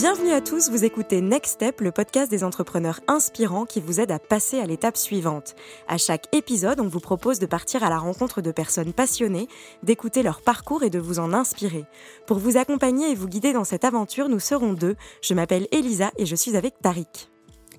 Bienvenue 0.00 0.32
à 0.32 0.40
tous, 0.40 0.70
vous 0.70 0.86
écoutez 0.86 1.20
Next 1.20 1.56
Step, 1.56 1.82
le 1.82 1.92
podcast 1.92 2.30
des 2.30 2.42
entrepreneurs 2.42 3.00
inspirants 3.06 3.66
qui 3.66 3.82
vous 3.82 4.00
aide 4.00 4.10
à 4.10 4.18
passer 4.18 4.58
à 4.58 4.64
l'étape 4.64 4.96
suivante. 4.96 5.54
À 5.88 5.98
chaque 5.98 6.34
épisode, 6.34 6.80
on 6.80 6.88
vous 6.88 7.00
propose 7.00 7.38
de 7.38 7.44
partir 7.44 7.84
à 7.84 7.90
la 7.90 7.98
rencontre 7.98 8.40
de 8.40 8.50
personnes 8.50 8.94
passionnées, 8.94 9.46
d'écouter 9.82 10.22
leur 10.22 10.40
parcours 10.40 10.84
et 10.84 10.88
de 10.88 10.98
vous 10.98 11.18
en 11.18 11.34
inspirer. 11.34 11.84
Pour 12.26 12.38
vous 12.38 12.56
accompagner 12.56 13.10
et 13.10 13.14
vous 13.14 13.28
guider 13.28 13.52
dans 13.52 13.64
cette 13.64 13.84
aventure, 13.84 14.30
nous 14.30 14.40
serons 14.40 14.72
deux. 14.72 14.96
Je 15.20 15.34
m'appelle 15.34 15.68
Elisa 15.70 16.12
et 16.16 16.24
je 16.24 16.34
suis 16.34 16.56
avec 16.56 16.80
Tariq. 16.80 17.28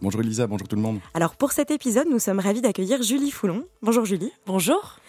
Bonjour 0.04 0.22
Elisa, 0.22 0.46
bonjour 0.46 0.68
tout 0.68 0.76
le 0.76 0.84
monde. 0.84 1.00
Alors 1.16 1.36
pour 1.36 1.54
cet 1.54 1.72
épisode, 1.72 2.08
nous 2.08 2.20
sommes 2.20 2.40
ravis 2.40 2.62
d'accueillir 2.62 3.02
Julie 3.02 3.32
Foulon. 3.32 3.66
Bonjour 3.82 4.06
Julie. 4.06 4.32
Bonjour. 4.46 5.00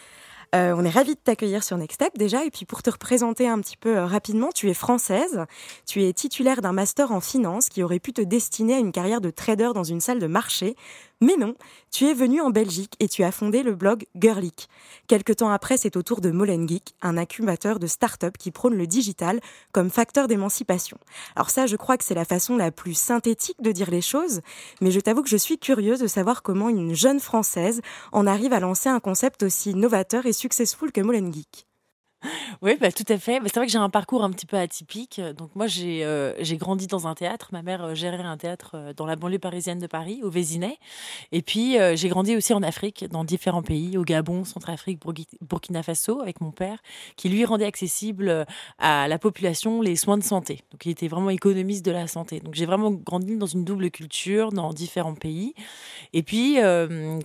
Euh, 0.54 0.74
on 0.76 0.84
est 0.84 0.90
ravis 0.90 1.14
de 1.14 1.20
t'accueillir 1.20 1.64
sur 1.64 1.78
Next 1.78 1.94
Step 1.94 2.16
déjà. 2.18 2.44
Et 2.44 2.50
puis 2.50 2.66
pour 2.66 2.82
te 2.82 2.90
représenter 2.90 3.48
un 3.48 3.58
petit 3.60 3.76
peu 3.76 3.96
euh, 3.96 4.06
rapidement, 4.06 4.50
tu 4.54 4.68
es 4.68 4.74
française, 4.74 5.46
tu 5.86 6.04
es 6.04 6.12
titulaire 6.12 6.60
d'un 6.60 6.72
master 6.72 7.10
en 7.10 7.20
finance 7.20 7.68
qui 7.68 7.82
aurait 7.82 8.00
pu 8.00 8.12
te 8.12 8.20
destiner 8.20 8.74
à 8.74 8.78
une 8.78 8.92
carrière 8.92 9.20
de 9.20 9.30
trader 9.30 9.70
dans 9.74 9.84
une 9.84 10.00
salle 10.00 10.18
de 10.18 10.26
marché. 10.26 10.76
Mais 11.22 11.36
non, 11.36 11.54
tu 11.92 12.06
es 12.06 12.14
venu 12.14 12.40
en 12.40 12.50
Belgique 12.50 12.94
et 12.98 13.06
tu 13.06 13.22
as 13.22 13.30
fondé 13.30 13.62
le 13.62 13.76
blog 13.76 14.06
Girlic. 14.16 14.68
Quelque 15.06 15.32
temps 15.32 15.50
après, 15.50 15.76
c'est 15.76 15.96
au 15.96 16.02
tour 16.02 16.20
de 16.20 16.32
Molengeek, 16.32 16.96
un 17.00 17.16
incubateur 17.16 17.78
de 17.78 17.86
start-up 17.86 18.36
qui 18.36 18.50
prône 18.50 18.74
le 18.74 18.88
digital 18.88 19.38
comme 19.70 19.88
facteur 19.88 20.26
d'émancipation. 20.26 20.98
Alors 21.36 21.50
ça, 21.50 21.66
je 21.66 21.76
crois 21.76 21.96
que 21.96 22.02
c'est 22.02 22.16
la 22.16 22.24
façon 22.24 22.56
la 22.56 22.72
plus 22.72 22.94
synthétique 22.94 23.62
de 23.62 23.70
dire 23.70 23.92
les 23.92 24.00
choses, 24.00 24.40
mais 24.80 24.90
je 24.90 24.98
t'avoue 24.98 25.22
que 25.22 25.28
je 25.28 25.36
suis 25.36 25.58
curieuse 25.58 26.00
de 26.00 26.08
savoir 26.08 26.42
comment 26.42 26.68
une 26.68 26.92
jeune 26.92 27.20
Française 27.20 27.82
en 28.10 28.26
arrive 28.26 28.52
à 28.52 28.58
lancer 28.58 28.88
un 28.88 28.98
concept 28.98 29.44
aussi 29.44 29.76
novateur 29.76 30.26
et 30.26 30.32
successful 30.32 30.90
que 30.90 31.02
Molengeek. 31.02 31.68
Oui, 32.62 32.76
bah, 32.80 32.92
tout 32.92 33.04
à 33.08 33.18
fait. 33.18 33.40
C'est 33.44 33.56
vrai 33.56 33.66
que 33.66 33.72
j'ai 33.72 33.78
un 33.78 33.90
parcours 33.90 34.22
un 34.24 34.30
petit 34.30 34.46
peu 34.46 34.56
atypique. 34.56 35.20
Donc 35.36 35.50
moi, 35.54 35.66
j'ai 35.66 36.04
euh, 36.04 36.32
grandi 36.52 36.86
dans 36.86 37.06
un 37.06 37.14
théâtre. 37.14 37.48
Ma 37.52 37.62
mère 37.62 37.84
euh, 37.84 37.94
gérait 37.94 38.22
un 38.22 38.36
théâtre 38.36 38.72
euh, 38.74 38.92
dans 38.92 39.06
la 39.06 39.16
banlieue 39.16 39.38
parisienne 39.38 39.78
de 39.78 39.86
Paris, 39.86 40.20
au 40.22 40.30
Vésinet. 40.30 40.78
Et 41.32 41.42
puis, 41.42 41.76
j'ai 41.94 42.08
grandi 42.08 42.36
aussi 42.36 42.52
en 42.52 42.62
Afrique, 42.62 43.04
dans 43.10 43.24
différents 43.24 43.62
pays, 43.62 43.96
au 43.96 44.04
Gabon, 44.04 44.44
Centrafrique, 44.44 45.00
Burkina 45.40 45.82
Faso, 45.82 46.20
avec 46.20 46.40
mon 46.40 46.50
père, 46.50 46.78
qui 47.16 47.28
lui 47.28 47.44
rendait 47.44 47.64
accessible 47.64 48.46
à 48.78 49.08
la 49.08 49.18
population 49.18 49.80
les 49.80 49.96
soins 49.96 50.18
de 50.18 50.22
santé. 50.22 50.60
Donc 50.70 50.84
il 50.86 50.90
était 50.90 51.08
vraiment 51.08 51.30
économiste 51.30 51.84
de 51.84 51.90
la 51.90 52.06
santé. 52.06 52.40
Donc 52.40 52.54
j'ai 52.54 52.66
vraiment 52.66 52.90
grandi 52.90 53.36
dans 53.36 53.46
une 53.46 53.64
double 53.64 53.90
culture, 53.90 54.50
dans 54.52 54.72
différents 54.72 55.14
pays. 55.14 55.54
Et 56.12 56.22
puis, 56.22 56.58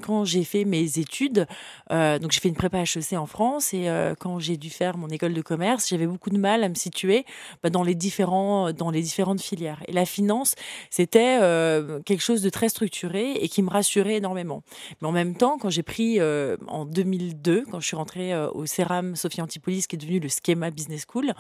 quand 0.02 0.26
j'ai 0.26 0.44
fait 0.44 0.66
mes 0.66 1.00
études, 1.00 1.48
donc 1.90 2.32
j'ai 2.32 2.40
fait 2.40 2.50
une 2.50 2.56
prépa 2.56 2.80
HEC 2.80 3.14
en 3.14 3.26
France, 3.26 3.74
et 3.74 3.90
quand 4.20 4.40
j'ai 4.40 4.58
dû 4.58 4.70
faire 4.70 4.87
mon 4.96 5.10
école 5.10 5.34
de 5.34 5.42
commerce, 5.42 5.90
j'avais 5.90 6.08
beaucoup 6.08 6.30
de 6.30 6.38
mal 6.38 6.64
à 6.64 6.70
me 6.70 6.76
situer 6.76 7.26
bah, 7.64 7.70
dans, 7.70 7.84
les 7.84 7.96
différents, 7.96 8.72
dans 8.72 8.92
les 8.92 9.02
différentes 9.02 9.42
filières. 9.42 9.84
Et 9.88 9.92
la 9.92 10.06
finance, 10.06 10.56
c'était 10.90 11.40
euh, 11.42 12.00
quelque 12.06 12.22
chose 12.22 12.42
de 12.42 12.50
très 12.50 12.70
structuré 12.70 13.32
et 13.34 13.50
qui 13.50 13.62
me 13.62 13.70
rassurait 13.70 14.16
énormément. 14.16 14.64
Mais 15.02 15.08
en 15.08 15.12
même 15.12 15.36
temps, 15.36 15.58
quand 15.58 15.70
j'ai 15.70 15.84
pris 15.84 16.20
euh, 16.20 16.56
en 16.68 16.86
2002, 16.86 17.66
quand 17.70 17.80
je 17.80 17.88
suis 17.88 17.96
rentrée 17.96 18.34
euh, 18.34 18.50
au 18.52 18.66
CERAM 18.66 19.16
Sophie 19.16 19.42
Antipolis, 19.42 19.88
qui 19.88 19.96
est 19.96 20.00
devenu 20.00 20.20
le 20.20 20.30
Schema 20.30 20.72
Business 20.72 21.06
School, 21.12 21.34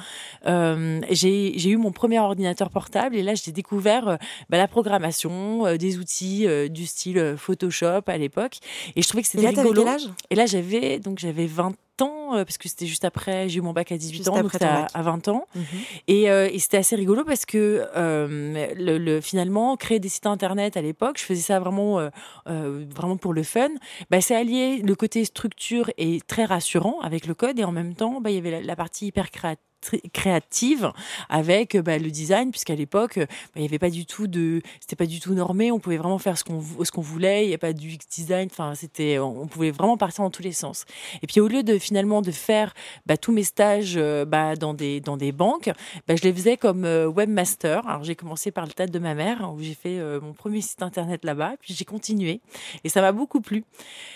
j'ai 1.12 1.70
eu 1.70 1.78
mon 1.78 1.92
premier 1.92 2.20
ordinateur 2.20 2.70
portable 2.70 3.16
et 3.16 3.23
là, 3.23 3.36
j'ai 3.36 3.52
découvert 3.52 4.18
bah, 4.50 4.58
la 4.58 4.68
programmation, 4.68 5.75
des 5.78 5.98
outils 5.98 6.48
du 6.70 6.86
style 6.86 7.36
Photoshop 7.38 8.02
à 8.08 8.18
l'époque. 8.18 8.58
Et 8.95 9.02
je 9.02 9.08
trouvais 9.08 9.23
que 9.23 9.30
c'était 9.30 9.48
rigolo. 9.48 9.86
Et 10.30 10.36
là, 10.36 10.45
j'avais 10.45 11.00
donc 11.00 11.20
j'avais 11.20 11.45
20 11.45 11.73
ans, 12.02 12.36
euh, 12.36 12.45
parce 12.45 12.58
que 12.58 12.67
c'était 12.70 12.86
juste 12.86 13.06
après, 13.06 13.50
j'ai 13.50 13.59
eu 13.59 13.62
mon 13.62 13.73
bac 13.73 13.92
à 13.92 13.98
18 13.98 14.28
ans, 14.30 14.42
donc 14.42 14.52
c'était 14.52 14.66
à, 14.66 15.02
20 15.02 15.28
ans. 15.28 15.48
Mhm. 15.56 15.64
Euh, 16.09 16.50
et, 16.52 16.59
c'était 16.59 16.78
assez 16.78 16.95
rigolo 16.95 17.23
parce 17.23 17.45
que 17.45 17.86
euh, 17.95 18.67
le, 18.76 19.22
finalement, 19.22 19.76
créer 19.78 20.00
des 20.00 20.09
sites 20.09 20.25
internet 20.25 20.78
à 20.78 20.81
l'époque, 20.81 21.18
je 21.18 21.23
faisais 21.23 21.42
ça 21.42 21.59
vraiment, 21.59 22.09
vraiment 22.45 23.18
pour 23.18 23.34
le 23.34 23.44
fun. 23.44 23.70
Bah, 24.09 24.22
c'est 24.22 24.36
allié 24.36 24.81
le 24.81 24.96
côté 24.96 25.25
structure 25.25 25.91
et 25.97 26.22
très 26.28 26.46
rassurant 26.46 27.00
avec 27.02 27.28
le 27.28 27.34
code, 27.34 27.59
et 27.59 27.63
en 27.63 27.72
même 27.72 27.96
temps, 27.96 28.22
bah, 28.22 28.31
il 28.31 28.35
y 28.35 28.40
avait 28.40 28.62
la 28.62 28.75
partie 28.75 29.08
hyper 29.08 29.31
créative 29.31 29.66
créative 30.14 30.92
avec 31.30 31.76
euh, 31.76 31.82
bah, 31.82 31.98
le 31.98 32.10
design 32.10 32.52
puisqu'à 32.52 32.76
l'époque 32.76 33.18
euh, 33.18 33.26
bah, 33.26 33.58
il 33.58 33.62
n'y 33.62 33.68
avait 33.68 33.80
pas 33.80 33.90
du 33.90 34.06
tout 34.06 34.28
de 34.28 34.62
c'était 34.80 34.96
pas 34.96 35.06
du 35.06 35.20
tout 35.20 35.34
normé. 35.34 35.72
On 35.72 35.80
pouvait 35.80 35.98
vraiment 35.98 36.18
faire 36.18 36.38
ce 36.38 36.44
qu'on 36.44 36.62
ce 36.84 36.92
qu'on 36.92 37.02
voulait. 37.02 37.46
Il 37.46 37.50
n'y 37.50 37.54
a 37.54 37.60
pas 37.60 37.74
du 37.74 37.98
design. 37.98 38.50
Enfin 38.52 38.76
c'était 38.76 39.20
on 39.20 39.48
pouvait 39.48 39.72
vraiment 39.72 39.98
partir 39.98 40.24
dans 40.24 40.30
tous 40.30 40.44
les 40.44 40.52
sens. 40.52 40.86
Et 41.22 41.28
puis 41.28 41.40
au 41.40 41.48
lieu 41.48 41.64
de 41.64 41.78
finalement 41.78 42.22
de 42.22 42.32
faire 42.32 42.74
bah, 43.06 43.18
tous 43.18 43.32
mes 43.32 43.44
stages 43.44 43.96
euh, 43.98 44.26
bah, 44.26 44.56
dans 44.56 44.74
des 44.74 45.00
dans 45.00 45.18
des 45.18 45.32
banques 45.32 45.70
bah, 46.08 46.16
je 46.16 46.24
les 46.24 46.34
faisais 46.34 46.58
comme 46.58 46.84
webmaster. 46.84 47.88
Alors 47.88 48.04
j'ai 48.04 48.16
commencé 48.16 48.52
par 48.52 48.66
le 48.66 48.72
tête 48.72 48.92
de 48.92 49.00
ma 49.00 49.14
mère 49.14 49.52
où 49.54 49.62
j'ai 49.62 49.76
fait 49.76 50.00
mon 50.22 50.34
premier 50.34 50.62
site 50.62 50.82
internet 50.82 51.24
là-bas. 51.24 51.54
Puis 51.62 51.74
j'ai 51.74 51.86
continué. 51.86 52.42
Et 52.84 52.90
ça 52.90 53.02
m'a 53.02 53.12
beaucoup 53.12 53.42
plu. 53.42 53.64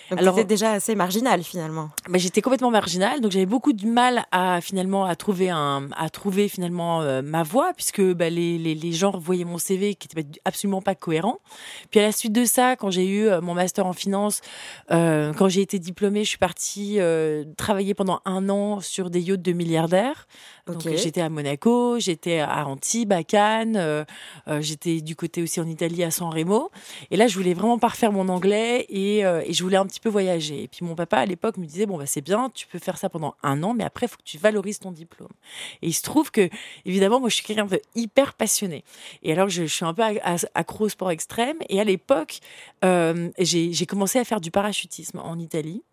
Donc 0.09 0.19
alors 0.19 0.35
c'était 0.35 0.47
déjà 0.47 0.71
assez 0.71 0.95
marginal 0.95 1.43
finalement. 1.43 1.89
Bah, 2.09 2.17
j'étais 2.17 2.41
complètement 2.41 2.71
marginal 2.71 3.21
donc 3.21 3.31
j'avais 3.31 3.45
beaucoup 3.45 3.73
de 3.73 3.85
mal 3.85 4.25
à 4.31 4.61
finalement 4.61 5.05
à 5.05 5.15
trouver 5.15 5.50
à 5.51 6.09
trouver 6.09 6.47
finalement 6.47 7.01
euh, 7.01 7.21
ma 7.21 7.43
voie, 7.43 7.73
puisque 7.73 8.01
bah, 8.01 8.29
les, 8.29 8.57
les, 8.57 8.91
gens 8.91 9.11
voyaient 9.17 9.45
mon 9.45 9.57
CV 9.57 9.95
qui 9.95 10.07
était 10.07 10.39
absolument 10.45 10.81
pas 10.81 10.95
cohérent. 10.95 11.39
Puis 11.89 11.99
à 11.99 12.03
la 12.03 12.11
suite 12.11 12.33
de 12.33 12.45
ça, 12.45 12.75
quand 12.75 12.91
j'ai 12.91 13.07
eu 13.07 13.27
euh, 13.27 13.41
mon 13.41 13.53
master 13.53 13.85
en 13.85 13.93
finance, 13.93 14.41
euh, 14.91 15.33
quand 15.33 15.49
j'ai 15.49 15.61
été 15.61 15.79
diplômée, 15.79 16.23
je 16.23 16.29
suis 16.29 16.37
partie 16.37 16.99
travailler 17.57 17.93
pendant 17.93 18.21
un 18.25 18.49
an 18.49 18.79
sur 18.79 19.09
des 19.09 19.21
yachts 19.21 19.41
de 19.41 19.51
milliardaires. 19.51 20.27
Donc 20.67 20.81
j'étais 20.95 21.21
à 21.21 21.29
Monaco, 21.29 21.99
j'étais 21.99 22.39
à 22.39 22.67
Antibes, 22.67 23.11
à 23.13 23.23
Cannes, 23.23 24.05
j'étais 24.59 25.01
du 25.01 25.15
côté 25.15 25.41
aussi 25.41 25.59
en 25.59 25.67
Italie 25.67 26.03
à 26.03 26.11
San 26.11 26.29
Remo. 26.33 26.71
Et 27.09 27.17
là, 27.17 27.27
je 27.27 27.35
voulais 27.35 27.53
vraiment 27.53 27.79
parfaire 27.79 28.11
mon 28.11 28.29
anglais 28.29 28.85
et, 28.89 29.19
et 29.19 29.53
je 29.53 29.63
voulais 29.63 29.77
un 29.77 29.85
petit 29.85 29.99
peu 29.99 30.09
voyager. 30.09 30.63
Et 30.63 30.67
puis 30.67 30.85
mon 30.85 30.95
papa 30.95 31.17
à 31.17 31.25
l'époque 31.25 31.57
me 31.57 31.65
disait 31.65 31.85
bon 31.85 31.97
bah 31.97 32.05
c'est 32.05 32.21
bien, 32.21 32.49
tu 32.53 32.67
peux 32.67 32.79
faire 32.79 32.97
ça 32.97 33.09
pendant 33.09 33.35
un 33.43 33.63
an, 33.63 33.73
mais 33.73 33.83
après 33.83 34.05
il 34.05 34.09
faut 34.09 34.17
que 34.17 34.23
tu 34.23 34.37
valorises 34.37 34.79
ton 34.79 34.91
diplôme. 34.91 35.31
Et 35.81 35.87
il 35.87 35.93
se 35.93 36.01
trouve 36.01 36.31
que, 36.31 36.49
évidemment, 36.85 37.19
moi, 37.19 37.29
je 37.29 37.35
suis 37.35 37.43
quelqu'un 37.43 37.65
de 37.65 37.81
hyper 37.95 38.33
passionné. 38.33 38.83
Et 39.23 39.31
alors, 39.31 39.49
je, 39.49 39.63
suis 39.63 39.85
un 39.85 39.93
peu 39.93 40.03
accro 40.53 40.85
au 40.85 40.89
sport 40.89 41.11
extrême. 41.11 41.57
Et 41.69 41.79
à 41.79 41.83
l'époque, 41.83 42.39
euh, 42.85 43.29
j'ai 43.39 43.85
commencé 43.85 44.19
à 44.19 44.23
faire 44.23 44.41
du 44.41 44.51
parachutisme 44.51 45.19
en 45.19 45.37
Italie. 45.39 45.83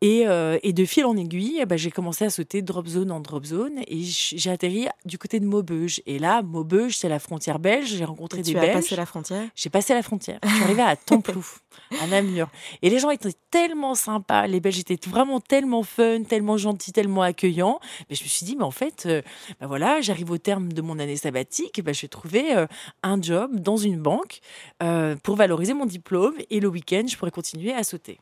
Et, 0.00 0.26
euh, 0.26 0.58
et 0.62 0.72
de 0.72 0.84
fil 0.84 1.04
en 1.04 1.16
aiguille, 1.16 1.58
eh 1.60 1.66
ben, 1.66 1.76
j'ai 1.76 1.90
commencé 1.90 2.24
à 2.24 2.30
sauter 2.30 2.62
drop 2.62 2.86
zone 2.86 3.10
en 3.10 3.20
drop 3.20 3.44
zone. 3.44 3.80
Et 3.86 4.02
j'ai 4.10 4.50
atterri 4.50 4.86
du 5.04 5.18
côté 5.18 5.40
de 5.40 5.46
Maubeuge. 5.46 6.02
Et 6.06 6.18
là, 6.18 6.42
Maubeuge, 6.42 6.96
c'est 6.96 7.08
la 7.08 7.18
frontière 7.18 7.58
belge. 7.58 7.88
J'ai 7.88 8.04
rencontré 8.04 8.42
des 8.42 8.52
tu 8.52 8.54
Belges. 8.54 8.66
Tu 8.66 8.70
as 8.70 8.74
passé 8.74 8.96
la 8.96 9.06
frontière? 9.06 9.48
J'ai 9.54 9.70
passé 9.70 9.94
la 9.94 10.02
frontière. 10.02 10.38
Je 10.42 10.48
suis 10.48 10.62
arrivée 10.62 10.82
à 10.82 10.96
Templouf, 11.06 11.62
à 12.00 12.06
Namur. 12.06 12.48
Et 12.82 12.90
les 12.90 12.98
gens 12.98 13.10
étaient 13.10 13.34
tellement 13.50 13.94
sympas. 13.94 14.46
Les 14.46 14.60
Belges 14.60 14.78
étaient 14.78 14.98
vraiment 15.08 15.40
tellement 15.40 15.82
fun, 15.82 16.22
tellement 16.22 16.56
gentils, 16.56 16.92
tellement 16.92 17.22
accueillants. 17.22 17.80
Mais 18.08 18.16
je 18.16 18.24
me 18.24 18.28
suis 18.28 18.44
dit, 18.46 18.56
mais 18.56 18.64
en 18.64 18.70
fait, 18.70 19.04
euh, 19.06 19.22
ben 19.60 19.66
voilà, 19.66 20.00
j'arrive 20.00 20.30
au 20.30 20.38
terme 20.38 20.72
de 20.72 20.82
mon 20.82 20.98
année 20.98 21.16
sabbatique, 21.16 21.82
ben 21.82 21.94
je 21.94 22.02
vais 22.02 22.08
trouver 22.08 22.56
euh, 22.56 22.66
un 23.02 23.20
job 23.20 23.58
dans 23.60 23.76
une 23.76 24.00
banque 24.00 24.40
euh, 24.82 25.16
pour 25.22 25.36
valoriser 25.36 25.74
mon 25.74 25.86
diplôme 25.86 26.34
et 26.50 26.60
le 26.60 26.68
week-end, 26.68 27.04
je 27.08 27.16
pourrais 27.16 27.30
continuer 27.30 27.72
à 27.72 27.82
sauter. 27.82 28.18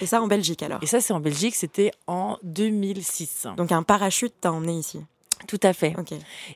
Et 0.00 0.06
ça 0.06 0.22
en 0.22 0.26
Belgique 0.26 0.62
alors? 0.62 0.78
Et 0.82 0.86
ça, 0.86 1.00
c'est 1.00 1.12
en 1.12 1.20
Belgique, 1.20 1.54
c'était 1.54 1.92
en 2.06 2.38
2006. 2.42 3.48
Donc 3.56 3.72
un 3.72 3.82
parachute 3.82 4.34
t'a 4.40 4.52
emmené 4.52 4.78
ici? 4.78 5.00
Tout 5.46 5.60
à 5.62 5.72
fait. 5.72 5.94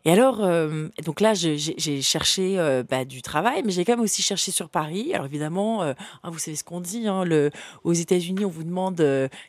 Et 0.05 0.13
alors, 0.13 0.43
euh, 0.43 0.89
donc 1.05 1.21
là, 1.21 1.35
j'ai 1.35 2.03
cherché 2.03 2.59
euh, 2.59 2.83
bah, 2.89 3.05
du 3.05 3.23
travail, 3.23 3.63
mais 3.65 3.73
j'ai 3.73 3.85
quand 3.85 3.93
même 3.93 4.01
aussi 4.01 4.23
cherché 4.23 4.51
sur 4.51 4.69
Paris. 4.69 5.13
Alors 5.13 5.27
évidemment, 5.27 5.83
euh, 5.83 5.93
hein, 6.23 6.31
vous 6.31 6.39
savez 6.39 6.57
ce 6.57 6.65
qu'on 6.65 6.81
dit. 6.81 7.07
Hein, 7.07 7.25
le, 7.25 7.51
aux 7.85 7.93
États-Unis, 7.93 8.45
on 8.45 8.51
vous 8.51 8.65
demande 8.65 8.97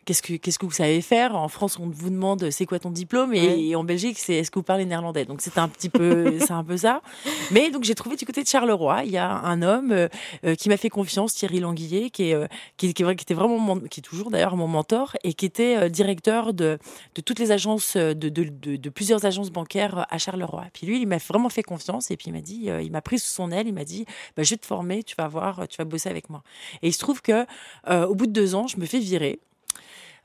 qu'est-ce 0.06 0.22
que 0.22 0.34
qu'est-ce 0.34 0.60
que 0.60 0.66
vous 0.66 0.72
savez 0.72 1.02
faire. 1.02 1.36
En 1.36 1.48
France, 1.48 1.80
on 1.80 1.90
vous 1.90 2.10
demande 2.10 2.50
c'est 2.50 2.66
quoi 2.66 2.80
ton 2.80 2.92
diplôme, 2.92 3.34
et, 3.34 3.76
en 3.76 3.84
Belgique, 3.84 4.20
c'est 4.20 4.36
est-ce 4.36 4.52
que 4.52 4.60
vous 4.60 4.64
parlez 4.64 4.86
néerlandais? 4.86 5.26
Donc 5.26 5.42
c'est 5.42 5.58
un 5.58 5.68
petit 5.68 5.90
peu, 5.90 6.38
c'est 6.40 6.52
un 6.52 6.64
peu 6.64 6.78
ça. 6.78 7.02
Mais 7.52 7.72
donc 7.72 7.84
j'ai 7.84 7.96
trouvé 7.96 8.16
du 8.16 8.26
côté 8.26 8.44
de 8.44 8.47
Charleroi, 8.47 9.03
il 9.06 9.12
y 9.12 9.18
a 9.18 9.30
un 9.30 9.62
homme 9.62 10.08
qui 10.58 10.70
m'a 10.70 10.78
fait 10.78 10.90
confiance, 10.90 11.34
Thierry 11.34 11.59
Languillet, 11.59 12.09
qui 12.09 12.32
est 12.32 12.50
qui, 12.78 12.94
qui, 12.94 13.03
était 13.03 13.34
vraiment 13.34 13.80
qui 13.80 14.00
est 14.00 14.03
toujours 14.03 14.32
d'ailleurs 14.32 14.56
mon 14.56 14.68
mentor 14.68 15.16
et 15.24 15.34
qui 15.34 15.46
était 15.46 15.90
directeur 15.90 16.53
de 16.53 16.78
de 17.16 17.22
toutes 17.22 17.40
les 17.40 17.52
agences 17.52 17.96
de 17.96 18.14
de, 18.14 18.44
de, 18.44 18.76
de 18.76 18.90
plusieurs 18.90 19.26
agence 19.29 19.49
bancaire 19.49 20.05
à 20.09 20.17
Charleroi. 20.17 20.66
Puis 20.73 20.85
lui, 20.85 21.02
il 21.02 21.08
m'a 21.08 21.17
vraiment 21.17 21.49
fait 21.49 21.64
confiance 21.64 22.11
et 22.11 22.17
puis 22.17 22.28
il 22.28 22.34
m'a 22.34 22.41
dit, 22.41 22.70
euh, 22.70 22.81
il 22.81 22.91
m'a 22.91 23.02
pris 23.02 23.20
sous 23.20 23.31
son 23.34 23.52
aile, 23.52 23.67
il 23.67 23.73
m'a 23.73 23.85
dit, 23.85 24.05
bah, 24.35 24.43
je 24.43 24.52
vais 24.52 24.58
te 24.58 24.66
former, 24.66 25.03
tu 25.03 25.16
vas 25.16 25.28
voir, 25.28 25.67
tu 25.67 25.78
vas 25.78 25.85
bosser 25.85 26.09
avec 26.09 26.29
moi. 26.29 26.43
Et 26.81 26.90
il 26.90 26.93
se 26.93 26.99
trouve 26.99 27.22
que 27.22 27.46
euh, 27.90 28.05
au 28.05 28.16
bout 28.16 28.28
de 28.28 28.34
deux 28.34 28.55
ans, 28.55 28.67
je 28.67 28.78
me 28.78 28.85
fais 28.85 28.99
virer 28.99 29.40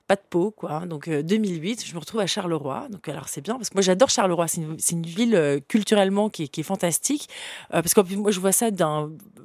pas 0.06 0.16
de 0.16 0.22
peau, 0.28 0.50
quoi. 0.50 0.80
Donc 0.80 1.08
2008, 1.08 1.84
je 1.86 1.94
me 1.94 1.98
retrouve 1.98 2.20
à 2.20 2.26
Charleroi. 2.26 2.88
Donc 2.90 3.08
alors 3.08 3.28
c'est 3.28 3.40
bien 3.40 3.54
parce 3.56 3.70
que 3.70 3.74
moi 3.74 3.82
j'adore 3.82 4.10
Charleroi. 4.10 4.48
C'est 4.48 4.60
une, 4.60 4.76
une, 4.92 5.06
ville 5.06 5.60
culturellement 5.68 6.28
qui 6.28 6.44
est, 6.44 6.48
qui 6.48 6.60
est 6.60 6.64
fantastique 6.64 7.28
parce 7.70 7.94
que 7.94 8.00
moi 8.14 8.30
je 8.30 8.40
vois 8.40 8.52
ça 8.52 8.68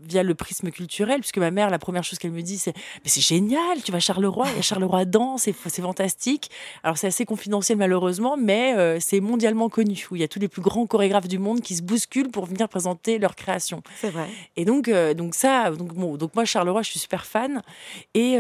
via 0.02 0.24
le 0.24 0.36
prisme 0.36 0.72
culturel 0.72 1.20
puisque 1.20 1.38
ma 1.38 1.52
mère 1.52 1.70
la 1.70 1.80
première 1.80 2.04
chose 2.04 2.20
qu'elle 2.20 2.32
me 2.32 2.42
dit 2.42 2.58
c'est 2.58 2.74
mais 2.76 3.10
c'est 3.10 3.22
génial, 3.22 3.82
tu 3.84 3.92
vas 3.92 3.98
à 3.98 4.02
Charleroi, 4.02 4.48
il 4.52 4.56
y 4.56 4.60
a 4.60 4.62
Charleroi 4.62 5.06
danse, 5.06 5.44
c'est 5.44 5.56
c'est 5.68 5.82
fantastique. 5.82 6.50
Alors 6.84 6.98
c'est 6.98 7.08
assez 7.08 7.26
confidentiel 7.26 7.78
malheureusement, 7.78 8.36
mais 8.38 9.00
c'est 9.00 9.20
mondialement 9.22 9.70
connu 9.70 10.08
où 10.12 10.16
il 10.16 10.22
y 10.22 10.24
a 10.24 10.28
tous 10.28 10.40
les 10.40 10.48
plus 10.48 10.62
grands 10.62 10.86
chorégraphes 10.86 11.28
du 11.28 11.40
monde 11.40 11.62
qui 11.62 11.76
se 11.76 11.82
bousculent 11.82 12.32
pour 12.32 12.46
venir 12.46 12.68
présenter 12.68 13.18
leur 13.20 13.36
création. 13.36 13.82
C'est 14.02 14.10
vrai. 14.10 14.28
Et 14.56 14.66
donc 14.66 14.90
donc 14.90 15.36
ça 15.36 15.72
donc 15.72 15.94
bon 15.94 16.18
donc 16.18 16.36
moi 16.36 16.46
Charleroi 16.46 16.82
je 16.82 16.92
suis 16.92 17.00
super 17.00 17.26
fan 17.26 17.62
et 18.14 18.38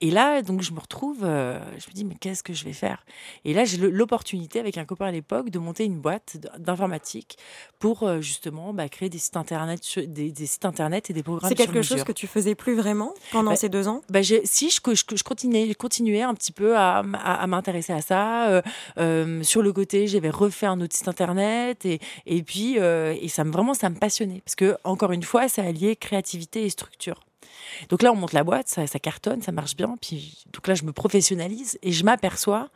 et 0.00 0.10
là 0.10 0.42
donc 0.42 0.62
je 0.62 0.72
me 0.72 0.80
retrouve 0.80 1.17
euh, 1.22 1.58
je 1.78 1.88
me 1.88 1.94
dis, 1.94 2.04
mais 2.04 2.14
qu'est-ce 2.14 2.42
que 2.42 2.52
je 2.52 2.64
vais 2.64 2.72
faire? 2.72 3.04
Et 3.44 3.52
là, 3.54 3.64
j'ai 3.64 3.76
l'opportunité, 3.76 4.60
avec 4.60 4.78
un 4.78 4.84
copain 4.84 5.06
à 5.06 5.10
l'époque, 5.10 5.50
de 5.50 5.58
monter 5.58 5.84
une 5.84 5.98
boîte 5.98 6.36
d'informatique 6.58 7.38
pour 7.78 8.02
euh, 8.02 8.20
justement 8.20 8.72
bah, 8.72 8.88
créer 8.88 9.08
des 9.08 9.18
sites 9.18 9.36
internet, 9.36 9.80
des, 9.98 10.46
sites 10.46 10.64
internet 10.64 11.10
et 11.10 11.12
des 11.12 11.22
programmes. 11.22 11.48
C'est 11.48 11.54
quelque 11.54 11.82
chose 11.82 12.04
que 12.04 12.12
tu 12.12 12.26
faisais 12.26 12.54
plus 12.54 12.74
vraiment 12.74 13.14
pendant 13.32 13.50
bah, 13.50 13.56
ces 13.56 13.68
deux 13.68 13.88
ans? 13.88 14.02
bah, 14.10 14.22
Si, 14.22 14.70
je, 14.70 14.80
je, 14.94 15.16
je, 15.16 15.22
continuais, 15.22 15.74
continuais 15.74 16.22
un 16.22 16.34
petit 16.34 16.52
peu 16.52 16.76
à, 16.76 16.98
à, 16.98 17.46
m'intéresser 17.46 17.92
à 17.92 18.00
ça. 18.00 18.62
Euh, 18.98 19.42
sur 19.42 19.62
le 19.62 19.72
côté, 19.72 20.06
j'avais 20.06 20.30
refait 20.30 20.66
un 20.66 20.80
autre 20.80 20.96
site 20.96 21.08
internet 21.08 21.84
et, 21.84 22.00
et 22.26 22.42
puis 22.42 22.76
et 22.76 23.28
ça 23.28 23.44
me 23.44 23.50
vraiment 23.50 23.74
ça 23.74 23.90
me 23.90 23.96
passionnait 23.96 24.40
parce 24.44 24.54
que 24.54 24.76
encore 24.84 25.12
une 25.12 25.22
fois, 25.22 25.48
ça 25.48 25.62
alliait 25.62 25.96
créativité 25.96 26.64
et 26.64 26.70
structure. 26.70 27.27
Donc 27.88 28.02
là, 28.02 28.12
on 28.12 28.16
monte 28.16 28.32
la 28.32 28.44
boîte, 28.44 28.68
ça, 28.68 28.86
cartonne, 28.86 29.42
ça 29.42 29.52
marche 29.52 29.76
bien. 29.76 29.96
Puis 30.00 30.44
donc 30.52 30.66
là, 30.66 30.74
je 30.74 30.84
me 30.84 30.92
professionnalise 30.92 31.78
et 31.82 31.92
je 31.92 32.04
m'aperçois 32.04 32.68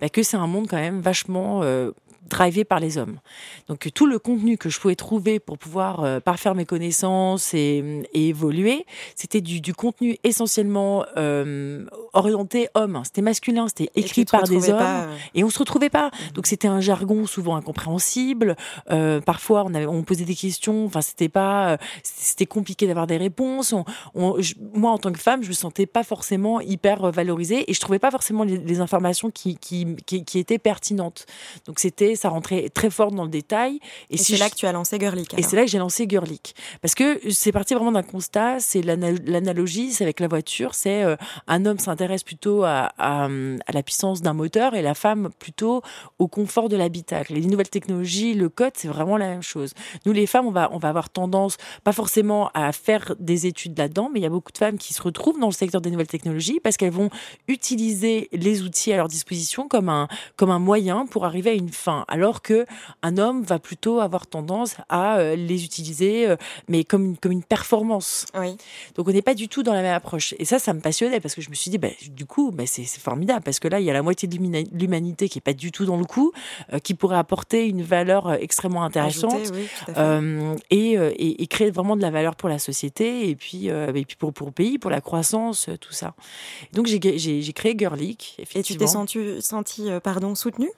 bah, 0.00 0.08
que 0.08 0.22
c'est 0.22 0.36
un 0.36 0.46
monde 0.46 0.66
quand 0.68 0.76
même 0.76 1.00
vachement 1.00 1.62
euh, 1.62 1.92
drivé 2.28 2.64
par 2.64 2.80
les 2.80 2.98
hommes. 2.98 3.18
Donc 3.68 3.88
tout 3.92 4.06
le 4.06 4.18
contenu 4.18 4.56
que 4.56 4.68
je 4.68 4.78
pouvais 4.78 4.94
trouver 4.94 5.40
pour 5.40 5.58
pouvoir 5.58 6.04
euh, 6.04 6.20
parfaire 6.20 6.54
mes 6.54 6.66
connaissances 6.66 7.54
et, 7.54 8.02
évoluer, 8.14 8.84
c'était 9.14 9.40
du, 9.40 9.74
contenu 9.74 10.18
essentiellement 10.24 11.04
euh, 11.16 11.86
orienté 12.12 12.68
homme. 12.74 13.00
C'était 13.04 13.22
masculin, 13.22 13.68
c'était 13.68 13.90
écrit 13.94 14.24
par 14.24 14.44
des 14.44 14.70
hommes 14.70 14.78
euh, 14.80 15.16
et 15.34 15.44
on 15.44 15.50
se 15.50 15.58
retrouvait 15.58 15.90
pas. 15.90 16.06
Mhm. 16.06 16.32
Donc 16.34 16.46
c'était 16.46 16.68
un 16.68 16.80
jargon 16.80 17.26
souvent 17.26 17.56
incompréhensible. 17.56 18.56
parfois 19.24 19.64
on, 19.64 19.74
avait, 19.74 19.86
on 19.86 20.02
posait 20.02 20.24
des 20.24 20.34
questions. 20.34 20.84
Enfin 20.84 21.00
c'était 21.00 21.28
pas, 21.28 21.78
c'était 22.02 22.46
compliqué 22.46 22.86
d'avoir 22.86 23.06
des 23.06 23.16
réponses. 23.16 23.74
On, 24.14 24.36
moi 24.74 24.90
en 24.90 24.98
tant 24.98 25.12
que 25.12 25.18
femme, 25.18 25.42
je 25.42 25.48
me 25.48 25.54
sentais 25.54 25.86
pas 25.86 26.04
forcément 26.04 26.60
hyper 26.60 27.10
valorisée 27.10 27.70
et 27.70 27.74
je 27.74 27.80
trouvais 27.80 27.98
pas 27.98 28.10
forcément 28.10 28.44
les, 28.44 28.78
informations 28.78 29.30
qui, 29.30 29.56
qui, 29.56 29.96
qui, 30.06 30.24
qui 30.24 30.38
étaient 30.38 30.58
pertinentes. 30.58 31.26
Donc 31.66 31.78
c'était 31.78 32.14
ça 32.18 32.28
rentrait 32.28 32.68
très 32.68 32.90
fort 32.90 33.12
dans 33.12 33.24
le 33.24 33.30
détail. 33.30 33.80
Et, 34.10 34.16
c'est 34.16 34.36
là 34.36 34.50
que 34.50 34.54
tu 34.54 34.66
as 34.66 34.72
lancé 34.72 34.98
Girlic. 34.98 35.34
Et 35.38 35.42
c'est 35.42 35.56
là 35.56 35.64
que 35.64 35.70
j'ai 35.70 35.78
lancé 35.78 36.06
Girlic. 36.08 36.54
Parce 36.82 36.94
que 36.94 37.20
c'est 37.30 37.52
parti 37.52 37.74
vraiment 37.74 37.92
d'un 37.92 38.02
constat, 38.02 38.60
c'est 38.60 38.82
l'analogie, 38.82 39.92
c'est 39.92 40.04
avec 40.04 40.20
la 40.20 40.28
voiture, 40.28 40.74
c'est 40.74 41.02
euh, 41.04 41.16
un 41.46 41.64
homme 41.66 41.78
s'intéresse 41.78 42.22
plutôt 42.22 42.64
à, 42.64 42.92
à, 42.98 43.28
la 43.28 43.82
puissance 43.82 44.22
d'un 44.22 44.32
moteur 44.32 44.74
et 44.74 44.82
la 44.82 44.94
femme 44.94 45.30
plutôt 45.38 45.82
au 46.18 46.28
confort 46.28 46.68
de 46.68 46.76
l'habitacle. 46.76 47.34
Les 47.34 47.46
nouvelles 47.46 47.70
technologies, 47.70 48.34
le 48.34 48.48
code, 48.48 48.72
c'est 48.74 48.88
vraiment 48.88 49.16
la 49.16 49.28
même 49.28 49.42
chose. 49.42 49.72
Nous, 50.06 50.12
les 50.12 50.26
femmes, 50.26 50.46
on 50.46 50.50
va, 50.50 50.68
on 50.72 50.78
va 50.78 50.88
avoir 50.88 51.10
tendance, 51.10 51.56
pas 51.84 51.92
forcément 51.92 52.50
à 52.54 52.72
faire 52.72 53.14
des 53.18 53.46
études 53.46 53.78
là-dedans, 53.78 54.10
mais 54.12 54.20
il 54.20 54.22
y 54.22 54.26
a 54.26 54.30
beaucoup 54.30 54.52
de 54.52 54.58
femmes 54.58 54.78
qui 54.78 54.94
se 54.94 55.02
retrouvent 55.02 55.38
dans 55.38 55.46
le 55.46 55.52
secteur 55.52 55.80
des 55.80 55.90
nouvelles 55.90 56.06
technologies 56.06 56.60
parce 56.60 56.76
qu'elles 56.76 56.90
vont 56.90 57.10
utiliser 57.46 58.28
les 58.32 58.62
outils 58.62 58.92
à 58.92 58.96
leur 58.96 59.08
disposition 59.08 59.68
comme 59.68 59.88
un, 59.88 60.08
comme 60.36 60.50
un 60.50 60.58
moyen 60.58 61.06
pour 61.06 61.24
arriver 61.24 61.50
à 61.50 61.54
une 61.54 61.70
fin 61.70 61.97
alors 62.08 62.42
que 62.42 62.66
un 63.02 63.18
homme 63.18 63.42
va 63.42 63.58
plutôt 63.58 64.00
avoir 64.00 64.26
tendance 64.26 64.76
à 64.88 65.18
euh, 65.18 65.36
les 65.36 65.64
utiliser, 65.64 66.28
euh, 66.28 66.36
mais 66.68 66.84
comme 66.84 67.04
une, 67.04 67.16
comme 67.16 67.32
une 67.32 67.42
performance. 67.42 68.26
Donc 68.94 69.08
on 69.08 69.12
n'est 69.12 69.22
pas 69.22 69.34
du 69.34 69.48
tout 69.48 69.62
dans 69.62 69.72
la 69.72 69.82
même 69.82 69.94
approche. 69.94 70.34
Et 70.38 70.44
ça, 70.44 70.58
ça 70.58 70.72
me 70.72 70.80
passionnait 70.80 71.20
parce 71.20 71.34
que 71.34 71.40
je 71.40 71.50
me 71.50 71.54
suis 71.54 71.70
dit, 71.70 71.78
bah, 71.78 71.88
du 72.10 72.26
coup, 72.26 72.50
bah, 72.52 72.64
c'est 72.66 72.84
formidable 72.84 73.42
parce 73.42 73.58
que 73.58 73.68
là, 73.68 73.80
il 73.80 73.86
y 73.86 73.90
a 73.90 73.92
la 73.92 74.02
moitié 74.02 74.28
de 74.28 74.36
l'humanité 74.36 75.28
qui 75.28 75.38
est 75.38 75.42
pas 75.42 75.52
du 75.52 75.72
tout 75.72 75.84
dans 75.84 75.96
le 75.96 76.04
coup, 76.04 76.32
euh, 76.72 76.78
qui 76.78 76.94
pourrait 76.94 77.16
apporter 77.16 77.66
une 77.66 77.82
valeur 77.82 78.32
extrêmement 78.32 78.84
intéressante 78.84 79.52
et, 80.70 80.92
et, 80.94 81.46
créer 81.46 81.70
vraiment 81.70 81.96
de 81.96 82.02
la 82.02 82.10
valeur 82.10 82.36
pour 82.36 82.48
la 82.48 82.58
société 82.58 83.28
et 83.28 83.36
puis, 83.36 83.68
et 83.68 84.04
puis 84.04 84.16
pour, 84.16 84.32
pour 84.32 84.48
le 84.48 84.52
pays, 84.52 84.78
pour 84.78 84.90
la 84.90 85.00
croissance, 85.00 85.68
tout 85.80 85.92
ça. 85.92 86.14
Donc 86.72 86.86
j'ai 86.86 87.52
créé 87.52 87.74
Girlic. 87.76 88.36
Et 88.54 88.62
tu 88.62 88.76
t'es 88.76 88.86
senti, 88.86 89.40
senti 89.40 89.88
pardon, 90.02 90.34
soutenu? 90.34 90.68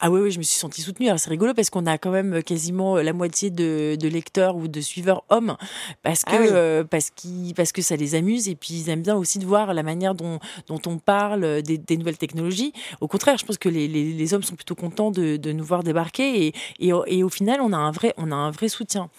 Ah 0.00 0.10
oui, 0.10 0.20
oui, 0.20 0.30
je 0.30 0.38
me 0.38 0.44
suis 0.44 0.58
sentie 0.58 0.80
soutenue. 0.80 1.08
Alors 1.08 1.18
c'est 1.18 1.30
rigolo 1.30 1.54
parce 1.54 1.70
qu'on 1.70 1.86
a 1.86 1.98
quand 1.98 2.10
même 2.10 2.42
quasiment 2.42 2.96
la 2.96 3.12
moitié 3.12 3.50
de, 3.50 3.96
de 3.96 4.08
lecteurs 4.08 4.56
ou 4.56 4.68
de 4.68 4.80
suiveurs 4.80 5.24
hommes 5.28 5.56
parce 6.02 6.24
que 6.24 6.30
ah 6.30 6.54
euh, 6.54 6.84
parce 6.84 7.10
qu'ils 7.10 7.54
parce 7.54 7.72
que 7.72 7.82
ça 7.82 7.96
les 7.96 8.14
amuse 8.14 8.48
et 8.48 8.54
puis 8.54 8.74
ils 8.74 8.90
aiment 8.90 9.02
bien 9.02 9.16
aussi 9.16 9.38
de 9.38 9.46
voir 9.46 9.74
la 9.74 9.82
manière 9.82 10.14
dont 10.14 10.38
dont 10.68 10.80
on 10.86 10.98
parle 10.98 11.62
des, 11.62 11.78
des 11.78 11.96
nouvelles 11.96 12.18
technologies. 12.18 12.72
Au 13.00 13.08
contraire, 13.08 13.38
je 13.38 13.44
pense 13.44 13.58
que 13.58 13.68
les, 13.68 13.88
les, 13.88 14.12
les 14.12 14.34
hommes 14.34 14.42
sont 14.42 14.54
plutôt 14.54 14.76
contents 14.76 15.10
de, 15.10 15.36
de 15.36 15.52
nous 15.52 15.64
voir 15.64 15.82
débarquer 15.82 16.46
et, 16.46 16.54
et, 16.78 16.92
et, 17.06 17.22
au 17.24 17.28
final 17.28 17.60
on 17.60 17.72
a 17.72 17.76
un 17.76 17.90
vrai 17.90 18.14
on 18.16 18.30
a 18.30 18.36
un 18.36 18.50
vrai 18.50 18.68
soutien. 18.68 19.10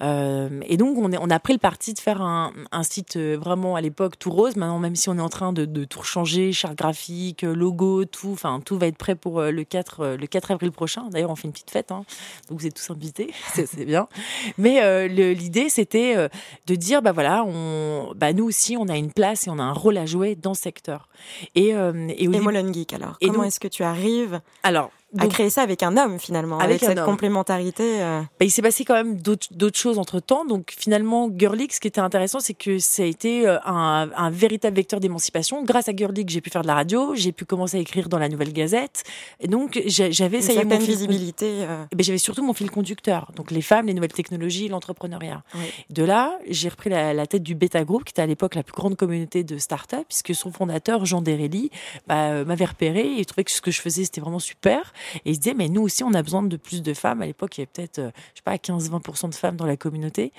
Euh, 0.00 0.60
et 0.66 0.76
donc 0.76 0.98
on 0.98 1.10
est, 1.10 1.18
on 1.18 1.30
a 1.30 1.40
pris 1.40 1.54
le 1.54 1.58
parti 1.58 1.94
de 1.94 1.98
faire 1.98 2.20
un, 2.20 2.52
un 2.70 2.82
site 2.82 3.16
euh, 3.16 3.38
vraiment 3.40 3.76
à 3.76 3.80
l'époque 3.80 4.18
tout 4.18 4.30
rose. 4.30 4.56
Maintenant 4.56 4.78
même 4.78 4.96
si 4.96 5.08
on 5.08 5.16
est 5.16 5.22
en 5.22 5.30
train 5.30 5.54
de, 5.54 5.64
de 5.64 5.84
tout 5.84 6.02
changer, 6.02 6.52
charte 6.52 6.76
graphique, 6.76 7.42
logo, 7.42 8.04
tout, 8.04 8.32
enfin 8.32 8.60
tout 8.62 8.78
va 8.78 8.88
être 8.88 8.98
prêt 8.98 9.14
pour 9.14 9.40
le 9.40 9.64
4 9.64 10.17
le 10.18 10.26
4 10.26 10.50
avril 10.50 10.72
prochain. 10.72 11.08
D'ailleurs, 11.10 11.30
on 11.30 11.36
fait 11.36 11.46
une 11.46 11.52
petite 11.52 11.70
fête, 11.70 11.92
hein. 11.92 12.04
donc 12.48 12.60
vous 12.60 12.66
êtes 12.66 12.74
tous 12.74 12.90
invités, 12.90 13.32
c'est 13.54 13.84
bien. 13.84 14.08
Mais 14.56 14.82
euh, 14.82 15.06
l'idée, 15.08 15.68
c'était 15.68 16.16
euh, 16.16 16.28
de 16.66 16.74
dire, 16.74 17.02
bah 17.02 17.12
voilà, 17.12 17.44
on, 17.44 18.12
bah 18.14 18.32
nous 18.32 18.44
aussi, 18.44 18.76
on 18.76 18.88
a 18.88 18.96
une 18.96 19.12
place 19.12 19.46
et 19.46 19.50
on 19.50 19.58
a 19.58 19.62
un 19.62 19.72
rôle 19.72 19.96
à 19.96 20.06
jouer 20.06 20.34
dans 20.34 20.54
ce 20.54 20.62
secteur. 20.62 21.08
Et, 21.54 21.74
euh, 21.74 22.08
et, 22.08 22.28
Geek, 22.72 22.92
alors, 22.92 23.18
comment 23.20 23.44
est-ce 23.44 23.60
que 23.60 23.68
tu 23.68 23.82
arrives 23.82 24.40
Alors, 24.62 24.90
à 25.16 25.26
créer 25.26 25.48
ça 25.48 25.62
avec 25.62 25.82
un 25.82 25.96
homme 25.96 26.18
finalement, 26.18 26.58
avec, 26.58 26.80
cette 26.80 27.02
complémentarité. 27.02 28.02
Euh. 28.02 28.20
Bah, 28.20 28.44
il 28.44 28.50
s'est 28.50 28.62
passé 28.62 28.84
quand 28.84 28.94
même 28.94 29.16
d'autres 29.16 29.78
choses 29.78 29.98
entre 29.98 30.20
temps. 30.20 30.44
Donc 30.44 30.74
finalement, 30.76 31.30
Girlic, 31.34 31.72
ce 31.72 31.80
qui 31.80 31.88
était 31.88 32.00
intéressant, 32.00 32.40
c'est 32.40 32.54
que 32.54 32.78
ça 32.78 33.02
a 33.02 33.06
été 33.06 33.46
euh, 33.46 33.58
un, 33.64 34.10
un 34.14 34.30
véritable 34.30 34.76
vecteur 34.76 35.00
d'émancipation. 35.00 35.64
Grâce 35.64 35.88
à 35.88 35.96
Girlic, 35.96 36.28
j'ai 36.28 36.42
pu 36.42 36.50
faire 36.50 36.62
de 36.62 36.66
la 36.66 36.74
radio, 36.74 37.14
j'ai 37.14 37.32
pu 37.32 37.46
commencer 37.46 37.78
à 37.78 37.80
écrire 37.80 38.08
dans 38.10 38.18
la 38.18 38.28
Nouvelle 38.28 38.52
Gazette. 38.52 39.04
Et 39.40 39.48
donc 39.48 39.80
j'avais 39.86 40.42
ça 40.42 40.52
y 40.52 40.58
est 40.58 40.64
mon 40.64 40.78
visibilité. 40.78 41.62
Euh. 41.62 41.84
Ben, 41.92 42.04
j'avais 42.04 42.18
surtout 42.18 42.44
mon 42.44 42.52
fil 42.52 42.70
conducteur. 42.70 43.32
Donc 43.34 43.50
les 43.50 43.62
femmes, 43.62 43.86
les 43.86 43.94
nouvelles 43.94 44.12
technologies, 44.12 44.68
l'entrepreneuriat. 44.68 45.42
De 45.88 46.04
là, 46.04 46.38
j'ai 46.48 46.68
repris 46.68 46.90
la, 46.90 47.14
la, 47.14 47.26
tête 47.26 47.42
du 47.42 47.54
Beta 47.54 47.82
Group, 47.84 48.04
qui 48.04 48.10
était 48.10 48.22
à 48.22 48.26
l'époque 48.26 48.54
la 48.54 48.62
plus 48.62 48.74
grande 48.74 48.96
communauté 48.96 49.42
de 49.42 49.56
start-up, 49.56 50.04
puisque 50.06 50.34
son 50.34 50.52
fondateur 50.52 51.06
Jean 51.06 51.22
Derelli 51.22 51.70
bah, 52.06 52.44
m'avait 52.44 52.66
repéré 52.66 53.18
et 53.18 53.24
trouvait 53.24 53.44
que 53.44 53.50
ce 53.50 53.62
que 53.62 53.70
je 53.70 53.80
faisais 53.80 54.04
c'était 54.04 54.20
vraiment 54.20 54.38
super. 54.38 54.92
Et 55.24 55.30
il 55.30 55.34
se 55.34 55.40
disait, 55.40 55.54
mais 55.54 55.68
nous 55.68 55.82
aussi, 55.82 56.04
on 56.04 56.14
a 56.14 56.22
besoin 56.22 56.42
de 56.42 56.56
plus 56.56 56.82
de 56.82 56.94
femmes. 56.94 57.22
À 57.22 57.26
l'époque, 57.26 57.58
il 57.58 57.60
y 57.60 57.62
avait 57.62 57.70
peut-être, 57.72 57.98
euh, 57.98 58.10
je 58.34 58.38
sais 58.38 58.42
pas, 58.44 58.56
15-20% 58.56 59.30
de 59.30 59.34
femmes 59.34 59.56
dans 59.56 59.66
la 59.66 59.76
communauté. 59.76 60.32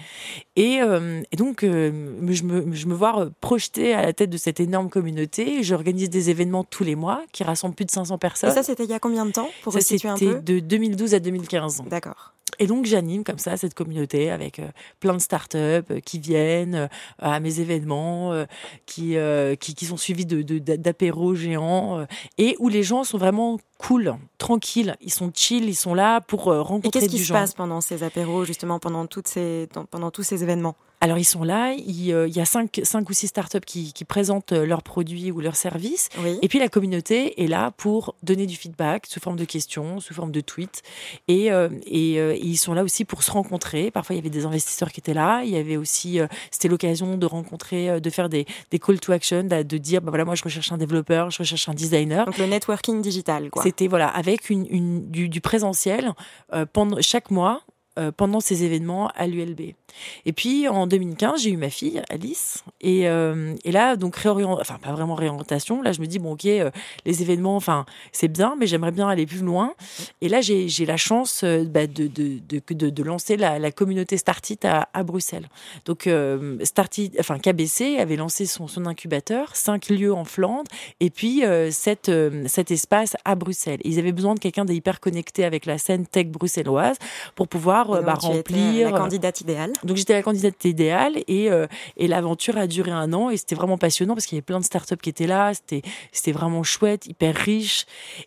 Et, 0.55 0.81
euh, 0.81 1.21
et 1.31 1.35
donc, 1.35 1.63
euh, 1.63 1.91
je, 2.27 2.43
me, 2.43 2.73
je 2.73 2.87
me 2.87 2.93
vois 2.93 3.29
projeter 3.41 3.93
à 3.93 4.01
la 4.01 4.13
tête 4.13 4.29
de 4.29 4.37
cette 4.37 4.59
énorme 4.59 4.89
communauté. 4.89 5.63
J'organise 5.63 6.09
des 6.09 6.29
événements 6.29 6.63
tous 6.63 6.83
les 6.83 6.95
mois 6.95 7.23
qui 7.31 7.43
rassemblent 7.43 7.75
plus 7.75 7.85
de 7.85 7.91
500 7.91 8.17
personnes. 8.17 8.51
Et 8.51 8.53
ça, 8.53 8.63
c'était 8.63 8.83
il 8.83 8.89
y 8.89 8.93
a 8.93 8.99
combien 8.99 9.25
de 9.25 9.31
temps 9.31 9.49
pour 9.63 9.73
Ça, 9.73 9.81
c'était 9.81 10.41
de 10.41 10.59
2012 10.59 11.13
à 11.13 11.19
2015. 11.19 11.83
D'accord. 11.89 12.33
Et 12.57 12.67
donc 12.67 12.85
j'anime 12.85 13.23
comme 13.23 13.37
ça 13.37 13.57
cette 13.57 13.73
communauté 13.73 14.31
avec 14.31 14.61
plein 14.99 15.13
de 15.13 15.19
startups 15.19 15.57
up 15.57 15.91
qui 16.05 16.19
viennent 16.19 16.89
à 17.19 17.39
mes 17.39 17.59
événements, 17.59 18.45
qui, 18.85 19.15
qui, 19.59 19.75
qui 19.75 19.85
sont 19.85 19.97
suivis 19.97 20.25
de 20.25 20.41
d'apéros 20.59 21.35
géants 21.35 22.05
et 22.37 22.55
où 22.59 22.69
les 22.69 22.83
gens 22.83 23.03
sont 23.03 23.17
vraiment 23.17 23.57
cool, 23.79 24.15
tranquilles, 24.37 24.95
ils 25.01 25.11
sont 25.11 25.31
chill, 25.33 25.65
ils 25.65 25.75
sont 25.75 25.93
là 25.93 26.21
pour 26.21 26.49
euh, 26.49 26.61
rencontrer 26.61 26.99
Et 26.99 27.01
qu'est-ce 27.01 27.11
qui 27.11 27.23
se 27.23 27.33
passe 27.33 27.53
pendant 27.53 27.81
ces 27.81 28.03
apéros, 28.03 28.45
justement, 28.45 28.77
pendant, 28.77 29.07
toutes 29.07 29.27
ces, 29.27 29.67
pendant 29.89 30.11
tous 30.11 30.23
ces 30.23 30.43
événements? 30.43 30.75
Alors 31.01 31.17
ils 31.17 31.25
sont 31.25 31.43
là, 31.43 31.73
il, 31.73 32.11
euh, 32.11 32.27
y 32.27 32.39
a 32.39 32.45
cinq, 32.45 32.81
cinq 32.83 33.09
ou 33.09 33.13
six 33.13 33.27
startups 33.27 33.59
qui, 33.65 33.93
qui 33.93 34.05
présentent 34.05 34.51
euh, 34.51 34.65
leurs 34.65 34.83
produits 34.83 35.31
ou 35.31 35.39
leurs 35.39 35.55
services. 35.55 36.09
Et 36.41 36.47
puis 36.47 36.59
la 36.59 36.69
communauté 36.69 37.41
est 37.43 37.47
là 37.47 37.71
pour 37.71 38.15
donner 38.23 38.45
du 38.45 38.55
feedback 38.55 39.05
sous 39.07 39.19
forme 39.19 39.37
de 39.37 39.45
questions, 39.45 39.99
sous 39.99 40.13
forme 40.13 40.31
de 40.31 40.41
tweets. 40.41 40.81
Et, 41.27 41.47
et, 41.85 42.39
ils 42.39 42.57
sont 42.57 42.73
là 42.73 42.83
aussi 42.83 43.05
pour 43.05 43.23
se 43.23 43.31
rencontrer. 43.31 43.91
Parfois 43.91 44.15
il 44.15 44.17
y 44.17 44.21
avait 44.21 44.29
des 44.29 44.45
investisseurs 44.45 44.91
qui 44.91 44.99
étaient 44.99 45.13
là. 45.13 45.41
Il 45.43 45.49
y 45.49 45.57
avait 45.57 45.77
aussi, 45.77 46.19
c'était 46.51 46.67
l'occasion 46.67 47.17
de 47.17 47.25
rencontrer, 47.25 48.01
de 48.01 48.09
faire 48.09 48.29
des, 48.29 48.45
des 48.71 48.79
call 48.79 48.99
to 48.99 49.11
action, 49.11 49.43
de, 49.43 49.77
dire, 49.77 50.01
bah 50.01 50.11
voilà, 50.11 50.25
moi 50.25 50.35
je 50.35 50.43
recherche 50.43 50.71
un 50.71 50.77
développeur, 50.77 51.29
je 51.31 51.39
recherche 51.39 51.69
un 51.69 51.73
designer. 51.73 52.25
Donc 52.25 52.37
le 52.37 52.45
networking 52.45 53.01
digital, 53.01 53.49
quoi. 53.49 53.63
C'était 53.63 53.87
voilà 53.87 54.07
avec 54.07 54.49
une, 54.49 54.65
une 54.69 55.09
du, 55.09 55.29
du, 55.29 55.41
présentiel 55.41 56.13
euh, 56.53 56.65
pendant 56.71 57.01
chaque 57.01 57.31
mois 57.31 57.61
euh, 57.99 58.11
pendant 58.15 58.39
ces 58.39 58.63
événements 58.63 59.09
à 59.15 59.27
l'ULB. 59.27 59.73
Et 60.25 60.31
puis 60.31 60.67
en 60.69 60.87
2015, 60.87 61.41
j'ai 61.41 61.49
eu 61.49 61.57
ma 61.57 61.69
fille 61.69 62.01
Alice, 62.09 62.63
et, 62.79 63.09
euh, 63.09 63.55
là 63.65 63.97
donc 63.97 64.15
réorientation, 64.15 64.61
enfin 64.61 64.79
pas 64.81 64.93
vraiment 64.93 65.15
réorientation. 65.15 65.81
Là, 65.81 65.91
je 65.91 65.99
me 65.99 66.05
dis 66.05 66.17
bon 66.17 66.33
ok, 66.33 66.45
euh, 66.45 66.71
les 67.05 67.21
événements, 67.21 67.57
enfin 67.57 67.85
c'est 68.13 68.29
bien, 68.29 68.55
mais 68.57 68.67
j'aimerais 68.67 68.91
bien 68.91 69.09
aller 69.09 69.25
plus 69.25 69.41
loin. 69.41 69.73
Et 70.21 70.29
là, 70.29 70.39
j'ai 70.39 70.85
la 70.85 70.97
chance 70.97 71.43
bah, 71.43 71.87
de, 71.87 72.07
de, 72.07 72.39
de, 72.47 72.89
de, 72.89 73.03
lancer 73.03 73.35
la, 73.35 73.71
communauté 73.71 74.17
Startit 74.17 74.59
à, 74.63 75.03
Bruxelles. 75.03 75.49
Donc 75.85 76.07
Startit, 76.63 77.11
enfin 77.19 77.37
KBC 77.37 77.97
avait 77.97 78.15
lancé 78.15 78.45
son, 78.45 78.67
son 78.67 78.85
incubateur, 78.85 79.55
cinq 79.55 79.89
lieux 79.89 80.13
en 80.13 80.23
Flandre, 80.23 80.69
et 80.99 81.09
puis 81.09 81.43
cet 81.71 82.07
espace 82.71 83.17
à 83.25 83.35
Bruxelles. 83.35 83.79
Ils 83.83 83.99
avaient 83.99 84.11
besoin 84.11 84.35
de 84.35 84.39
quelqu'un 84.39 84.65
d'hyper 84.65 84.99
connecté 84.99 85.43
avec 85.43 85.65
la 85.65 85.77
scène 85.77 86.05
tech 86.05 86.27
bruxelloise 86.27 86.97
pour 87.35 87.47
pouvoir 87.47 87.88
euh, 87.95 88.01
bah, 88.01 88.15
remplir. 88.15 88.89
La 88.89 88.95
euh, 88.95 88.97
candidate 88.97 89.41
idéale. 89.41 89.73
Donc 89.83 89.97
j'étais 89.97 90.13
la 90.13 90.23
candidate 90.23 90.63
idéale 90.65 91.17
et, 91.27 91.51
euh, 91.51 91.67
et 91.97 92.07
l'aventure 92.07 92.57
a 92.57 92.67
duré 92.67 92.91
un 92.91 93.13
an 93.13 93.29
et 93.29 93.37
c'était 93.37 93.55
vraiment 93.55 93.77
passionnant 93.77 94.13
parce 94.13 94.25
qu'il 94.25 94.35
y 94.35 94.39
avait 94.39 94.45
plein 94.45 94.59
de 94.59 94.65
startups 94.65 94.97
qui 94.97 95.09
étaient 95.09 95.27
là. 95.27 95.51
C'était 95.53 96.31
vraiment 96.31 96.63
chouette, 96.63 97.07
hyper 97.07 97.35
riche. 97.35 97.85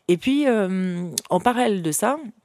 Et 0.08 0.16
puis 0.16 0.46
en 0.48 1.40
parallèle 1.40 1.82
de 1.82 1.92
ça, 1.92 2.16
euh, 2.16 2.41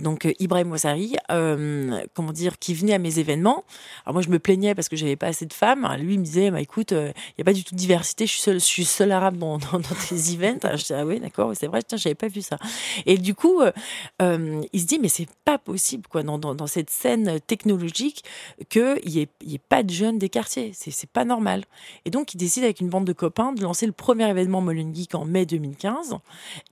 donc 0.00 0.26
euh, 0.26 0.32
Ibrahim 0.38 0.70
Ouassari, 0.72 1.16
euh, 1.30 2.00
comment 2.14 2.32
dire, 2.32 2.58
qui 2.58 2.74
venait 2.74 2.94
à 2.94 2.98
mes 2.98 3.18
événements. 3.18 3.64
Alors 4.04 4.14
moi 4.14 4.22
je 4.22 4.28
me 4.28 4.38
plaignais 4.38 4.74
parce 4.74 4.88
que 4.88 4.96
j'avais 4.96 5.16
pas 5.16 5.28
assez 5.28 5.46
de 5.46 5.52
femmes. 5.52 5.88
Lui 5.98 6.14
il 6.14 6.20
me 6.20 6.24
disait, 6.24 6.50
bah 6.50 6.60
écoute, 6.60 6.90
il 6.90 6.96
euh, 6.96 7.12
y 7.38 7.40
a 7.40 7.44
pas 7.44 7.52
du 7.52 7.64
tout 7.64 7.74
de 7.74 7.78
diversité. 7.78 8.26
Je 8.26 8.32
suis 8.32 8.40
seule, 8.40 8.60
je 8.60 8.82
suis 8.82 9.02
arabe 9.02 9.36
dans, 9.38 9.58
dans, 9.58 9.80
tes 9.80 10.32
events. 10.32 10.76
Je 10.76 10.84
dis 10.84 10.92
ah 10.92 11.06
oui 11.06 11.20
d'accord, 11.20 11.52
c'est 11.54 11.66
vrai, 11.66 11.82
tiens 11.82 11.98
j'avais 11.98 12.14
pas 12.14 12.28
vu 12.28 12.42
ça. 12.42 12.58
Et 13.06 13.18
du 13.18 13.34
coup, 13.34 13.62
il 14.20 14.80
se 14.80 14.86
dit 14.86 14.98
mais 14.98 15.08
c'est 15.08 15.28
pas 15.44 15.58
possible 15.58 16.06
quoi 16.08 16.22
dans, 16.22 16.66
cette 16.66 16.90
scène 16.90 17.40
technologique 17.46 18.24
que 18.68 18.98
il 19.04 19.12
y 19.12 19.20
ait, 19.20 19.58
pas 19.68 19.82
de 19.82 19.90
jeunes 19.90 20.18
des 20.18 20.28
quartiers. 20.28 20.72
C'est 20.74 20.90
c'est 20.90 21.10
pas 21.10 21.24
normal. 21.24 21.64
Et 22.04 22.10
donc 22.10 22.34
il 22.34 22.36
décide 22.38 22.64
avec 22.64 22.80
une 22.80 22.88
bande 22.88 23.04
de 23.04 23.12
copains 23.12 23.52
de 23.52 23.62
lancer 23.62 23.86
le 23.86 23.92
premier 23.92 24.28
événement 24.28 24.60
Molen 24.60 24.94
Geek 24.94 25.14
en 25.14 25.24
mai 25.24 25.46
2015 25.46 26.16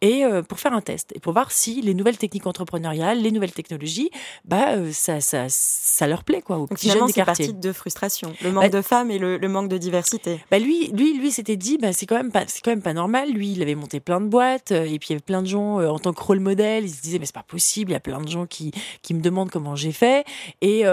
et 0.01 0.25
pour 0.49 0.59
faire 0.59 0.73
un 0.73 0.81
test 0.81 1.13
et 1.15 1.21
pour 1.21 1.33
voir 1.33 1.53
si 1.53 1.81
les 1.81 1.95
nouvelles 1.95 2.19
techniques 2.19 2.47
entrepreneuriales 2.47 2.96
les 2.97 3.31
nouvelles 3.31 3.53
technologies, 3.53 4.11
bah 4.45 4.75
euh, 4.77 4.91
ça, 4.93 5.21
ça, 5.21 5.47
ça 5.49 6.07
leur 6.07 6.25
plaît 6.25 6.43
quoi. 6.43 6.59
Aux 6.59 6.69
jeunes 6.69 7.07
des 7.07 7.13
quartiers. 7.13 7.23
partie 7.25 7.55
de 7.55 7.73
frustration, 7.73 8.33
le 8.43 8.53
manque 8.53 8.65
bah 8.65 8.69
de 8.69 8.83
femmes 8.83 9.11
et 9.11 9.19
le, 9.19 9.39
manque 9.49 9.69
de 9.69 9.79
diversité. 9.79 10.41
Bah 10.51 10.59
lui, 10.59 10.89
lui, 10.89 11.19
lui, 11.19 11.31
s'était 11.31 11.57
dit, 11.57 11.79
bah 11.79 11.93
c'est 11.93 12.07
quand 12.07 12.17
même 12.17 12.31
pas, 12.31 12.45
c'est 12.47 12.61
quand 12.63 12.71
même 12.71 12.83
pas 12.83 12.93
normal. 12.93 13.31
Lui, 13.31 13.53
il 13.53 13.63
avait 13.63 13.75
monté 13.75 14.01
plein 14.01 14.21
de 14.21 14.27
boîtes 14.27 14.73
euh, 14.73 14.85
et 14.85 14.99
puis 14.99 15.09
il 15.09 15.13
y 15.13 15.15
avait 15.15 15.23
plein 15.23 15.43
de 15.43 15.47
gens 15.47 15.81
euh, 15.81 15.89
en 15.89 15.99
tant 15.99 16.13
que 16.13 16.23
rôle 16.23 16.41
modèle. 16.41 16.85
Il 16.85 16.91
se 16.91 17.03
disait 17.03 17.19
mais 17.19 17.27
c'est 17.27 17.35
pas 17.35 17.43
possible. 17.43 17.91
Il 17.91 17.95
y 17.95 17.97
a 17.97 18.01
plein 18.01 18.21
de 18.21 18.29
gens 18.29 18.47
qui 18.47 18.73
qui 19.03 19.15
me 19.15 19.21
demandent 19.21 19.51
comment 19.51 19.77
j'ai 19.77 19.93
fait 19.93 20.25
et 20.61 20.85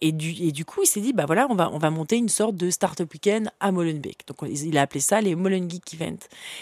et 0.00 0.12
du 0.12 0.30
et 0.30 0.52
du 0.52 0.64
coup 0.64 0.80
il 0.82 0.86
s'est 0.86 1.00
dit 1.00 1.12
bah 1.12 1.24
voilà 1.26 1.46
on 1.50 1.54
va 1.54 1.70
on 1.72 1.78
va 1.78 1.90
monter 1.90 2.16
une 2.16 2.28
sorte 2.28 2.56
de 2.56 2.70
startup 2.70 3.12
weekend 3.12 3.50
à 3.60 3.72
Molenbeek. 3.72 4.26
Donc 4.26 4.48
il 4.48 4.76
a 4.78 4.82
appelé 4.82 5.00
ça 5.00 5.20
les 5.20 5.34
Molen 5.34 5.70
Geek 5.70 5.94
Event. 5.94 6.18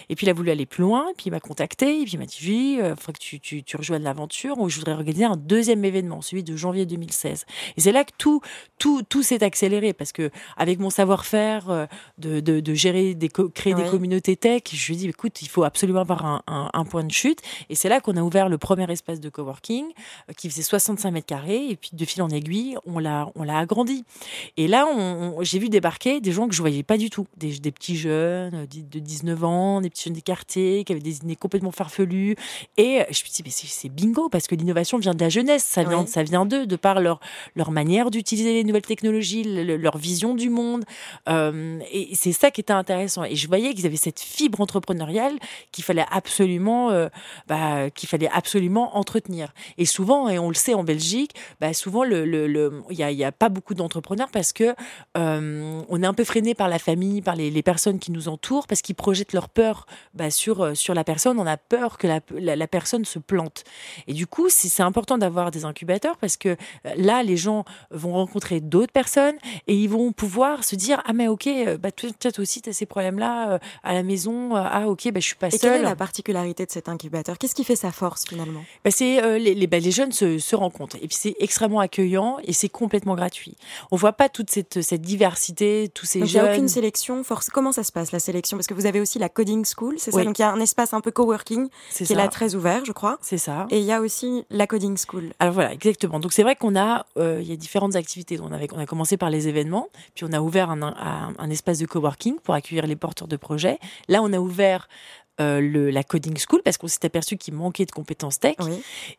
Et 0.08 0.16
puis 0.16 0.26
il 0.26 0.30
a 0.30 0.32
voulu 0.32 0.50
aller 0.50 0.66
plus 0.66 0.82
loin. 0.82 1.08
Et 1.10 1.14
puis 1.14 1.26
il 1.26 1.30
m'a 1.30 1.40
contacté 1.40 2.00
et 2.00 2.04
puis 2.04 2.12
il 2.14 2.18
m'a 2.18 2.26
dit 2.26 2.38
oui, 2.44 2.78
il 2.78 2.94
faudrait 2.96 3.12
que 3.12 3.18
tu 3.18 3.40
tu, 3.40 3.62
tu 3.62 3.76
rejoignes 3.76 4.02
l'aventure 4.02 4.58
voudrais 4.76 4.92
organiser 4.92 5.24
un 5.24 5.36
deuxième 5.36 5.84
événement, 5.84 6.22
celui 6.22 6.42
de 6.42 6.56
janvier 6.56 6.86
2016. 6.86 7.44
Et 7.76 7.80
c'est 7.80 7.92
là 7.92 8.04
que 8.04 8.12
tout, 8.18 8.40
tout, 8.78 9.02
tout 9.02 9.22
s'est 9.22 9.42
accéléré 9.42 9.92
parce 9.92 10.12
que 10.12 10.30
avec 10.56 10.78
mon 10.78 10.90
savoir-faire 10.90 11.70
euh, 11.70 11.86
de, 12.18 12.40
de, 12.40 12.60
de, 12.60 12.74
gérer, 12.74 13.14
des 13.14 13.28
créer 13.28 13.74
des 13.74 13.84
communautés 13.84 14.36
tech, 14.36 14.62
je 14.72 14.86
lui 14.86 14.94
ai 14.94 14.96
dit, 14.96 15.08
écoute, 15.08 15.42
il 15.42 15.48
faut 15.48 15.64
absolument 15.64 16.00
avoir 16.00 16.24
un, 16.24 16.42
un, 16.46 16.70
un 16.72 16.84
point 16.84 17.04
de 17.04 17.12
chute. 17.12 17.40
Et 17.68 17.74
c'est 17.74 17.88
là 17.88 18.00
qu'on 18.00 18.16
a 18.16 18.22
ouvert 18.22 18.48
le 18.48 18.58
premier 18.58 18.90
espace 18.90 19.20
de 19.20 19.28
coworking 19.28 19.84
euh, 20.28 20.32
qui 20.36 20.48
faisait 20.50 20.62
65 20.62 21.10
mètres 21.10 21.26
carrés. 21.26 21.68
Et 21.68 21.76
puis 21.76 21.90
de 21.92 22.04
fil 22.04 22.22
en 22.22 22.28
aiguille, 22.30 22.76
on 22.86 22.98
l'a, 22.98 23.30
on 23.34 23.42
l'a 23.42 23.58
agrandi. 23.58 24.04
Et 24.56 24.68
là, 24.68 24.86
on, 24.86 25.42
j'ai 25.42 25.58
vu 25.58 25.68
débarquer 25.68 26.20
des 26.20 26.32
gens 26.32 26.48
que 26.48 26.54
je 26.54 26.60
voyais 26.60 26.82
pas 26.82 26.98
du 26.98 27.10
tout, 27.10 27.26
des, 27.36 27.58
des 27.58 27.72
petits 27.72 27.96
jeunes 27.96 28.54
euh, 28.54 28.66
de 28.66 28.98
19 28.98 29.44
ans, 29.44 29.80
des 29.80 29.90
petits 29.90 30.04
jeunes 30.04 30.14
des 30.14 30.22
quartiers 30.22 30.84
qui 30.84 30.92
avaient 30.92 31.00
des 31.00 31.18
idées 31.18 31.36
complètement 31.36 31.72
farfelues. 31.72 32.36
Et 32.76 33.00
je 33.04 33.08
me 33.08 33.12
suis 33.12 33.30
dit, 33.30 33.42
mais 33.44 33.50
c'est 33.50 33.88
bingo 33.88 34.28
parce 34.28 34.46
que 34.46 34.54
l'innovation 34.62 34.98
vient 34.98 35.14
de 35.14 35.20
la 35.20 35.28
jeunesse, 35.28 35.64
ça 35.64 35.82
vient, 35.84 36.06
ça 36.06 36.22
vient 36.22 36.46
d'eux, 36.46 36.66
de 36.66 36.76
par 36.76 37.00
leur, 37.00 37.20
leur 37.54 37.70
manière 37.70 38.10
d'utiliser 38.10 38.54
les 38.54 38.64
nouvelles 38.64 38.82
technologies, 38.82 39.42
leur 39.44 39.98
vision 39.98 40.34
du 40.34 40.50
monde. 40.50 40.84
Euh, 41.28 41.78
et 41.90 42.14
c'est 42.14 42.32
ça 42.32 42.50
qui 42.50 42.60
était 42.60 42.72
intéressant. 42.72 43.24
Et 43.24 43.36
je 43.36 43.46
voyais 43.48 43.74
qu'ils 43.74 43.86
avaient 43.86 43.96
cette 43.96 44.20
fibre 44.20 44.60
entrepreneuriale 44.60 45.38
qu'il 45.72 45.84
fallait 45.84 46.06
absolument, 46.10 46.90
euh, 46.90 47.08
bah, 47.48 47.90
qu'il 47.90 48.08
fallait 48.08 48.30
absolument 48.32 48.96
entretenir. 48.96 49.52
Et 49.78 49.84
souvent, 49.84 50.28
et 50.28 50.38
on 50.38 50.48
le 50.48 50.54
sait 50.54 50.74
en 50.74 50.84
Belgique, 50.84 51.32
bah, 51.60 51.72
souvent 51.74 52.04
le, 52.04 52.24
le, 52.24 52.46
le, 52.46 52.82
y 52.90 53.02
a, 53.02 53.10
y 53.10 53.24
a 53.24 53.32
pas 53.32 53.48
beaucoup 53.48 53.74
d'entrepreneurs 53.74 54.30
parce 54.30 54.52
que 54.52 54.74
euh, 55.18 55.82
on 55.88 56.02
est 56.02 56.06
un 56.06 56.14
peu 56.14 56.24
freiné 56.24 56.54
par 56.54 56.68
la 56.68 56.78
famille, 56.78 57.20
par 57.20 57.36
les, 57.36 57.50
les 57.50 57.62
personnes 57.62 57.98
qui 57.98 58.12
nous 58.12 58.28
entourent, 58.28 58.66
parce 58.66 58.82
qu'ils 58.82 58.94
projettent 58.94 59.32
leur 59.32 59.48
peur 59.48 59.86
bah, 60.14 60.30
sur 60.30 60.76
sur 60.76 60.94
la 60.94 61.04
personne. 61.04 61.38
On 61.38 61.46
a 61.46 61.56
peur 61.56 61.98
que 61.98 62.06
la, 62.06 62.20
la, 62.30 62.56
la 62.56 62.68
personne 62.68 63.04
se 63.04 63.18
plante. 63.18 63.64
Et 64.06 64.12
du 64.12 64.26
coup, 64.26 64.48
c'est 64.52 64.82
important 64.82 65.18
d'avoir 65.18 65.50
des 65.50 65.64
incubateurs 65.64 66.16
parce 66.16 66.36
que 66.36 66.50
euh, 66.50 66.56
là, 66.96 67.22
les 67.22 67.36
gens 67.36 67.64
vont 67.90 68.12
rencontrer 68.12 68.60
d'autres 68.60 68.92
personnes 68.92 69.36
et 69.66 69.74
ils 69.74 69.88
vont 69.88 70.12
pouvoir 70.12 70.64
se 70.64 70.76
dire 70.76 71.02
ah 71.06 71.12
mais 71.12 71.28
ok, 71.28 71.46
euh, 71.46 71.78
bah 71.78 71.90
toi, 71.92 72.10
aussi 72.38 72.62
tu 72.62 72.70
as 72.70 72.72
ces 72.72 72.86
problèmes-là 72.86 73.52
euh, 73.52 73.58
à 73.82 73.94
la 73.94 74.02
maison. 74.02 74.54
ah 74.54 74.88
ok, 74.88 75.10
bah 75.12 75.20
je 75.20 75.26
suis 75.26 75.36
pas 75.36 75.50
seule. 75.50 75.56
Et 75.56 75.60
quelle 75.60 75.80
est 75.80 75.82
la 75.82 75.96
particularité 75.96 76.66
de 76.66 76.70
cet 76.70 76.88
incubateur? 76.88 77.38
Qu'est-ce 77.38 77.54
qui 77.54 77.64
fait 77.64 77.76
sa 77.76 77.92
force 77.92 78.24
finalement? 78.28 78.64
Bah, 78.84 78.90
c'est 78.90 79.38
les, 79.38 79.54
les, 79.54 79.66
bah, 79.66 79.78
les, 79.78 79.90
jeunes 79.90 80.12
se, 80.12 80.38
se, 80.38 80.56
rencontrent 80.56 80.96
et 80.96 81.08
puis 81.08 81.16
c'est 81.18 81.36
extrêmement 81.40 81.80
accueillant 81.80 82.38
et 82.44 82.52
c'est 82.52 82.68
complètement 82.68 83.14
gratuit. 83.14 83.56
On 83.90 83.96
voit 83.96 84.12
pas 84.12 84.28
toute 84.28 84.50
cette, 84.50 84.82
cette 84.82 85.02
diversité, 85.02 85.90
tous 85.92 86.06
ces 86.06 86.20
donc, 86.20 86.28
jeunes. 86.28 86.42
Il 86.42 86.44
n'y 86.44 86.50
a 86.50 86.52
aucune 86.54 86.68
sélection. 86.68 87.24
Force. 87.24 87.48
Comment 87.48 87.72
ça 87.72 87.84
se 87.84 87.92
passe 87.92 88.12
la 88.12 88.18
sélection? 88.18 88.56
Parce 88.56 88.66
que 88.66 88.74
vous 88.74 88.86
avez 88.86 89.00
aussi 89.00 89.18
la 89.18 89.28
coding 89.28 89.64
school, 89.64 89.96
c'est 89.98 90.10
ça? 90.10 90.24
Donc 90.24 90.38
il 90.38 90.42
y 90.42 90.44
a 90.44 90.50
un 90.50 90.60
espace 90.60 90.92
un 90.92 91.00
peu 91.00 91.10
coworking 91.10 91.68
qui 91.94 92.12
est 92.12 92.16
là 92.16 92.28
très 92.28 92.54
ouvert, 92.54 92.84
je 92.84 92.92
crois. 92.92 93.18
C'est 93.22 93.38
ça. 93.38 93.66
Et 93.70 93.78
il 93.78 93.84
y 93.84 93.92
a 93.92 94.00
aussi 94.00 94.41
la 94.50 94.66
coding 94.66 94.96
school. 94.96 95.32
Alors 95.38 95.54
voilà, 95.54 95.72
exactement. 95.72 96.20
Donc 96.20 96.32
c'est 96.32 96.42
vrai 96.42 96.56
qu'on 96.56 96.76
a, 96.76 97.06
euh, 97.16 97.40
il 97.40 97.48
y 97.48 97.52
a 97.52 97.56
différentes 97.56 97.96
activités. 97.96 98.38
On, 98.40 98.50
on 98.50 98.78
a 98.78 98.86
commencé 98.86 99.16
par 99.16 99.30
les 99.30 99.48
événements, 99.48 99.88
puis 100.14 100.24
on 100.28 100.32
a 100.32 100.40
ouvert 100.40 100.70
un, 100.70 100.82
un 101.38 101.50
espace 101.50 101.78
de 101.78 101.86
coworking 101.86 102.38
pour 102.40 102.54
accueillir 102.54 102.86
les 102.86 102.96
porteurs 102.96 103.28
de 103.28 103.36
projets. 103.36 103.78
Là, 104.08 104.22
on 104.22 104.32
a 104.32 104.38
ouvert 104.38 104.88
euh, 105.40 105.60
le, 105.60 105.90
la 105.90 106.04
coding 106.04 106.36
school 106.36 106.60
parce 106.62 106.76
qu'on 106.76 106.88
s'est 106.88 107.04
aperçu 107.04 107.36
qu'il 107.36 107.54
manquait 107.54 107.86
de 107.86 107.90
compétences 107.90 108.38
tech. 108.38 108.56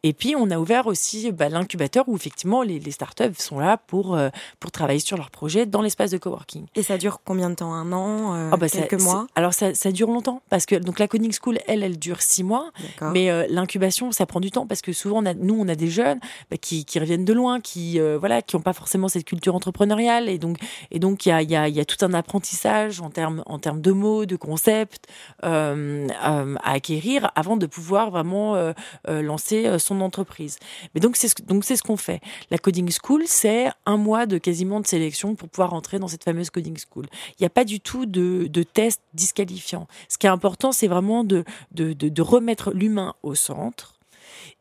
Et 0.03 0.13
puis 0.13 0.36
on 0.38 0.51
a 0.51 0.60
ouvert 0.60 0.88
aussi 0.88 1.32
bah, 1.32 1.50
l'incubateur 1.50 2.08
où 2.08 2.15
effectivement 2.15 2.62
les, 2.62 2.79
les, 2.79 2.91
startups 2.91 3.34
sont 3.38 3.60
là 3.60 3.77
pour 3.77 4.15
euh, 4.15 4.29
pour 4.60 4.72
travailler 4.72 5.00
sur 5.00 5.17
leurs 5.17 5.32
projets 5.32 5.65
dans 5.65 5.82
l'espace 5.82 6.12
de 6.12 6.17
coworking. 6.17 6.65
Et 6.75 6.84
ça 6.84 6.98
dure 6.98 7.22
combien 7.25 7.50
de 7.50 7.55
temps? 7.55 7.74
Un 7.74 7.91
an 7.91 8.36
euh, 8.36 8.51
oh, 8.53 8.58
bah, 8.58 8.70
Quelques 8.70 9.01
mois? 9.01 9.27
Alors 9.36 9.53
ça, 9.53 9.74
ça, 9.74 9.91
dure 9.91 10.10
longtemps 10.10 10.41
parce 10.50 10.65
que 10.65 10.75
donc 10.75 11.00
la 11.00 11.08
coding 11.08 11.34
school 11.34 11.58
elle 11.67 11.84
elle 11.84 11.98
dure 11.98 12.22
six 12.22 12.43
mois, 12.43 12.72
mais 13.01 13.32
euh, 13.32 13.46
l'incubation 13.50 14.12
ça 14.12 14.25
prend 14.25 14.39
du 14.39 14.51
temps 14.51 14.67
parce 14.67 14.82
que 14.82 14.93
souvent 14.93 15.24
on 15.24 15.25
a, 15.25 15.34
nous 15.34 15.55
on 15.60 15.67
a 15.67 15.75
des 15.75 15.89
jeunes 15.89 16.20
bah, 16.51 16.58
qui, 16.58 16.86
qui 16.86 17.00
reviennent 17.00 17.25
de 17.25 17.34
loin, 17.34 17.60
qui 17.60 18.00
voilà 18.00 18.41
qui 18.41 18.55
ont 18.55 18.62
pas 18.62 18.74
forcément 18.74 19.08
cette 19.08 19.25
culture 19.25 19.55
entrepreneuriale 19.55 20.29
et 20.29 20.38
donc 20.38 20.58
et 20.91 21.00
donc 21.00 21.25
il 21.25 21.29
y 21.29 21.32
a 21.32 21.41
il 21.41 21.50
y 21.50 21.55
a, 21.55 21.67
y 21.67 21.79
a 21.79 21.86
tout 21.86 22.03
un 22.05 22.13
apprentissage 22.13 23.01
en 23.01 23.10
termes 23.10 23.43
en 23.46 23.60
termes 23.60 23.82
de 23.82 23.91
mots, 23.91 24.25
de 24.25 24.36
concepts. 24.36 25.08
Euh, 25.43 26.03
euh, 26.12 26.56
à 26.64 26.74
acquérir 26.74 27.32
avant 27.36 27.58
de 27.58 27.66
pouvoir 27.66 28.12
vraiment 28.12 28.56
euh, 28.56 28.74
euh, 29.08 29.22
lancer 29.22 29.78
son 29.80 30.02
entreprise. 30.02 30.58
Mais 30.94 31.02
donc 31.02 31.16
c'est 31.16 31.28
ce, 31.28 31.36
donc 31.44 31.64
c'est 31.64 31.76
ce 31.76 31.84
qu'on 31.84 31.98
fait. 31.98 32.22
La 32.52 32.58
coding 32.58 32.92
school, 32.92 33.24
c'est 33.26 33.70
un 33.86 33.98
mois 33.98 34.26
de 34.26 34.38
quasiment 34.38 34.80
de 34.80 34.88
sélection 34.88 35.36
pour 35.36 35.50
pouvoir 35.50 35.74
entrer 35.74 36.00
dans 36.00 36.08
cette 36.08 36.24
fameuse 36.24 36.50
coding 36.50 36.78
school. 36.78 37.06
Il 37.32 37.42
n'y 37.42 37.46
a 37.46 37.50
pas 37.50 37.66
du 37.66 37.80
tout 37.80 38.06
de, 38.06 38.48
de 38.48 38.64
test 38.64 39.02
disqualifiant. 39.14 39.88
Ce 40.10 40.18
qui 40.18 40.28
est 40.28 40.32
important, 40.32 40.72
c'est 40.72 40.88
vraiment 40.88 41.24
de, 41.24 41.44
de, 41.72 41.94
de 41.94 42.22
remettre 42.22 42.72
l'humain 42.74 43.14
au 43.24 43.36
centre 43.36 43.93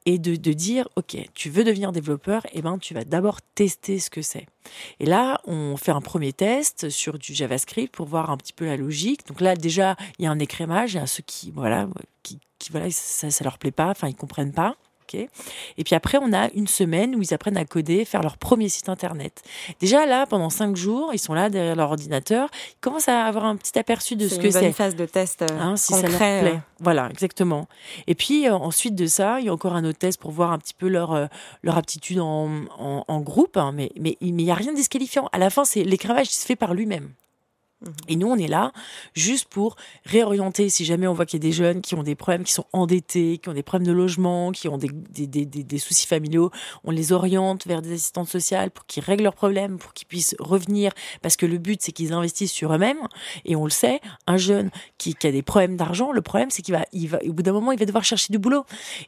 et 0.07 0.19
de, 0.19 0.37
de, 0.37 0.53
dire 0.53 0.89
ok 0.97 1.17
tu 1.35 1.51
veux 1.51 1.65
devenir 1.65 1.93
développeur 1.93 2.45
et 2.47 2.51
eh 2.55 2.63
ben 2.63 2.79
tu 2.79 2.95
vas 2.95 3.05
d'abord 3.05 3.41
tester 3.55 3.99
ce 3.99 4.11
que 4.11 4.23
c'est. 4.23 4.47
Et 5.01 5.07
là 5.07 5.41
on 5.45 5.77
fait 5.77 5.93
un 5.93 6.01
premier 6.01 6.33
test 6.33 6.89
sur 6.91 7.19
du 7.19 7.35
JavaScript 7.35 7.95
pour 7.95 8.07
voir 8.07 8.31
un 8.31 8.37
petit 8.37 8.53
peu 8.53 8.65
la 8.65 8.77
logique. 8.77 9.27
Donc 9.27 9.41
là 9.41 9.57
déjà 9.57 9.97
il 10.19 10.25
y 10.25 10.27
a 10.27 10.31
un 10.31 10.39
écrémage 10.39 10.95
il 10.95 10.97
y 10.97 11.01
a 11.01 11.07
ceux 11.07 11.23
qui 11.25 11.51
voilà 11.51 11.89
qui, 12.23 12.39
qui 12.59 12.71
voilà 12.71 12.91
ça 12.91 13.31
ça 13.31 13.45
leur 13.45 13.59
plaît 13.59 13.71
pas 13.71 13.91
enfin 13.91 14.09
ils 14.09 14.17
comprennent 14.17 14.53
pas 14.53 14.77
et 15.15 15.85
puis 15.85 15.95
après, 15.95 16.19
on 16.21 16.33
a 16.33 16.51
une 16.53 16.67
semaine 16.67 17.15
où 17.17 17.23
ils 17.23 17.35
apprennent 17.35 17.57
à 17.57 17.65
coder, 17.65 18.05
faire 18.05 18.23
leur 18.23 18.37
premier 18.37 18.69
site 18.69 18.89
internet. 18.89 19.43
Déjà 19.81 20.07
là, 20.07 20.27
pendant 20.27 20.51
cinq 20.51 20.77
jours, 20.77 21.11
ils 21.13 21.19
sont 21.19 21.35
là 21.35 21.51
derrière 21.51 21.77
leur 21.77 21.91
ordinateur, 21.91 22.49
ils 22.71 22.81
commencent 22.81 23.09
à 23.09 23.25
avoir 23.25 23.45
un 23.45 23.57
petit 23.57 23.79
aperçu 23.79 24.17
de 24.17 24.29
ce 24.29 24.39
que 24.39 24.51
c'est. 24.51 24.67
une 24.67 24.73
phase 24.73 24.97
de 24.97 25.07
test 25.07 25.43
euh, 25.43 25.47
hein, 25.59 25.77
si 25.77 25.93
ça 25.95 26.03
leur 26.09 26.17
plaît. 26.17 26.55
Euh. 26.55 26.59
Voilà, 26.81 27.09
exactement. 27.11 27.69
Et 28.07 28.15
puis 28.15 28.49
euh, 28.49 28.55
ensuite 28.55 28.95
de 28.95 29.07
ça, 29.07 29.41
il 29.41 29.47
y 29.47 29.49
a 29.49 29.53
encore 29.53 29.75
un 29.75 29.85
autre 29.85 29.99
test 29.99 30.21
pour 30.21 30.31
voir 30.31 30.53
un 30.53 30.59
petit 30.59 30.75
peu 30.75 30.89
leur 30.89 31.29
leur 31.63 31.77
aptitude 31.77 32.21
en, 32.21 32.51
en, 32.79 33.21
groupe, 33.21 33.57
hein, 33.57 33.73
mais 33.75 33.91
mais 34.01 34.17
il 34.21 34.35
n'y 34.35 34.51
a 34.51 34.55
rien 34.55 34.73
de 34.73 34.77
disqualifiant. 34.77 35.29
À 35.33 35.39
la 35.39 35.51
fin, 35.51 35.65
c'est 35.65 35.85
l'écrémage 35.85 36.29
se 36.29 36.45
fait 36.47 36.57
par 36.57 36.75
lui-même. 36.75 37.11
Mhm. 37.85 37.93
Et 38.09 38.17
nous, 38.17 38.29
on 38.29 38.37
est 38.37 38.49
là 38.49 38.73
juste 39.15 39.49
pour 39.49 39.77
réorienter, 40.05 40.69
si 40.69 40.85
jamais 40.85 41.07
on 41.07 41.15
voit 41.15 41.27
qu'il 41.27 41.43
y 41.43 41.47
a 41.47 41.49
des 41.49 41.53
jeunes 41.53 41.81
qui 41.81 41.95
ont 41.95 42.03
des 42.03 42.15
problèmes, 42.15 42.45
qui 42.45 42.53
sont 42.53 42.67
endettés, 42.73 43.39
qui 43.39 43.49
ont 43.49 43.55
des 43.55 43.63
problèmes 43.63 43.87
de 43.87 43.93
logement, 43.93 44.53
qui 44.53 44.69
ont 44.69 44.79
des, 44.79 44.89
des, 44.89 45.27
des, 45.27 45.47
des 45.47 45.79
soucis 45.79 46.07
familiaux, 46.07 46.51
on 46.85 46.91
les 46.91 47.13
oriente 47.13 47.67
vers 47.67 47.83
des 47.83 47.95
assistantes 47.95 48.29
sociales 48.29 48.71
pour 48.71 48.87
qu'ils 48.87 49.03
règlent 49.03 49.25
leurs 49.25 49.35
problèmes, 49.35 49.79
pour 49.79 49.93
qu'ils 49.93 50.07
puissent 50.07 50.37
revenir, 50.39 50.93
parce 51.21 51.37
que 51.37 51.47
le 51.47 51.59
but, 51.59 51.81
c'est 51.83 51.93
qu'ils 51.93 52.13
investissent 52.13 52.53
sur 52.53 52.73
eux-mêmes. 52.73 53.09
Et 53.45 53.57
on 53.57 53.65
le 53.65 53.71
sait, 53.71 54.01
un 54.27 54.37
jeune 54.37 54.71
qui, 54.99 55.15
qui 55.15 55.27
a 55.27 55.33
des 55.33 55.43
problèmes 55.43 55.77
d'argent, 55.77 56.13
le 56.13 56.23
problème, 56.23 56.51
c'est 56.51 56.63
qu'il 56.63 56.75
va, 56.75 56.85
il 56.93 57.09
va, 57.09 57.19
au 57.25 57.33
bout 57.33 57.43
d'un 57.43 57.53
moment, 57.53 57.73
il 57.73 57.79
va 57.79 57.87
devoir 57.87 58.05
chercher 58.05 58.33
du 58.33 58.39
boulot. 58.39 58.65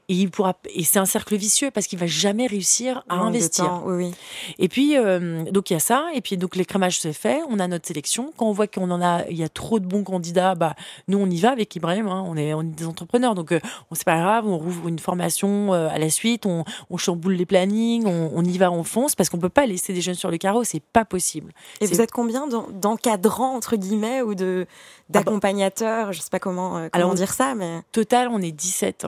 Et 0.08 0.14
il 0.14 0.30
pourra, 0.30 0.56
et 0.74 0.84
c'est 0.84 0.98
un 0.98 1.06
cercle 1.06 1.36
vicieux 1.36 1.70
parce 1.70 1.86
qu'il 1.86 1.98
va 1.98 2.06
jamais 2.06 2.46
réussir 2.46 3.04
à 3.08 3.16
investir. 3.16 3.82
oui, 3.86 4.06
oui. 4.06 4.14
Et 4.58 4.68
puis, 4.68 4.96
euh, 4.96 5.44
donc 5.50 5.70
il 5.70 5.74
y 5.74 5.76
a 5.76 5.80
ça. 5.80 6.08
Et 6.14 6.20
puis, 6.20 6.36
donc 6.36 6.56
l'écrémage 6.56 6.98
se 6.98 7.12
fait, 7.12 7.40
on 7.48 7.58
a 7.58 7.68
notre 7.68 7.86
sélection. 7.86 8.32
Quand 8.36 8.46
on 8.46 8.52
voit 8.52 8.63
qu'on 8.66 8.90
en 8.90 9.02
a, 9.02 9.24
il 9.28 9.36
y 9.36 9.44
a 9.44 9.48
trop 9.48 9.78
de 9.78 9.86
bons 9.86 10.04
candidats, 10.04 10.54
bah, 10.54 10.74
nous, 11.08 11.18
on 11.18 11.28
y 11.28 11.38
va 11.40 11.50
avec 11.50 11.74
Ibrahim. 11.76 12.08
Hein. 12.08 12.24
on, 12.26 12.36
est, 12.36 12.54
on 12.54 12.62
est 12.62 12.76
des 12.76 12.86
entrepreneurs. 12.86 13.34
Donc, 13.34 13.52
euh, 13.52 13.60
on 13.90 13.94
c'est 13.94 14.04
pas 14.04 14.18
grave, 14.18 14.46
on 14.46 14.58
rouvre 14.58 14.88
une 14.88 14.98
formation 14.98 15.72
euh, 15.72 15.88
à 15.88 15.98
la 15.98 16.10
suite, 16.10 16.46
on, 16.46 16.64
on 16.90 16.96
chamboule 16.96 17.34
les 17.34 17.46
plannings, 17.46 18.06
on, 18.06 18.44
y 18.44 18.58
va, 18.58 18.70
on 18.70 18.84
fonce 18.84 19.14
parce 19.14 19.28
qu'on 19.28 19.38
peut 19.38 19.48
pas 19.48 19.66
laisser 19.66 19.92
des 19.92 20.00
jeunes 20.00 20.14
sur 20.14 20.30
le 20.30 20.38
carreau, 20.38 20.64
c'est 20.64 20.82
pas 20.82 21.04
possible. 21.04 21.52
Et 21.80 21.86
vous 21.86 22.00
êtes 22.00 22.10
combien 22.10 22.46
d'encadrants, 22.46 23.54
entre 23.54 23.76
guillemets, 23.76 24.22
ou 24.22 24.34
de 24.34 24.66
ah 24.66 24.72
bah 25.08 25.18
d'accompagnateurs? 25.20 26.12
Je 26.12 26.20
sais 26.20 26.30
pas 26.30 26.38
comment, 26.40 26.76
euh, 26.76 26.88
comment 26.92 27.14
dire 27.14 27.32
ça, 27.32 27.54
mais. 27.54 27.80
Total, 27.92 28.28
on 28.28 28.40
est 28.40 28.52
17. 28.52 29.06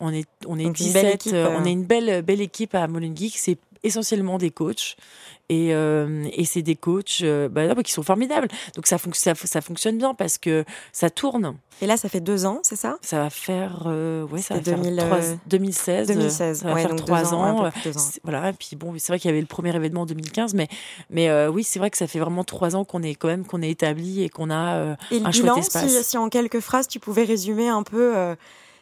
On 0.00 0.12
est, 0.12 0.28
on 0.46 0.58
est 0.58 0.70
17, 0.70 1.30
on 1.32 1.64
est 1.64 1.72
une 1.72 1.84
belle, 1.84 2.22
belle 2.22 2.40
équipe 2.40 2.76
à 2.76 2.86
Molengeek. 2.86 3.36
C'est 3.36 3.58
essentiellement 3.82 4.38
des 4.38 4.50
coachs. 4.50 4.96
Et, 5.50 5.74
euh, 5.74 6.28
et 6.32 6.44
c'est 6.44 6.60
des 6.60 6.76
coachs 6.76 7.20
euh, 7.22 7.48
bah, 7.48 7.74
qui 7.82 7.92
sont 7.92 8.02
formidables. 8.02 8.48
Donc 8.74 8.86
ça, 8.86 8.98
ça, 9.12 9.34
ça, 9.34 9.60
fonctionne 9.62 9.96
bien 9.96 10.12
parce 10.12 10.36
que 10.36 10.64
ça 10.92 11.08
tourne. 11.08 11.56
Et 11.80 11.86
là, 11.86 11.96
ça 11.96 12.10
fait 12.10 12.20
deux 12.20 12.44
ans, 12.44 12.60
c'est 12.62 12.76
ça? 12.76 12.98
Ça 13.00 13.20
va 13.20 13.30
faire, 13.30 13.84
euh, 13.86 14.26
ouais, 14.26 14.42
ça 14.42 14.54
va 14.54 14.60
2000, 14.60 15.00
faire 15.00 15.38
2016. 15.46 16.08
2016, 16.08 16.60
ça 16.60 16.68
va 16.68 16.76
faire 16.76 16.96
trois 16.96 17.32
ans. 17.32 17.64
ans. 17.64 17.70
Voilà. 18.24 18.50
Et 18.50 18.52
puis 18.52 18.76
bon, 18.76 18.92
c'est 18.98 19.10
vrai 19.10 19.18
qu'il 19.18 19.30
y 19.30 19.32
avait 19.32 19.40
le 19.40 19.46
premier 19.46 19.74
événement 19.74 20.02
en 20.02 20.06
2015, 20.06 20.52
mais 20.52 20.68
mais 21.08 21.46
oui, 21.46 21.64
c'est 21.64 21.78
vrai 21.78 21.90
que 21.90 21.96
ça 21.96 22.06
fait 22.06 22.18
vraiment 22.18 22.44
trois 22.44 22.76
ans 22.76 22.84
qu'on 22.84 23.02
est 23.02 23.14
quand 23.14 23.28
même 23.28 23.46
qu'on 23.46 23.62
est 23.62 23.70
établi 23.70 24.22
et 24.22 24.28
qu'on 24.28 24.50
a 24.50 24.96
et 25.10 25.22
un 25.24 25.32
chouette 25.32 25.56
espace. 25.56 25.88
Si, 25.88 26.04
si, 26.04 26.18
en 26.18 26.28
quelques 26.28 26.60
phrases, 26.60 26.88
tu 26.88 27.00
pouvais 27.00 27.24
résumer 27.24 27.68
un 27.68 27.84
peu 27.84 28.34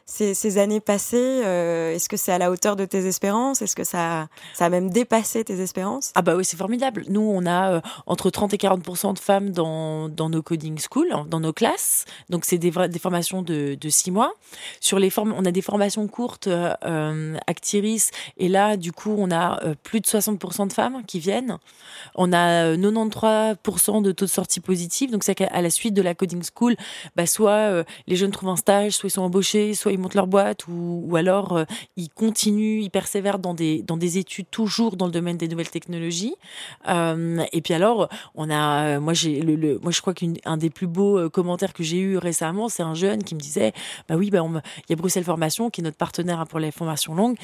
ces, 0.08 0.58
années 0.58 0.80
passées, 0.80 1.42
euh, 1.44 1.92
est-ce 1.92 2.08
que 2.08 2.16
c'est 2.16 2.30
à 2.30 2.38
la 2.38 2.52
hauteur 2.52 2.76
de 2.76 2.84
tes 2.84 3.06
espérances? 3.06 3.60
Est-ce 3.60 3.74
que 3.74 3.82
ça, 3.82 4.28
ça 4.54 4.66
a 4.66 4.68
même 4.68 4.88
dépassé 4.88 5.42
tes 5.42 5.60
espérances? 5.60 6.12
Ah 6.14 6.22
bah 6.22 6.36
oui, 6.36 6.44
c'est 6.44 6.56
formidable. 6.56 7.04
Nous, 7.08 7.20
on 7.20 7.44
a 7.44 7.72
euh, 7.72 7.80
entre 8.06 8.30
30 8.30 8.54
et 8.54 8.56
40% 8.56 9.14
de 9.14 9.18
femmes 9.18 9.50
dans, 9.50 10.08
dans 10.08 10.30
nos 10.30 10.42
coding 10.42 10.78
schools, 10.78 11.12
dans 11.28 11.40
nos 11.40 11.52
classes. 11.52 12.04
Donc 12.30 12.44
c'est 12.44 12.56
des, 12.56 12.70
formations 13.00 13.42
de, 13.42 13.76
six 13.88 14.12
mois. 14.12 14.32
Sur 14.80 15.00
les 15.00 15.10
formes, 15.10 15.34
on 15.36 15.44
a 15.44 15.50
des 15.50 15.60
formations 15.60 16.06
courtes, 16.06 16.46
euh, 16.46 17.36
Actiris, 17.48 18.10
et 18.36 18.48
là, 18.48 18.76
du 18.76 18.92
coup, 18.92 19.14
on 19.18 19.32
a 19.32 19.60
plus 19.82 20.00
de 20.00 20.06
60% 20.06 20.68
de 20.68 20.72
femmes 20.72 21.02
qui 21.04 21.18
viennent. 21.18 21.58
On 22.14 22.32
a 22.32 22.76
93% 22.76 24.02
de 24.02 24.12
taux 24.12 24.24
de 24.24 24.30
sortie 24.30 24.60
positif. 24.60 25.10
Donc 25.10 25.24
c'est 25.24 25.34
qu'à 25.34 25.60
la 25.60 25.70
suite 25.70 25.94
de 25.94 26.02
la 26.02 26.14
coding 26.14 26.42
school, 26.44 26.76
bah, 27.16 27.26
soit 27.26 27.84
les 28.06 28.14
jeunes 28.14 28.30
trouvent 28.30 28.50
un 28.50 28.56
stage, 28.56 28.92
soit 28.92 29.08
ils 29.08 29.12
sont 29.12 29.22
embauchés, 29.22 29.74
soit 29.74 29.95
ils 29.96 30.00
montent 30.00 30.14
leur 30.14 30.26
boîte 30.26 30.68
ou, 30.68 31.02
ou 31.04 31.16
alors 31.16 31.56
euh, 31.56 31.64
ils 31.96 32.08
continuent, 32.08 32.80
ils 32.80 32.90
persévèrent 32.90 33.38
dans 33.38 33.54
des, 33.54 33.82
dans 33.82 33.96
des 33.96 34.18
études 34.18 34.46
toujours 34.50 34.96
dans 34.96 35.06
le 35.06 35.12
domaine 35.12 35.36
des 35.36 35.48
nouvelles 35.48 35.70
technologies. 35.70 36.34
Euh, 36.88 37.44
et 37.52 37.60
puis 37.60 37.74
alors, 37.74 38.08
on 38.34 38.50
a, 38.50 39.00
moi 39.00 39.12
j'ai 39.12 39.40
le, 39.40 39.56
le, 39.56 39.78
moi 39.78 39.92
je 39.92 40.00
crois 40.00 40.14
qu'un 40.14 40.56
des 40.56 40.70
plus 40.70 40.86
beaux 40.86 41.18
euh, 41.18 41.28
commentaires 41.28 41.72
que 41.72 41.82
j'ai 41.82 41.98
eu 41.98 42.16
récemment, 42.18 42.68
c'est 42.68 42.82
un 42.82 42.94
jeune 42.94 43.24
qui 43.24 43.34
me 43.34 43.40
disait, 43.40 43.72
bah 44.08 44.16
oui, 44.16 44.30
bah 44.30 44.40
il 44.46 44.90
y 44.90 44.92
a 44.92 44.96
Bruxelles 44.96 45.24
Formation 45.24 45.70
qui 45.70 45.80
est 45.80 45.84
notre 45.84 45.96
partenaire 45.96 46.44
pour 46.46 46.58
les 46.58 46.70
formations 46.70 47.14
longues. 47.14 47.36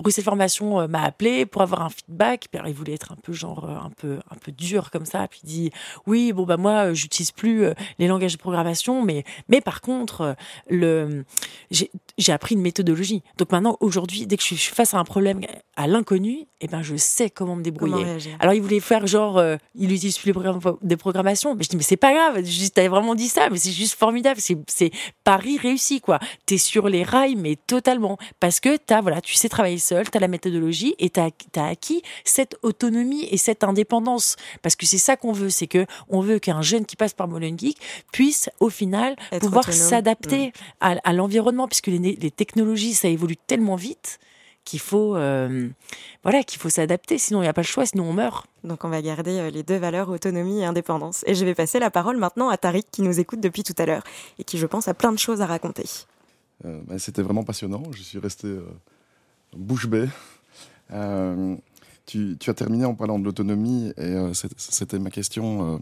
Bruxelles 0.00 0.24
Formation 0.24 0.80
euh, 0.80 0.86
m'a 0.86 1.02
appelé 1.02 1.46
pour 1.46 1.62
avoir 1.62 1.82
un 1.82 1.90
feedback. 1.90 2.48
Il 2.66 2.74
voulait 2.74 2.94
être 2.94 3.12
un 3.12 3.16
peu 3.16 3.32
genre 3.32 3.64
euh, 3.64 3.74
un 3.74 3.90
peu 3.90 4.18
un 4.30 4.36
peu 4.36 4.52
dur 4.52 4.90
comme 4.90 5.06
ça. 5.06 5.26
Puis 5.28 5.40
il 5.44 5.46
dit 5.46 5.70
oui 6.06 6.32
bon 6.32 6.44
bah 6.44 6.56
moi 6.56 6.86
euh, 6.86 6.94
j'utilise 6.94 7.30
plus 7.30 7.66
les 7.98 8.08
langages 8.08 8.32
de 8.32 8.38
programmation, 8.38 9.02
mais 9.02 9.24
mais 9.48 9.60
par 9.60 9.80
contre 9.80 10.36
le 10.68 11.24
j'ai 11.70 11.90
appris 12.28 12.54
une 12.54 12.60
méthodologie. 12.60 13.22
Donc 13.38 13.52
maintenant 13.52 13.76
aujourd'hui 13.80 14.26
dès 14.26 14.36
que 14.36 14.42
je 14.42 14.54
suis 14.54 14.74
face 14.74 14.94
à 14.94 14.98
un 14.98 15.04
problème 15.04 15.40
à 15.76 15.86
l'inconnu, 15.86 16.46
eh 16.60 16.68
ben 16.68 16.82
je 16.82 16.96
sais 16.96 17.30
comment 17.30 17.56
me 17.56 17.62
débrouiller. 17.62 18.04
Alors 18.38 18.54
il 18.54 18.62
voulait 18.62 18.80
faire 18.80 19.06
genre 19.06 19.42
il 19.74 19.92
utilise 19.92 20.18
plus 20.18 20.28
les 20.28 20.32
programmes 20.32 20.60
de 20.82 20.94
programmation, 20.94 21.54
mais 21.54 21.64
je 21.64 21.70
dis 21.70 21.76
mais 21.76 21.82
c'est 21.82 21.96
pas 21.96 22.12
grave. 22.12 22.42
T'avais 22.74 22.88
vraiment 22.88 23.14
dit 23.14 23.28
ça, 23.28 23.50
mais 23.50 23.58
c'est 23.58 23.72
juste 23.72 23.98
formidable. 23.98 24.40
C'est 24.40 24.90
Paris 25.24 25.58
réussi 25.58 26.00
quoi. 26.00 26.18
T'es 26.46 26.58
sur 26.58 26.88
les 26.88 27.02
rails 27.02 27.36
mais 27.36 27.56
totalement 27.56 28.18
parce 28.40 28.60
que 28.60 28.76
t'as 28.76 29.00
voilà 29.00 29.20
tu 29.20 29.34
sais 29.34 29.48
travailler 29.48 29.78
seul, 29.78 30.10
tu 30.10 30.16
as 30.16 30.20
la 30.20 30.28
méthodologie 30.28 30.94
et 30.98 31.10
tu 31.10 31.20
as, 31.20 31.64
acquis 31.64 32.02
cette 32.24 32.56
autonomie 32.62 33.26
et 33.30 33.36
cette 33.36 33.64
indépendance. 33.64 34.36
Parce 34.62 34.76
que 34.76 34.86
c'est 34.86 34.98
ça 34.98 35.16
qu'on 35.16 35.32
veut, 35.32 35.50
c'est 35.50 35.66
que 35.66 35.86
on 36.08 36.20
veut 36.20 36.38
qu'un 36.38 36.62
jeune 36.62 36.86
qui 36.86 36.96
passe 36.96 37.14
par 37.14 37.28
Molen 37.28 37.58
Geek 37.58 37.78
puisse 38.12 38.50
au 38.60 38.70
final 38.70 39.16
pouvoir 39.40 39.72
s'adapter 39.72 40.48
mm. 40.48 40.98
à, 41.04 41.12
l'environnement, 41.12 41.68
puisque 41.68 41.88
les, 41.88 42.03
technologies, 42.30 42.94
ça 42.94 43.08
évolue 43.08 43.36
tellement 43.36 43.76
vite 43.76 44.18
qu'il 44.64 44.80
faut 44.80 45.14
euh, 45.14 45.68
voilà 46.22 46.42
qu'il 46.42 46.58
faut 46.58 46.70
s'adapter 46.70 47.18
sinon 47.18 47.40
il 47.40 47.42
n'y 47.42 47.48
a 47.48 47.52
pas 47.52 47.60
le 47.60 47.66
choix 47.66 47.84
sinon 47.84 48.04
on 48.04 48.14
meurt 48.14 48.46
donc 48.62 48.82
on 48.84 48.88
va 48.88 49.02
garder 49.02 49.38
euh, 49.38 49.50
les 49.50 49.62
deux 49.62 49.76
valeurs 49.76 50.08
autonomie 50.08 50.60
et 50.60 50.64
indépendance 50.64 51.22
et 51.26 51.34
je 51.34 51.44
vais 51.44 51.54
passer 51.54 51.78
la 51.78 51.90
parole 51.90 52.16
maintenant 52.16 52.48
à 52.48 52.56
Tariq 52.56 52.86
qui 52.90 53.02
nous 53.02 53.20
écoute 53.20 53.40
depuis 53.40 53.62
tout 53.62 53.74
à 53.76 53.84
l'heure 53.84 54.02
et 54.38 54.44
qui 54.44 54.56
je 54.56 54.64
pense 54.64 54.88
a 54.88 54.94
plein 54.94 55.12
de 55.12 55.18
choses 55.18 55.42
à 55.42 55.46
raconter 55.46 55.84
euh, 56.64 56.80
bah, 56.86 56.98
c'était 56.98 57.20
vraiment 57.20 57.44
passionnant 57.44 57.82
je 57.92 58.02
suis 58.02 58.18
resté 58.18 58.48
bouche 59.56 59.86
bée. 59.86 60.08
Euh, 60.92 61.56
tu, 62.06 62.36
as 62.46 62.54
terminé 62.54 62.84
en 62.84 62.94
parlant 62.94 63.18
de 63.18 63.24
l'autonomie 63.24 63.92
et 63.96 64.02
euh, 64.02 64.32
c'était 64.34 64.98
ma 64.98 65.10
question. 65.10 65.80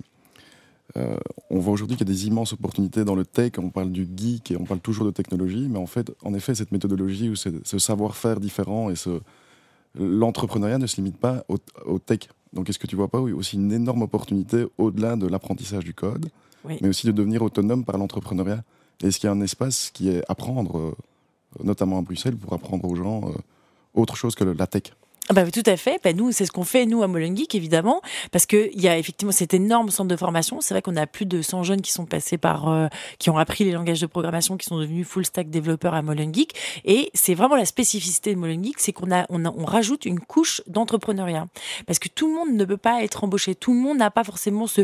Euh, 0.97 1.16
on 1.51 1.59
voit 1.59 1.73
aujourd'hui 1.73 1.97
qu'il 1.97 2.07
y 2.07 2.11
a 2.11 2.14
des 2.14 2.27
immenses 2.27 2.53
opportunités 2.53 3.05
dans 3.05 3.14
le 3.14 3.25
tech. 3.25 3.53
On 3.59 3.71
parle 3.71 3.90
du 3.92 4.09
geek 4.14 4.51
et 4.51 4.57
on 4.57 4.64
parle 4.64 4.81
toujours 4.81 5.07
de 5.07 5.11
technologie, 5.11 5.68
mais 5.68 5.79
en 5.79 5.87
fait, 5.87 6.12
en 6.23 6.35
effet, 6.35 6.55
cette 6.55 6.73
méthodologie 6.73 7.29
ou 7.29 7.37
ce, 7.37 7.79
savoir-faire 7.79 8.40
différent 8.40 8.90
et 8.90 8.97
ce, 8.97 9.21
l'entrepreneuriat 9.99 10.79
ne 10.79 10.87
se 10.87 10.97
limite 10.97 11.16
pas 11.16 11.45
au, 11.49 11.99
tech. 11.99 12.29
Donc, 12.53 12.68
est-ce 12.68 12.79
que 12.79 12.87
tu 12.87 12.97
vois 12.97 13.09
pas 13.09 13.21
aussi 13.21 13.57
une 13.57 13.73
énorme 13.73 14.03
opportunité 14.03 14.66
au-delà 14.79 15.16
de 15.16 15.27
l'apprentissage 15.27 15.85
du 15.85 15.95
code, 15.95 16.29
mais 16.64 16.88
aussi 16.88 17.07
de 17.07 17.12
devenir 17.12 17.42
autonome 17.42 17.85
par 17.85 17.97
l'entrepreneuriat? 17.97 18.62
Est-ce 19.03 19.18
qu'il 19.18 19.27
y 19.27 19.31
a 19.31 19.33
un 19.33 19.40
espace 19.40 19.90
qui 19.90 20.11
est 20.11 20.23
à 20.29 20.35
prendre, 20.35 20.95
notamment 21.64 21.99
à 21.99 22.03
Bruxelles, 22.03 22.37
pour 22.37 22.53
apprendre 22.53 22.85
aux 22.85 22.95
gens 22.95 23.33
autre 23.95 24.16
chose 24.16 24.35
que 24.35 24.45
la 24.45 24.66
tech? 24.66 24.92
Ah 25.28 25.35
bah, 25.35 25.48
tout 25.52 25.62
à 25.66 25.76
fait. 25.76 26.00
Bah, 26.02 26.12
nous, 26.12 26.32
c'est 26.32 26.46
ce 26.46 26.50
qu'on 26.50 26.64
fait, 26.64 26.85
nous, 26.85 27.04
à 27.04 27.06
Molengeek, 27.06 27.54
évidemment, 27.54 28.02
parce 28.32 28.44
qu'il 28.44 28.80
y 28.80 28.88
a 28.88 28.98
effectivement 28.98 29.30
cet 29.30 29.54
énorme 29.54 29.88
centre 29.90 30.08
de 30.08 30.16
formation. 30.16 30.61
C'est 30.61 30.74
vrai 30.74 30.82
qu'on 30.82 30.96
a 30.96 31.06
plus 31.06 31.26
de 31.26 31.42
100 31.42 31.62
jeunes 31.62 31.80
qui 31.80 31.92
sont 31.92 32.06
passés 32.06 32.38
par, 32.38 32.68
euh, 32.68 32.88
qui 33.18 33.30
ont 33.30 33.38
appris 33.38 33.62
les 33.62 33.70
langages 33.70 34.00
de 34.00 34.06
programmation, 34.06 34.56
qui 34.56 34.66
sont 34.66 34.78
devenus 34.78 35.06
full 35.06 35.24
stack 35.24 35.48
développeurs 35.48 35.94
à 35.94 36.02
Molengeek. 36.02 36.54
Et 36.85 37.11
c'est 37.14 37.35
vraiment 37.35 37.54
la 37.54 37.64
spécificité 37.66 38.35
de 38.35 38.40
Molengeek, 38.40 38.74
c'est 38.78 38.92
qu'on 38.92 39.12
a, 39.12 39.24
on, 39.28 39.44
on 39.44 39.64
rajoute 39.64 40.06
une 40.06 40.18
couche 40.18 40.61
d'entrepreneuriat. 40.66 41.46
Parce 41.87 42.00
que 42.00 42.08
tout 42.08 42.26
le 42.26 42.35
monde 42.35 42.56
ne 42.56 42.64
peut 42.64 42.76
pas 42.76 43.04
être 43.04 43.22
embauché. 43.22 43.54
Tout 43.54 43.72
le 43.72 43.78
monde 43.78 43.98
n'a 43.98 44.11
pas 44.11 44.24
forcément 44.24 44.66
ce, 44.66 44.82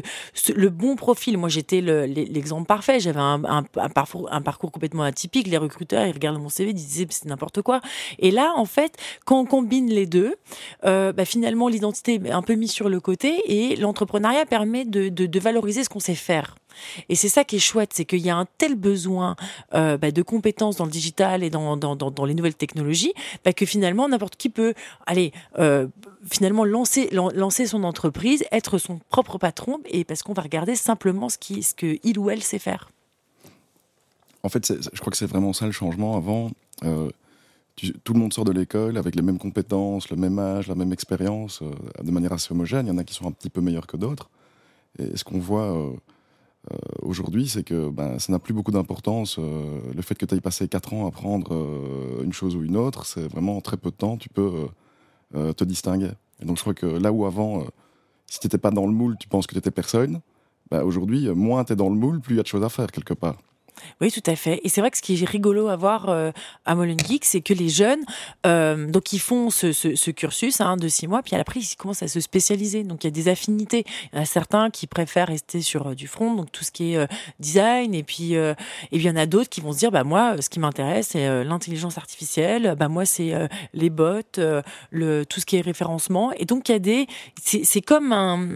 le 0.54 0.70
bon 0.70 0.94
profil. 0.94 1.36
Moi, 1.36 1.48
j'étais 1.48 1.80
l'exemple 1.80 2.66
parfait. 2.66 3.00
J'avais 3.00 3.18
un, 3.20 3.64
parcours, 3.92 4.28
un 4.32 4.40
parcours 4.40 4.70
complètement 4.70 5.02
atypique. 5.02 5.48
Les 5.48 5.58
recruteurs, 5.58 6.06
ils 6.06 6.12
regardent 6.12 6.40
mon 6.40 6.48
CV, 6.48 6.70
ils 6.70 6.74
disaient, 6.74 7.06
c'est 7.10 7.26
n'importe 7.26 7.60
quoi. 7.60 7.80
Et 8.20 8.30
là, 8.30 8.52
en 8.54 8.66
fait, 8.66 8.96
quand 9.24 9.40
on 9.40 9.44
combine 9.44 9.88
les 9.88 10.06
deux, 10.06 10.27
euh, 10.84 11.12
bah, 11.12 11.24
finalement 11.24 11.68
l'identité 11.68 12.20
est 12.24 12.30
un 12.30 12.42
peu 12.42 12.54
mise 12.54 12.72
sur 12.72 12.88
le 12.88 13.00
côté 13.00 13.42
et 13.46 13.76
l'entrepreneuriat 13.76 14.46
permet 14.46 14.84
de, 14.84 15.38
valoriser 15.38 15.84
ce 15.84 15.88
qu'on 15.88 16.00
sait 16.00 16.14
faire. 16.14 16.56
Et 17.08 17.16
c'est 17.16 17.28
ça 17.28 17.44
qui 17.44 17.56
est 17.56 17.60
chouette, 17.60 17.90
c'est 17.92 18.04
qu'il 18.04 18.20
y 18.20 18.30
a 18.30 18.36
un 18.36 18.46
tel 18.58 18.76
besoin 18.76 19.36
euh, 19.74 19.96
bah, 19.96 20.10
de 20.10 20.22
compétences 20.22 20.76
dans 20.76 20.84
le 20.84 20.90
digital 20.90 21.42
et 21.42 21.50
dans, 21.50 21.76
les 22.26 22.34
nouvelles 22.34 22.54
technologies 22.54 23.12
bah, 23.44 23.52
que 23.52 23.66
finalement 23.66 24.08
n'importe 24.08 24.36
qui 24.36 24.48
peut 24.48 24.74
aller 25.06 25.32
euh, 25.58 25.86
finalement 26.30 26.64
lancer, 26.64 27.08
son 27.66 27.84
entreprise, 27.84 28.44
être 28.52 28.78
son 28.78 29.00
propre 29.10 29.38
patron, 29.38 29.80
et 29.86 30.04
parce 30.04 30.22
qu'on 30.22 30.34
va 30.34 30.42
regarder 30.42 30.76
simplement 30.76 31.28
ce 31.28 31.38
qu'il 31.38 32.18
ou 32.18 32.30
elle 32.30 32.42
sait 32.42 32.58
faire. 32.58 32.90
En 34.42 34.48
fait, 34.48 34.72
je 34.72 35.00
crois 35.00 35.10
que 35.10 35.16
c'est 35.16 35.26
vraiment 35.26 35.52
ça 35.52 35.66
le 35.66 35.72
changement. 35.72 36.16
Avant, 36.16 36.50
tout 38.04 38.12
le 38.12 38.18
monde 38.18 38.32
sort 38.32 38.44
de 38.44 38.52
l'école 38.52 38.96
avec 38.96 39.14
les 39.14 39.22
mêmes 39.22 39.38
compétences, 39.38 40.10
le 40.10 40.16
même 40.16 40.38
âge, 40.38 40.68
la 40.68 40.74
même 40.74 40.92
expérience, 40.92 41.62
euh, 41.62 42.02
de 42.02 42.10
manière 42.10 42.32
assez 42.32 42.52
homogène. 42.52 42.86
Il 42.86 42.90
y 42.90 42.92
en 42.92 42.98
a 42.98 43.04
qui 43.04 43.14
sont 43.14 43.26
un 43.26 43.32
petit 43.32 43.50
peu 43.50 43.60
meilleurs 43.60 43.86
que 43.86 43.96
d'autres. 43.96 44.30
Et 44.98 45.16
ce 45.16 45.24
qu'on 45.24 45.38
voit 45.38 45.76
euh, 45.76 45.92
euh, 46.72 46.76
aujourd'hui, 47.02 47.48
c'est 47.48 47.62
que 47.62 47.88
ben, 47.90 48.18
ça 48.18 48.32
n'a 48.32 48.38
plus 48.38 48.54
beaucoup 48.54 48.72
d'importance. 48.72 49.38
le 49.38 50.02
fait 50.02 50.14
que 50.16 50.26
tu 50.26 50.34
aies 50.34 50.40
passé 50.40 50.68
4 50.68 50.92
ans 50.94 51.04
à 51.04 51.08
apprendre 51.08 51.52
une 52.22 52.32
chose 52.32 52.56
ou 52.56 52.62
une 52.62 52.76
autre, 52.76 53.06
c'est 53.06 53.28
vraiment 53.28 53.56
en 53.56 53.60
très 53.60 53.76
peu 53.76 53.90
de 53.90 53.96
temps, 53.96 54.16
tu 54.16 54.28
peux 54.28 54.68
te 55.32 55.64
distinguer. 55.64 56.10
Et 56.40 56.44
donc 56.44 56.56
je 56.56 56.62
crois 56.62 56.74
que 56.74 56.86
là 56.86 57.12
où 57.12 57.24
avant, 57.26 57.64
si 58.26 58.40
tu 58.40 58.46
n'étais 58.46 58.58
pas 58.58 58.70
dans 58.70 58.86
le 58.86 58.92
moule, 58.92 59.16
tu 59.18 59.28
penses 59.28 59.46
que 59.46 59.52
tu 59.52 59.58
étais 59.58 59.70
personne, 59.70 60.20
bah, 60.70 60.84
aujourd'hui, 60.84 61.28
moins 61.30 61.64
tu 61.64 61.72
es 61.72 61.76
dans 61.76 61.88
le 61.88 61.96
moule, 61.96 62.20
plus 62.20 62.34
il 62.34 62.36
y 62.38 62.40
a 62.40 62.42
de 62.42 62.48
choses 62.48 62.64
à 62.64 62.68
faire 62.68 62.90
quelque 62.90 63.14
part. 63.14 63.38
Oui, 64.00 64.12
tout 64.12 64.22
à 64.26 64.36
fait. 64.36 64.60
Et 64.64 64.68
c'est 64.68 64.80
vrai 64.80 64.90
que 64.90 64.96
ce 64.96 65.02
qui 65.02 65.20
est 65.20 65.28
rigolo 65.28 65.68
à 65.68 65.76
voir 65.76 66.08
euh, 66.08 66.30
à 66.64 66.74
Molen 66.74 66.98
Geek, 66.98 67.24
c'est 67.24 67.40
que 67.40 67.54
les 67.54 67.68
jeunes, 67.68 68.04
euh, 68.46 68.90
donc 68.90 69.12
ils 69.12 69.18
font 69.18 69.50
ce, 69.50 70.10
cursus 70.10 70.60
hein, 70.60 70.76
de 70.76 70.88
six 70.88 71.06
mois, 71.06 71.22
puis 71.22 71.36
après 71.36 71.60
ils 71.60 71.76
commencent 71.76 72.02
à 72.02 72.08
se 72.08 72.20
spécialiser. 72.20 72.84
Donc 72.84 73.04
il 73.04 73.06
y 73.06 73.08
a 73.08 73.10
des 73.10 73.28
affinités. 73.28 73.84
Il 74.12 74.16
y 74.16 74.18
en 74.18 74.22
a 74.22 74.24
certains 74.24 74.70
qui 74.70 74.86
préfèrent 74.86 75.28
rester 75.28 75.60
sur 75.60 75.88
euh, 75.88 75.94
du 75.94 76.06
front, 76.06 76.34
donc 76.34 76.52
tout 76.52 76.64
ce 76.64 76.70
qui 76.70 76.92
est 76.92 76.96
euh, 76.96 77.06
design, 77.40 77.94
et 77.94 78.02
puis 78.02 78.34
et 78.34 78.54
il 78.92 79.02
y 79.02 79.10
en 79.10 79.16
a 79.16 79.26
d'autres 79.26 79.48
qui 79.48 79.60
vont 79.60 79.72
se 79.72 79.78
dire, 79.78 79.90
bah 79.90 80.04
moi, 80.04 80.40
ce 80.40 80.50
qui 80.50 80.60
m'intéresse, 80.60 81.08
c'est 81.12 81.44
l'intelligence 81.44 81.98
artificielle. 81.98 82.74
Bah 82.78 82.88
moi, 82.88 83.04
c'est 83.04 83.32
les 83.72 83.90
bots, 83.90 84.20
le 84.90 85.24
tout 85.24 85.40
ce 85.40 85.46
qui 85.46 85.56
est 85.56 85.60
référencement. 85.60 86.32
Et 86.32 86.44
donc 86.44 86.68
il 86.68 86.72
y 86.72 86.74
a 86.74 86.78
des, 86.78 87.06
c'est 87.42 87.80
comme 87.80 88.12
un, 88.12 88.46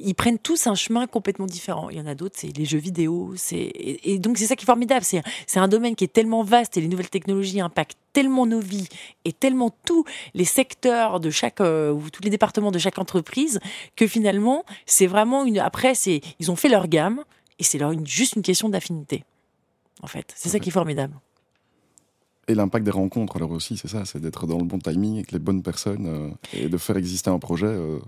ils 0.00 0.14
prennent 0.14 0.38
tous 0.38 0.66
un 0.66 0.74
chemin 0.74 1.06
complètement 1.06 1.46
différent. 1.46 1.88
Il 1.90 1.98
y 1.98 2.00
en 2.00 2.06
a 2.06 2.14
d'autres, 2.14 2.36
c'est 2.38 2.56
les 2.56 2.64
jeux 2.64 2.78
vidéo, 2.78 3.32
c'est 3.36 3.56
et, 3.56 4.12
et 4.12 4.18
donc 4.18 4.38
c'est 4.38 4.46
ça 4.46 4.56
qui 4.56 4.66
formidable. 4.72 5.04
C'est 5.04 5.60
un 5.60 5.68
domaine 5.68 5.94
qui 5.94 6.04
est 6.04 6.12
tellement 6.12 6.42
vaste 6.42 6.76
et 6.76 6.80
les 6.80 6.88
nouvelles 6.88 7.10
technologies 7.10 7.60
impactent 7.60 7.98
tellement 8.14 8.46
nos 8.46 8.60
vies 8.60 8.88
et 9.26 9.32
tellement 9.32 9.70
tous 9.84 10.04
les 10.32 10.46
secteurs 10.46 11.20
de 11.20 11.30
chaque 11.30 11.60
euh, 11.60 11.92
ou 11.92 12.08
tous 12.10 12.22
les 12.22 12.30
départements 12.30 12.70
de 12.70 12.78
chaque 12.78 12.98
entreprise 12.98 13.60
que 13.96 14.06
finalement 14.06 14.64
c'est 14.86 15.06
vraiment 15.06 15.44
une. 15.44 15.58
Après, 15.58 15.94
c'est 15.94 16.20
ils 16.40 16.50
ont 16.50 16.56
fait 16.56 16.70
leur 16.70 16.88
gamme 16.88 17.22
et 17.58 17.64
c'est 17.64 17.78
leur 17.78 17.92
juste 18.04 18.36
une 18.36 18.42
question 18.42 18.70
d'affinité. 18.70 19.24
En 20.02 20.06
fait, 20.06 20.32
c'est 20.34 20.48
ça 20.48 20.58
qui 20.58 20.70
est 20.70 20.72
formidable. 20.72 21.14
Et 22.48 22.54
l'impact 22.54 22.84
des 22.84 22.90
rencontres, 22.90 23.36
alors 23.36 23.52
aussi, 23.52 23.76
c'est 23.76 23.88
ça, 23.88 24.04
c'est 24.04 24.20
d'être 24.20 24.46
dans 24.46 24.58
le 24.58 24.64
bon 24.64 24.78
timing 24.78 25.16
avec 25.16 25.32
les 25.32 25.38
bonnes 25.38 25.62
personnes 25.62 26.06
euh, 26.06 26.58
et 26.58 26.68
de 26.68 26.78
faire 26.78 26.96
exister 26.96 27.30
un 27.30 27.38
projet. 27.38 27.66
Euh, 27.66 28.00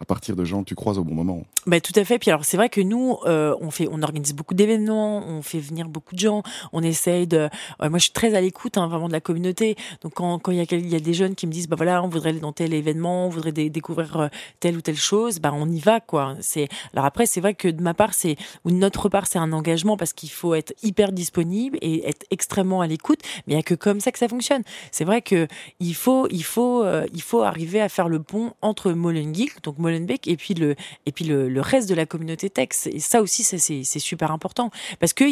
à 0.00 0.04
partir 0.04 0.36
de 0.36 0.44
gens 0.44 0.64
tu 0.64 0.74
croises 0.74 0.98
au 0.98 1.04
bon 1.04 1.14
moment. 1.14 1.44
Bah, 1.66 1.80
tout 1.80 1.92
à 1.96 2.04
fait. 2.04 2.18
Puis 2.18 2.30
alors 2.30 2.44
c'est 2.44 2.56
vrai 2.56 2.68
que 2.68 2.80
nous, 2.80 3.16
euh, 3.24 3.54
on 3.60 3.70
fait, 3.70 3.88
on 3.90 4.02
organise 4.02 4.34
beaucoup 4.34 4.54
d'événements, 4.54 5.26
on 5.26 5.42
fait 5.42 5.60
venir 5.60 5.88
beaucoup 5.88 6.14
de 6.14 6.20
gens, 6.20 6.42
on 6.72 6.82
essaye 6.82 7.26
de. 7.26 7.48
moi, 7.80 7.98
je 7.98 8.04
suis 8.04 8.12
très 8.12 8.34
à 8.34 8.40
l'écoute, 8.40 8.76
hein, 8.76 8.88
vraiment 8.88 9.08
de 9.08 9.12
la 9.12 9.20
communauté. 9.20 9.76
Donc 10.02 10.14
quand 10.14 10.38
quand 10.38 10.52
il 10.52 10.58
y 10.58 10.60
a 10.60 10.64
il 10.72 10.88
y 10.88 10.96
a 10.96 11.00
des 11.00 11.14
jeunes 11.14 11.34
qui 11.34 11.46
me 11.46 11.52
disent, 11.52 11.68
bah 11.68 11.76
voilà, 11.76 12.02
on 12.02 12.08
voudrait 12.08 12.30
aller 12.30 12.40
dans 12.40 12.52
tel 12.52 12.74
événement, 12.74 13.26
on 13.26 13.28
voudrait 13.28 13.52
découvrir 13.52 14.16
euh, 14.16 14.28
telle 14.60 14.76
ou 14.76 14.80
telle 14.80 14.96
chose, 14.96 15.38
bah 15.38 15.52
on 15.54 15.68
y 15.70 15.80
va 15.80 16.00
quoi. 16.00 16.36
C'est 16.40 16.68
alors 16.92 17.04
après 17.04 17.26
c'est 17.26 17.40
vrai 17.40 17.54
que 17.54 17.68
de 17.68 17.82
ma 17.82 17.94
part 17.94 18.14
c'est 18.14 18.36
ou 18.64 18.70
de 18.70 18.76
notre 18.76 19.08
part 19.08 19.26
c'est 19.26 19.38
un 19.38 19.52
engagement 19.52 19.96
parce 19.96 20.12
qu'il 20.12 20.30
faut 20.30 20.54
être 20.54 20.74
hyper 20.82 21.12
disponible 21.12 21.78
et 21.80 22.08
être 22.08 22.26
extrêmement 22.30 22.80
à 22.80 22.86
l'écoute. 22.86 23.20
Mais 23.46 23.54
il 23.54 23.56
y 23.56 23.60
a 23.60 23.62
que 23.62 23.74
comme 23.74 24.00
ça 24.00 24.12
que 24.12 24.18
ça 24.18 24.28
fonctionne. 24.28 24.62
C'est 24.90 25.04
vrai 25.04 25.22
que 25.22 25.46
il 25.80 25.94
faut 25.94 26.28
il 26.30 26.44
faut 26.44 26.82
euh, 26.84 27.06
il 27.14 27.22
faut 27.22 27.42
arriver 27.42 27.80
à 27.80 27.88
faire 27.88 28.08
le 28.08 28.22
pont 28.22 28.52
entre 28.60 28.92
Molengeek, 28.92 29.62
donc 29.62 29.78
Molenbeek 29.84 30.28
et 30.28 30.36
puis 30.36 30.54
le 30.54 30.74
et 31.06 31.12
puis 31.12 31.24
le, 31.24 31.60
reste 31.60 31.88
de 31.88 31.94
la 31.94 32.06
communauté 32.06 32.50
tech. 32.50 32.68
Et 32.86 33.00
ça 33.00 33.22
aussi, 33.22 33.44
c'est 33.44 33.98
super 33.98 34.30
important 34.32 34.70
parce 35.00 35.12
que 35.12 35.24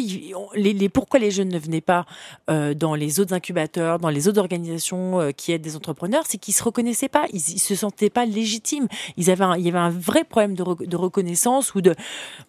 les, 0.55 0.89
pourquoi 0.89 1.19
les 1.19 1.31
jeunes 1.31 1.49
ne 1.49 1.59
venaient 1.59 1.81
pas 1.81 2.05
euh, 2.49 2.73
dans 2.73 2.95
les 2.95 3.19
autres 3.19 3.33
incubateurs, 3.33 3.99
dans 3.99 4.09
les 4.09 4.27
autres 4.27 4.39
organisations 4.39 5.19
euh, 5.19 5.31
qui 5.31 5.51
aident 5.51 5.61
des 5.61 5.75
entrepreneurs, 5.75 6.23
c'est 6.27 6.37
qu'ils 6.37 6.53
se 6.53 6.63
reconnaissaient 6.63 7.09
pas, 7.09 7.25
ils, 7.31 7.37
ils, 7.37 7.59
se 7.59 7.75
sentaient 7.75 8.09
pas 8.09 8.25
légitimes. 8.25 8.87
Ils 9.17 9.29
avaient, 9.29 9.45
il 9.59 9.65
y 9.65 9.69
avait 9.69 9.79
un 9.79 9.89
vrai 9.89 10.23
problème 10.23 10.55
de, 10.55 10.85
de 10.85 10.95
reconnaissance 10.95 11.75
ou 11.75 11.81
de, 11.81 11.95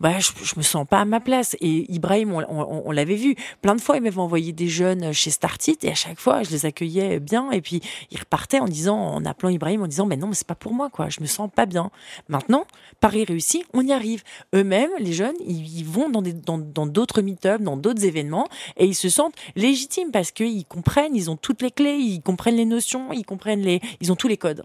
bah, 0.00 0.18
je, 0.18 0.30
je, 0.42 0.54
me 0.56 0.62
sens 0.62 0.86
pas 0.86 1.00
à 1.00 1.04
ma 1.04 1.20
place. 1.20 1.56
Et 1.60 1.92
Ibrahim, 1.92 2.32
on 2.48 2.92
l'avait 2.92 3.16
vu 3.16 3.34
plein 3.62 3.74
de 3.74 3.80
fois, 3.80 3.96
il 3.96 4.02
m'avait 4.02 4.18
envoyé 4.18 4.52
des 4.52 4.68
jeunes 4.68 5.12
chez 5.12 5.30
Startit 5.30 5.78
et 5.82 5.90
à 5.90 5.94
chaque 5.94 6.20
fois, 6.20 6.42
je 6.42 6.50
les 6.50 6.66
accueillais 6.66 7.20
bien 7.20 7.50
et 7.50 7.60
puis 7.60 7.80
ils 8.10 8.18
repartaient 8.18 8.60
en 8.60 8.66
disant, 8.66 8.96
en 8.96 9.24
appelant 9.24 9.48
Ibrahim, 9.50 9.82
en 9.82 9.86
disant, 9.86 10.06
mais 10.06 10.16
non, 10.16 10.28
mais 10.28 10.34
c'est 10.34 10.46
pas 10.46 10.54
pour 10.54 10.72
moi, 10.72 10.90
quoi. 10.90 11.08
Je 11.08 11.20
me 11.20 11.26
sens 11.26 11.50
pas 11.54 11.66
bien. 11.66 11.90
Maintenant, 12.28 12.66
Paris 13.00 13.24
réussi, 13.24 13.64
on 13.72 13.86
y 13.86 13.92
arrive. 13.92 14.22
Eux-mêmes, 14.54 14.90
les 14.98 15.12
jeunes, 15.12 15.36
ils, 15.46 15.84
vont 15.84 16.08
dans 16.08 16.22
d'autres 16.22 17.20
dans, 17.20 17.24
meet-up, 17.24 17.62
dans 17.62 17.76
d'autres 17.76 18.04
événements, 18.04 18.48
et 18.76 18.86
ils 18.86 18.94
se 18.94 19.08
sentent 19.08 19.34
légitimes 19.56 20.10
parce 20.12 20.30
qu'ils 20.30 20.64
comprennent, 20.66 21.14
ils 21.14 21.30
ont 21.30 21.36
toutes 21.36 21.62
les 21.62 21.70
clés, 21.70 21.96
ils 21.96 22.22
comprennent 22.22 22.56
les 22.56 22.64
notions, 22.64 23.12
ils 23.12 23.24
comprennent 23.24 23.62
les, 23.62 23.80
ils 24.00 24.12
ont 24.12 24.16
tous 24.16 24.28
les 24.28 24.36
codes. 24.36 24.64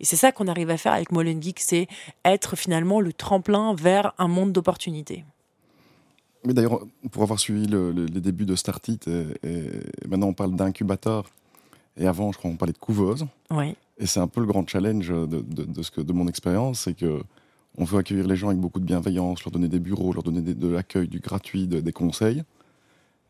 Et 0.00 0.04
c'est 0.04 0.16
ça 0.16 0.32
qu'on 0.32 0.48
arrive 0.48 0.70
à 0.70 0.76
faire 0.76 0.92
avec 0.92 1.12
Molen 1.12 1.42
Geek, 1.42 1.60
c'est 1.60 1.86
être 2.24 2.56
finalement 2.56 3.00
le 3.00 3.12
tremplin 3.12 3.74
vers 3.74 4.14
un 4.18 4.28
monde 4.28 4.52
d'opportunités. 4.52 5.24
Mais 6.44 6.54
d'ailleurs, 6.54 6.80
pour 7.10 7.22
avoir 7.22 7.40
suivi 7.40 7.66
les 7.66 8.20
débuts 8.20 8.46
de 8.46 8.54
Startit, 8.54 9.00
et, 9.06 10.08
maintenant 10.08 10.28
on 10.28 10.34
parle 10.34 10.54
d'incubateur, 10.54 11.24
et 11.96 12.06
avant, 12.06 12.32
je 12.32 12.38
crois, 12.38 12.50
on 12.50 12.56
parlait 12.56 12.72
de 12.72 12.78
couveuse. 12.78 13.26
Oui. 13.50 13.74
Et 13.98 14.06
c'est 14.06 14.20
un 14.20 14.28
peu 14.28 14.40
le 14.40 14.46
grand 14.46 14.68
challenge 14.68 15.08
de, 15.08 15.26
de, 15.26 15.82
ce 15.82 15.90
que, 15.90 16.00
de 16.00 16.12
mon 16.12 16.28
expérience, 16.28 16.80
c'est 16.80 16.94
que 16.94 17.22
on 17.78 17.84
veut 17.84 17.98
accueillir 17.98 18.26
les 18.26 18.36
gens 18.36 18.48
avec 18.48 18.60
beaucoup 18.60 18.80
de 18.80 18.84
bienveillance, 18.84 19.44
leur 19.44 19.52
donner 19.52 19.68
des 19.68 19.78
bureaux, 19.78 20.12
leur 20.12 20.22
donner 20.22 20.40
de 20.40 20.68
l'accueil, 20.68 21.08
du 21.08 21.20
gratuit, 21.20 21.66
des 21.66 21.92
conseils. 21.92 22.42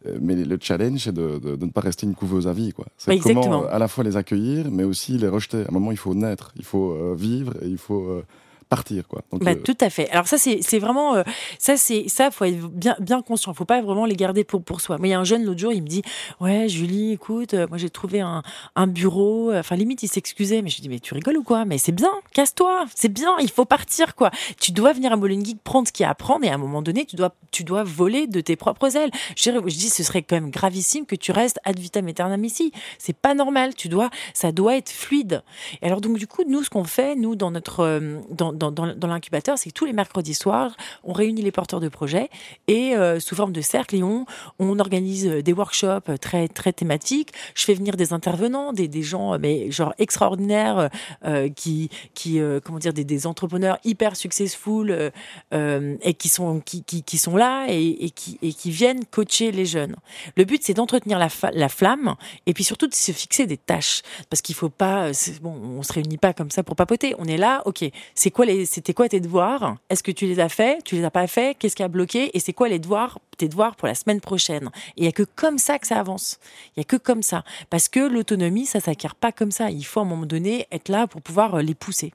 Euh, 0.06 0.18
mais 0.20 0.34
le 0.34 0.58
challenge, 0.60 1.00
c'est 1.00 1.14
de, 1.14 1.40
ne 1.60 1.70
pas 1.70 1.80
rester 1.80 2.06
une 2.06 2.14
couveuse 2.14 2.46
à 2.46 2.52
vie. 2.52 2.72
C'est 2.96 3.18
comment 3.18 3.66
à 3.66 3.78
la 3.78 3.88
fois 3.88 4.04
les 4.04 4.16
accueillir, 4.16 4.70
mais 4.70 4.84
aussi 4.84 5.18
les 5.18 5.28
rejeter. 5.28 5.58
À 5.58 5.68
un 5.68 5.72
moment, 5.72 5.90
il 5.90 5.96
faut 5.96 6.14
naître, 6.14 6.52
il 6.56 6.64
faut 6.64 6.92
euh, 6.92 7.14
vivre 7.16 7.54
et 7.62 7.68
il 7.68 7.78
faut 7.78 8.08
euh, 8.08 8.24
partir 8.68 9.06
quoi. 9.06 9.22
Donc, 9.30 9.44
bah, 9.44 9.52
euh, 9.52 9.62
Tout 9.62 9.76
à 9.80 9.90
fait. 9.90 10.10
Alors 10.10 10.26
ça 10.26 10.38
c'est 10.38 10.78
vraiment 10.78 11.14
euh, 11.14 11.22
ça 11.58 11.76
c'est 11.76 12.08
ça 12.08 12.30
faut 12.30 12.44
être 12.44 12.68
bien 12.68 12.96
bien 13.00 13.22
conscient. 13.22 13.54
Faut 13.54 13.64
pas 13.64 13.80
vraiment 13.80 14.06
les 14.06 14.16
garder 14.16 14.44
pour 14.44 14.62
pour 14.62 14.80
soi. 14.80 14.96
Mais 15.00 15.08
il 15.08 15.10
y 15.12 15.14
a 15.14 15.20
un 15.20 15.24
jeune 15.24 15.44
l'autre 15.44 15.60
jour 15.60 15.72
il 15.72 15.82
me 15.82 15.88
dit 15.88 16.02
ouais 16.40 16.68
Julie 16.68 17.12
écoute 17.12 17.54
euh, 17.54 17.66
moi 17.68 17.78
j'ai 17.78 17.90
trouvé 17.90 18.20
un, 18.20 18.42
un 18.74 18.86
bureau. 18.86 19.52
Enfin 19.54 19.76
limite 19.76 20.02
il 20.02 20.08
s'excusait 20.08 20.62
mais 20.62 20.70
je 20.70 20.76
lui 20.76 20.82
dis 20.82 20.88
mais 20.88 20.98
tu 20.98 21.14
rigoles 21.14 21.36
ou 21.36 21.42
quoi? 21.42 21.64
Mais 21.64 21.78
c'est 21.78 21.92
bien 21.92 22.10
casse-toi 22.32 22.86
c'est 22.94 23.12
bien 23.12 23.36
il 23.40 23.50
faut 23.50 23.64
partir 23.64 24.14
quoi. 24.14 24.30
Tu 24.60 24.72
dois 24.72 24.92
venir 24.92 25.12
à 25.12 25.16
Geek 25.16 25.62
prendre 25.62 25.86
ce 25.86 25.92
qu'il 25.92 26.04
y 26.04 26.06
a 26.06 26.10
à 26.10 26.14
prendre 26.14 26.44
et 26.44 26.48
à 26.48 26.54
un 26.54 26.58
moment 26.58 26.82
donné 26.82 27.04
tu 27.04 27.16
dois 27.16 27.34
tu 27.52 27.64
dois 27.64 27.84
voler 27.84 28.26
de 28.26 28.40
tes 28.40 28.56
propres 28.56 28.96
ailes. 28.96 29.10
Je, 29.36 29.50
je 29.50 29.76
dis 29.76 29.88
ce 29.88 30.02
serait 30.02 30.22
quand 30.22 30.36
même 30.36 30.50
gravissime 30.50 31.06
que 31.06 31.16
tu 31.16 31.32
restes 31.32 31.58
ad 31.64 31.78
vitam 31.78 32.06
aeternam 32.08 32.44
ici. 32.44 32.72
C'est 32.98 33.16
pas 33.16 33.34
normal. 33.34 33.74
Tu 33.74 33.88
dois 33.88 34.10
ça 34.34 34.52
doit 34.52 34.76
être 34.76 34.90
fluide. 34.90 35.42
Et 35.82 35.86
alors 35.86 36.00
donc 36.00 36.18
du 36.18 36.26
coup 36.26 36.42
nous 36.46 36.64
ce 36.64 36.70
qu'on 36.70 36.84
fait 36.84 37.14
nous 37.14 37.36
dans 37.36 37.50
notre 37.50 38.00
dans 38.30 38.52
dans, 38.56 39.06
l'incubateur, 39.06 39.58
c'est 39.58 39.70
que 39.70 39.74
tous 39.74 39.84
les 39.84 39.92
mercredis 39.92 40.34
soirs, 40.34 40.76
on 41.04 41.12
réunit 41.12 41.42
les 41.42 41.52
porteurs 41.52 41.80
de 41.80 41.88
projets 41.88 42.28
et 42.66 42.96
euh, 42.96 43.20
sous 43.20 43.34
forme 43.34 43.52
de 43.52 43.60
cercle 43.60 43.96
on, 44.02 44.78
organise 44.78 45.26
des 45.26 45.52
workshops 45.52 46.18
très 46.20 46.48
très 46.48 46.72
thématiques. 46.72 47.30
Je 47.54 47.64
fais 47.64 47.74
venir 47.74 47.96
des 47.96 48.12
intervenants, 48.12 48.72
des, 48.72 49.02
gens 49.02 49.38
mais 49.38 49.70
genre 49.70 49.94
extraordinaires 49.98 50.90
euh, 51.24 51.48
qui 51.48 51.88
qui 52.14 52.40
euh, 52.40 52.60
comment 52.62 52.78
dire 52.78 52.92
des, 52.92 53.26
entrepreneurs 53.26 53.78
hyper 53.84 54.16
successful 54.16 55.12
et 55.52 56.14
qui 56.14 56.28
sont 56.28 56.60
qui, 56.60 56.82
qui, 56.82 57.18
sont 57.18 57.36
là 57.36 57.66
et, 57.68 58.04
et, 58.04 58.10
qui 58.10 58.38
et 58.42 58.52
qui 58.52 58.70
viennent 58.70 59.04
coacher 59.06 59.52
les 59.52 59.64
jeunes. 59.64 59.96
Le 60.36 60.44
but 60.44 60.62
c'est 60.62 60.74
d'entretenir 60.74 61.18
la, 61.18 61.28
la 61.52 61.68
flamme 61.68 62.16
et 62.46 62.52
puis 62.52 62.64
surtout 62.64 62.86
de 62.86 62.94
se 62.94 63.12
fixer 63.12 63.46
des 63.46 63.56
tâches 63.56 64.02
parce 64.28 64.42
qu'il 64.42 64.54
faut 64.54 64.68
pas 64.68 65.10
bon 65.40 65.54
on 65.78 65.82
se 65.82 65.92
réunit 65.92 66.18
pas 66.18 66.32
comme 66.32 66.50
ça 66.50 66.62
pour 66.62 66.76
papoter. 66.76 67.14
On 67.18 67.24
est 67.26 67.36
là, 67.36 67.62
ok. 67.64 67.84
C'est 68.14 68.30
quoi 68.30 68.45
c'était 68.66 68.94
quoi 68.94 69.08
tes 69.08 69.20
devoirs? 69.20 69.76
Est-ce 69.90 70.02
que 70.02 70.10
tu 70.10 70.26
les 70.26 70.40
as 70.40 70.48
faits? 70.48 70.84
Tu 70.84 70.96
les 70.96 71.04
as 71.04 71.10
pas 71.10 71.26
faits? 71.26 71.56
Qu'est-ce 71.58 71.76
qui 71.76 71.82
a 71.82 71.88
bloqué? 71.88 72.30
Et 72.36 72.40
c'est 72.40 72.52
quoi 72.52 72.68
les 72.68 72.78
devoirs 72.78 73.18
tes 73.38 73.48
devoirs 73.48 73.76
pour 73.76 73.86
la 73.88 73.94
semaine 73.94 74.20
prochaine? 74.20 74.70
Il 74.96 75.04
y 75.04 75.08
a 75.08 75.12
que 75.12 75.22
comme 75.22 75.58
ça 75.58 75.78
que 75.78 75.86
ça 75.86 75.98
avance. 75.98 76.38
Il 76.76 76.80
y 76.80 76.82
a 76.82 76.84
que 76.84 76.96
comme 76.96 77.22
ça 77.22 77.44
parce 77.70 77.88
que 77.88 78.00
l'autonomie 78.00 78.66
ça 78.66 78.80
s'acquiert 78.80 79.14
pas 79.14 79.32
comme 79.32 79.50
ça. 79.50 79.70
Il 79.70 79.84
faut 79.84 80.00
à 80.00 80.02
un 80.02 80.06
moment 80.06 80.26
donné 80.26 80.66
être 80.72 80.88
là 80.88 81.06
pour 81.06 81.22
pouvoir 81.22 81.56
euh, 81.56 81.62
les 81.62 81.74
pousser. 81.74 82.12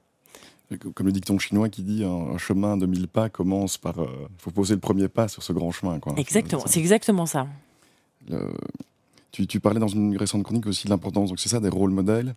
Comme 0.94 1.06
le 1.06 1.12
dicton 1.12 1.38
chinois 1.38 1.68
qui 1.68 1.82
dit 1.82 2.02
un 2.02 2.38
chemin 2.38 2.78
de 2.78 2.86
mille 2.86 3.06
pas 3.06 3.28
commence 3.28 3.76
par. 3.76 3.94
Il 3.98 4.02
euh, 4.02 4.28
faut 4.38 4.50
poser 4.50 4.74
le 4.74 4.80
premier 4.80 5.08
pas 5.08 5.28
sur 5.28 5.42
ce 5.42 5.52
grand 5.52 5.70
chemin. 5.70 5.98
Quoi. 5.98 6.14
Exactement, 6.16 6.64
c'est 6.66 6.80
exactement 6.80 7.26
ça. 7.26 7.46
tu, 9.32 9.46
tu, 9.46 9.60
parlais 9.60 9.80
dans 9.80 9.88
une 9.88 10.16
récente 10.16 10.44
chronique 10.44 10.66
aussi 10.66 10.86
de 10.86 10.90
l'importance, 10.90 11.28
donc 11.28 11.40
c'est 11.40 11.50
ça, 11.50 11.60
des 11.60 11.68
rôles 11.68 11.90
modèles. 11.90 12.34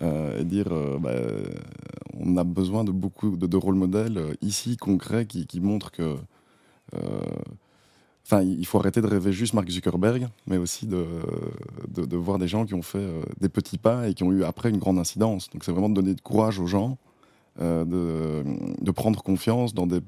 Euh, 0.00 0.40
et 0.40 0.44
dire 0.44 0.68
euh, 0.72 0.98
bah, 0.98 1.12
on 2.18 2.36
a 2.38 2.44
besoin 2.44 2.82
de 2.82 2.90
beaucoup 2.90 3.36
de, 3.36 3.56
rôles 3.56 3.74
modèles 3.74 4.16
euh, 4.16 4.34
ici 4.40 4.78
concrets 4.78 5.26
qui, 5.26 5.60
montrent 5.60 5.90
que 5.90 6.16
Enfin, 8.24 8.42
il 8.42 8.64
faut 8.66 8.78
arrêter 8.78 9.00
de 9.00 9.06
rêver 9.06 9.32
juste 9.32 9.52
Mark 9.52 9.68
Zuckerberg, 9.68 10.28
mais 10.46 10.56
aussi 10.56 10.86
de, 10.86 11.04
de, 11.88 12.04
de 12.04 12.16
voir 12.16 12.38
des 12.38 12.46
gens 12.46 12.64
qui 12.64 12.74
ont 12.74 12.82
fait 12.82 13.06
des 13.40 13.48
petits 13.48 13.78
pas 13.78 14.08
et 14.08 14.14
qui 14.14 14.22
ont 14.22 14.30
eu 14.30 14.44
après 14.44 14.70
une 14.70 14.78
grande 14.78 14.98
incidence. 14.98 15.50
Donc 15.50 15.64
c'est 15.64 15.72
vraiment 15.72 15.88
de 15.88 15.94
donner 15.94 16.14
de 16.14 16.20
courage 16.20 16.60
aux 16.60 16.66
gens, 16.66 16.98
de, 17.58 17.84
de, 18.80 18.90
prendre 18.92 19.22
confiance 19.22 19.74
dans 19.74 19.86
des 19.86 20.00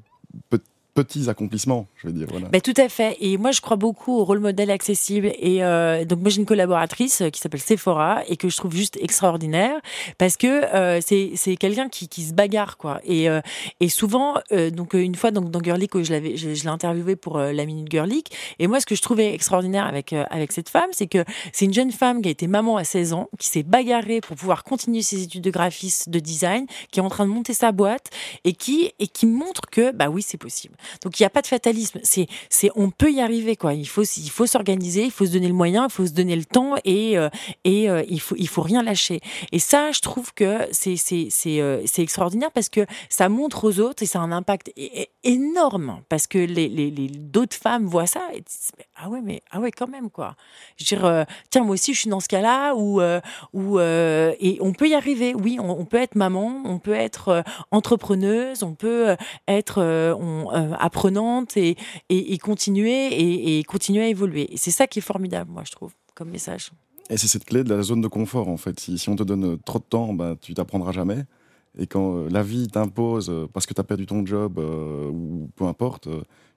petits 0.49 0.71
petits 0.95 1.29
accomplissements, 1.29 1.87
je 1.97 2.07
vais 2.07 2.13
dire. 2.13 2.27
Voilà. 2.31 2.47
Ben, 2.47 2.61
tout 2.61 2.73
à 2.77 2.89
fait. 2.89 3.17
Et 3.19 3.37
moi, 3.37 3.51
je 3.51 3.61
crois 3.61 3.77
beaucoup 3.77 4.17
au 4.17 4.25
rôle 4.25 4.39
modèle 4.39 4.71
accessible. 4.71 5.31
Et 5.37 5.63
euh, 5.63 6.05
donc, 6.05 6.21
moi, 6.21 6.29
j'ai 6.29 6.39
une 6.39 6.47
collaboratrice 6.47 7.21
qui 7.31 7.39
s'appelle 7.39 7.61
Sephora 7.61 8.23
et 8.27 8.37
que 8.37 8.49
je 8.49 8.57
trouve 8.57 8.73
juste 8.73 8.97
extraordinaire 9.01 9.79
parce 10.17 10.37
que 10.37 10.47
euh, 10.47 10.99
c'est 11.01 11.55
quelqu'un 11.57 11.89
qui, 11.89 12.07
qui 12.07 12.23
se 12.23 12.33
bagarre 12.33 12.77
quoi. 12.77 12.99
Et 13.03 13.29
euh, 13.29 13.41
et 13.79 13.89
souvent, 13.89 14.35
euh, 14.51 14.69
donc 14.69 14.93
une 14.93 15.15
fois 15.15 15.31
donc 15.31 15.51
dans 15.51 15.61
Girlic, 15.61 16.01
je 16.01 16.11
l'avais, 16.11 16.37
je, 16.37 16.47
l'ai 16.49 16.67
interviewé 16.67 17.15
pour 17.15 17.37
euh, 17.37 17.51
la 17.51 17.65
minute 17.65 17.89
Girlic. 17.91 18.31
Et 18.59 18.67
moi, 18.67 18.79
ce 18.79 18.85
que 18.85 18.95
je 18.95 19.01
trouvais 19.01 19.33
extraordinaire 19.33 19.85
avec 19.85 20.13
euh, 20.13 20.23
avec 20.29 20.51
cette 20.51 20.69
femme, 20.69 20.89
c'est 20.91 21.07
que 21.07 21.23
c'est 21.51 21.65
une 21.65 21.73
jeune 21.73 21.91
femme 21.91 22.21
qui 22.21 22.29
a 22.29 22.31
été 22.31 22.47
maman 22.47 22.77
à 22.77 22.83
16 22.83 23.13
ans, 23.13 23.29
qui 23.37 23.47
s'est 23.47 23.63
bagarrée 23.63 24.21
pour 24.21 24.35
pouvoir 24.35 24.63
continuer 24.63 25.01
ses 25.01 25.23
études 25.23 25.43
de 25.43 25.51
graphisme, 25.51 26.11
de 26.11 26.19
design, 26.19 26.65
qui 26.91 26.99
est 26.99 27.03
en 27.03 27.09
train 27.09 27.25
de 27.25 27.31
monter 27.31 27.53
sa 27.53 27.71
boîte 27.71 28.09
et 28.43 28.53
qui 28.53 28.91
et 28.99 29.07
qui 29.07 29.25
montre 29.25 29.61
que 29.69 29.91
bah 29.91 30.09
oui, 30.09 30.21
c'est 30.21 30.37
possible. 30.37 30.75
Donc 31.03 31.19
il 31.19 31.23
n'y 31.23 31.27
a 31.27 31.29
pas 31.29 31.41
de 31.41 31.47
fatalisme. 31.47 31.99
C'est, 32.03 32.27
c'est, 32.49 32.69
on 32.75 32.89
peut 32.89 33.11
y 33.11 33.21
arriver 33.21 33.55
quoi. 33.55 33.73
Il 33.73 33.87
faut, 33.87 34.03
il 34.03 34.29
faut 34.29 34.45
s'organiser, 34.45 35.03
il 35.03 35.11
faut 35.11 35.25
se 35.25 35.31
donner 35.31 35.47
le 35.47 35.53
moyen, 35.53 35.87
il 35.89 35.91
faut 35.91 36.05
se 36.05 36.11
donner 36.11 36.35
le 36.35 36.45
temps 36.45 36.75
et 36.83 37.17
euh, 37.17 37.29
et 37.63 37.89
euh, 37.89 38.03
il 38.07 38.19
faut, 38.19 38.35
il 38.37 38.47
faut 38.47 38.61
rien 38.61 38.83
lâcher. 38.83 39.19
Et 39.51 39.59
ça, 39.59 39.91
je 39.91 39.99
trouve 40.01 40.33
que 40.33 40.67
c'est 40.71 40.97
c'est 40.97 41.27
c'est 41.29 41.61
euh, 41.61 41.81
c'est 41.85 42.01
extraordinaire 42.01 42.51
parce 42.51 42.69
que 42.69 42.85
ça 43.09 43.29
montre 43.29 43.65
aux 43.65 43.79
autres 43.79 44.03
et 44.03 44.05
ça 44.05 44.19
a 44.19 44.21
un 44.21 44.31
impact 44.31 44.71
énorme 45.23 46.01
parce 46.09 46.27
que 46.27 46.37
les 46.37 46.67
les, 46.69 46.91
les 46.91 47.07
d'autres 47.07 47.55
femmes 47.55 47.85
voient 47.85 48.07
ça 48.07 48.21
et 48.33 48.41
disent 48.41 48.71
ah 48.95 49.09
ouais 49.09 49.21
mais 49.21 49.41
ah 49.51 49.59
ouais 49.59 49.71
quand 49.71 49.87
même 49.87 50.09
quoi. 50.09 50.35
Je 50.77 50.95
veux 50.95 51.01
dire 51.01 51.25
tiens 51.49 51.63
moi 51.63 51.73
aussi 51.73 51.93
je 51.93 52.01
suis 52.01 52.09
dans 52.09 52.19
ce 52.19 52.27
cas-là 52.27 52.75
où 52.75 53.01
où 53.53 53.79
et 53.79 54.57
on 54.61 54.73
peut 54.73 54.87
y 54.87 54.95
arriver. 54.95 55.33
Oui, 55.35 55.57
on, 55.59 55.85
peut 55.85 55.97
être 55.97 56.15
maman, 56.15 56.61
on 56.65 56.79
peut 56.79 56.93
être 56.93 57.43
entrepreneuse, 57.71 58.63
on 58.63 58.73
peut 58.73 59.15
être 59.47 59.81
apprenante 60.79 61.57
et, 61.57 61.75
et, 62.09 62.37
continuer 62.37 63.57
et, 63.57 63.63
continuer 63.63 64.03
à 64.03 64.07
évoluer. 64.07 64.49
C'est 64.55 64.71
ça 64.71 64.87
qui 64.87 64.99
est 64.99 65.01
formidable, 65.01 65.51
moi, 65.51 65.63
je 65.65 65.71
trouve, 65.71 65.91
comme 66.13 66.29
message. 66.29 66.71
Et 67.09 67.17
c'est 67.17 67.27
cette 67.27 67.45
clé 67.45 67.63
de 67.63 67.73
la 67.73 67.81
zone 67.83 68.01
de 68.01 68.07
confort, 68.07 68.47
en 68.47 68.57
fait. 68.57 68.79
Si, 68.79 68.97
si 68.97 69.09
on 69.09 69.15
te 69.15 69.23
donne 69.23 69.59
trop 69.59 69.79
de 69.79 69.83
temps, 69.83 70.13
bah, 70.13 70.35
tu 70.41 70.53
t'apprendras 70.53 70.91
jamais. 70.91 71.25
Et 71.77 71.87
quand 71.87 72.15
euh, 72.15 72.29
la 72.29 72.41
vie 72.41 72.67
t'impose, 72.67 73.29
euh, 73.29 73.47
parce 73.51 73.65
que 73.65 73.73
tu 73.73 73.81
as 73.81 73.83
perdu 73.83 74.05
ton 74.05 74.25
job, 74.25 74.59
euh, 74.59 75.09
ou 75.09 75.49
peu 75.55 75.65
importe, 75.65 76.07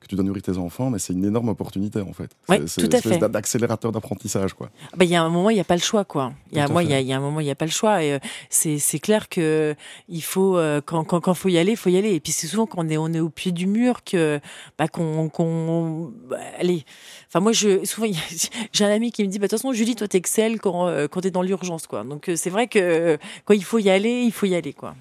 que 0.01 0.07
tu 0.07 0.15
dois 0.15 0.25
nourrir 0.25 0.43
tes 0.43 0.57
enfants, 0.59 0.91
mais 0.91 1.01
c'est 1.01 1.13
une 1.13 1.25
énorme 1.25 1.49
opportunité 1.49 2.01
en 2.01 2.13
fait. 2.13 2.31
c'est 2.69 2.89
tout 2.89 2.97
à 2.97 3.01
fait. 3.01 3.19
d'accélérateur 3.19 3.91
d'apprentissage 3.91 4.55
quoi. 4.55 4.71
Ah 4.93 4.97
bah, 4.97 5.05
il 5.05 5.11
y 5.11 5.17
a 5.17 5.23
un 5.25 5.29
moment, 5.29 5.51
il 5.51 5.55
n'y 5.55 5.61
a 5.61 5.65
pas 5.65 5.75
le 5.75 5.81
choix 5.81 6.05
quoi. 6.05 6.33
Il 6.53 6.59
y 6.59 6.61
a, 6.61 6.69
moi, 6.69 6.85
il 6.85 6.91
y, 6.91 7.13
a 7.13 7.17
un 7.17 7.21
moment, 7.21 7.41
il 7.41 7.45
n'y 7.45 7.51
a 7.51 7.57
pas 7.57 7.65
le 7.65 7.73
choix. 7.73 8.05
Et 8.05 8.21
c'est, 8.49 8.99
clair 9.01 9.29
que 9.29 9.75
il 10.09 10.23
faut 10.23 10.57
quand, 10.87 11.03
quand, 11.03 11.21
quand 11.21 11.35
faut 11.35 11.49
y 11.49 11.59
aller, 11.59 11.73
il 11.73 11.77
faut 11.77 11.91
y 11.91 11.97
aller. 11.97 12.15
Et 12.15 12.21
puis 12.21 12.31
c'est 12.31 12.47
souvent 12.47 12.67
quand 12.67 12.85
on 12.85 12.89
est 12.89 12.97
on 12.97 13.13
est 13.13 13.19
au 13.19 13.29
pied 13.29 13.51
du 13.51 13.67
mur 13.67 14.05
que 14.05 14.39
bah, 14.79 14.87
qu'on 14.87 15.29
qu'on 15.31 16.13
bah, 16.29 16.37
allez. 16.61 16.85
Enfin 17.27 17.41
moi 17.41 17.51
je 17.51 17.85
souvent 17.85 18.07
j'ai 18.73 18.85
un 18.85 18.93
ami 18.93 19.11
qui 19.11 19.25
me 19.25 19.29
dit 19.29 19.41
bah 19.41 19.47
de 19.47 19.51
toute 19.51 19.59
façon 19.59 19.73
Julie 19.73 19.97
toi 19.97 20.07
t'excelles 20.07 20.61
quand 20.61 21.09
quand 21.09 21.23
t'es 21.23 21.33
dans 21.33 21.43
l'urgence 21.43 21.89
quoi. 21.89 22.05
Donc 22.05 22.31
c'est 22.37 22.51
vrai 22.51 22.69
que 22.69 23.19
quand 23.45 23.55
il 23.55 23.65
faut 23.65 23.81
y 23.81 23.91
aller, 23.91 24.23
il 24.23 24.33
faut 24.33 24.47
y 24.47 24.55
aller 24.55 24.73
quoi. 24.73 24.95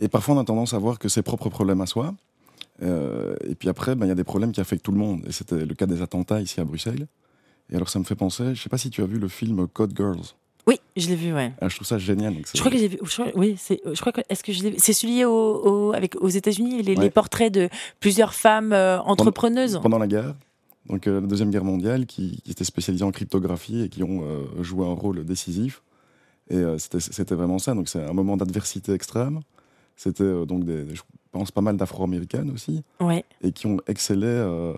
Et 0.00 0.08
parfois, 0.08 0.34
on 0.34 0.40
a 0.40 0.44
tendance 0.44 0.72
à 0.74 0.78
voir 0.78 0.98
que 0.98 1.08
ses 1.08 1.22
propres 1.22 1.50
problèmes 1.50 1.80
à 1.80 1.86
soi. 1.86 2.14
Euh, 2.82 3.36
et 3.46 3.54
puis 3.54 3.68
après, 3.68 3.94
ben, 3.94 4.06
il 4.06 4.08
y 4.08 4.12
a 4.12 4.16
des 4.16 4.24
problèmes 4.24 4.52
qui 4.52 4.60
affectent 4.60 4.84
tout 4.84 4.92
le 4.92 4.98
monde. 4.98 5.22
Et 5.28 5.32
c'était 5.32 5.66
le 5.66 5.74
cas 5.74 5.86
des 5.86 6.00
attentats 6.02 6.40
ici 6.40 6.60
à 6.60 6.64
Bruxelles. 6.64 7.06
Et 7.70 7.76
alors, 7.76 7.90
ça 7.90 7.98
me 7.98 8.04
fait 8.04 8.14
penser, 8.14 8.44
je 8.44 8.50
ne 8.50 8.54
sais 8.54 8.68
pas 8.68 8.78
si 8.78 8.90
tu 8.90 9.02
as 9.02 9.06
vu 9.06 9.18
le 9.18 9.28
film 9.28 9.68
Code 9.68 9.92
Girls. 9.94 10.34
Oui, 10.66 10.80
je 10.96 11.08
l'ai 11.08 11.16
vu, 11.16 11.32
ouais. 11.32 11.52
Ah, 11.60 11.68
je 11.68 11.76
trouve 11.76 11.86
ça 11.86 11.98
génial. 11.98 12.34
je 12.34 12.58
crois 12.58 12.70
que 12.70 12.78
j'ai 12.78 12.88
vu. 12.88 12.98
oui, 13.34 13.56
c'est. 13.58 13.80
Je 13.84 14.00
crois 14.00 14.12
que 14.12 14.20
est-ce 14.28 14.42
que 14.42 14.52
je 14.52 14.60
C'est 14.78 14.92
celui 14.92 15.24
au, 15.24 15.92
avec 15.94 16.16
aux 16.16 16.28
États-Unis, 16.28 16.82
les, 16.82 17.10
portraits 17.10 17.52
de 17.52 17.68
plusieurs 17.98 18.34
femmes 18.34 18.72
euh, 18.72 19.00
entrepreneuses 19.00 19.80
pendant, 19.82 19.98
la 19.98 20.06
guerre. 20.06 20.34
Donc 20.86 21.06
euh, 21.06 21.20
la 21.20 21.26
deuxième 21.26 21.50
guerre 21.50 21.64
mondiale, 21.64 22.06
qui, 22.06 22.40
qui 22.44 22.50
étaient 22.50 22.64
spécialisées 22.64 23.04
en 23.04 23.10
cryptographie 23.10 23.82
et 23.82 23.88
qui 23.88 24.02
ont 24.02 24.22
joué 24.60 24.86
un 24.86 24.92
rôle 24.92 25.24
décisif. 25.24 25.82
Et 26.50 26.62
c'était 26.78 27.34
vraiment 27.34 27.58
ça. 27.58 27.74
Donc 27.74 27.88
c'est 27.88 28.04
un 28.04 28.12
moment 28.12 28.36
d'adversité 28.36 28.92
extrême. 28.92 29.40
C'était 30.00 30.24
euh, 30.24 30.46
donc, 30.46 30.64
des, 30.64 30.86
je 30.94 31.02
pense, 31.30 31.50
pas 31.50 31.60
mal 31.60 31.76
d'Afro-Américaines 31.76 32.50
aussi, 32.50 32.82
et 33.42 33.52
qui 33.52 33.66
ont 33.66 33.76
excellé. 33.86 34.26
Euh, 34.26 34.72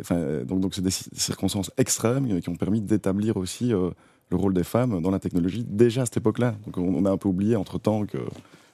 enfin, 0.00 0.44
donc, 0.44 0.60
donc 0.60 0.74
c'est 0.74 0.82
des 0.82 0.90
circonstances 0.90 1.70
extrêmes 1.78 2.38
qui 2.38 2.50
ont 2.50 2.56
permis 2.56 2.82
d'établir 2.82 3.38
aussi 3.38 3.72
euh, 3.72 3.88
le 4.28 4.36
rôle 4.36 4.52
des 4.52 4.62
femmes 4.62 5.00
dans 5.00 5.10
la 5.10 5.20
technologie 5.20 5.64
déjà 5.66 6.02
à 6.02 6.04
cette 6.04 6.18
époque-là. 6.18 6.54
Donc 6.66 6.76
on 6.76 7.06
a 7.06 7.10
un 7.10 7.16
peu 7.16 7.30
oublié 7.30 7.56
entre-temps 7.56 8.04
que, 8.04 8.18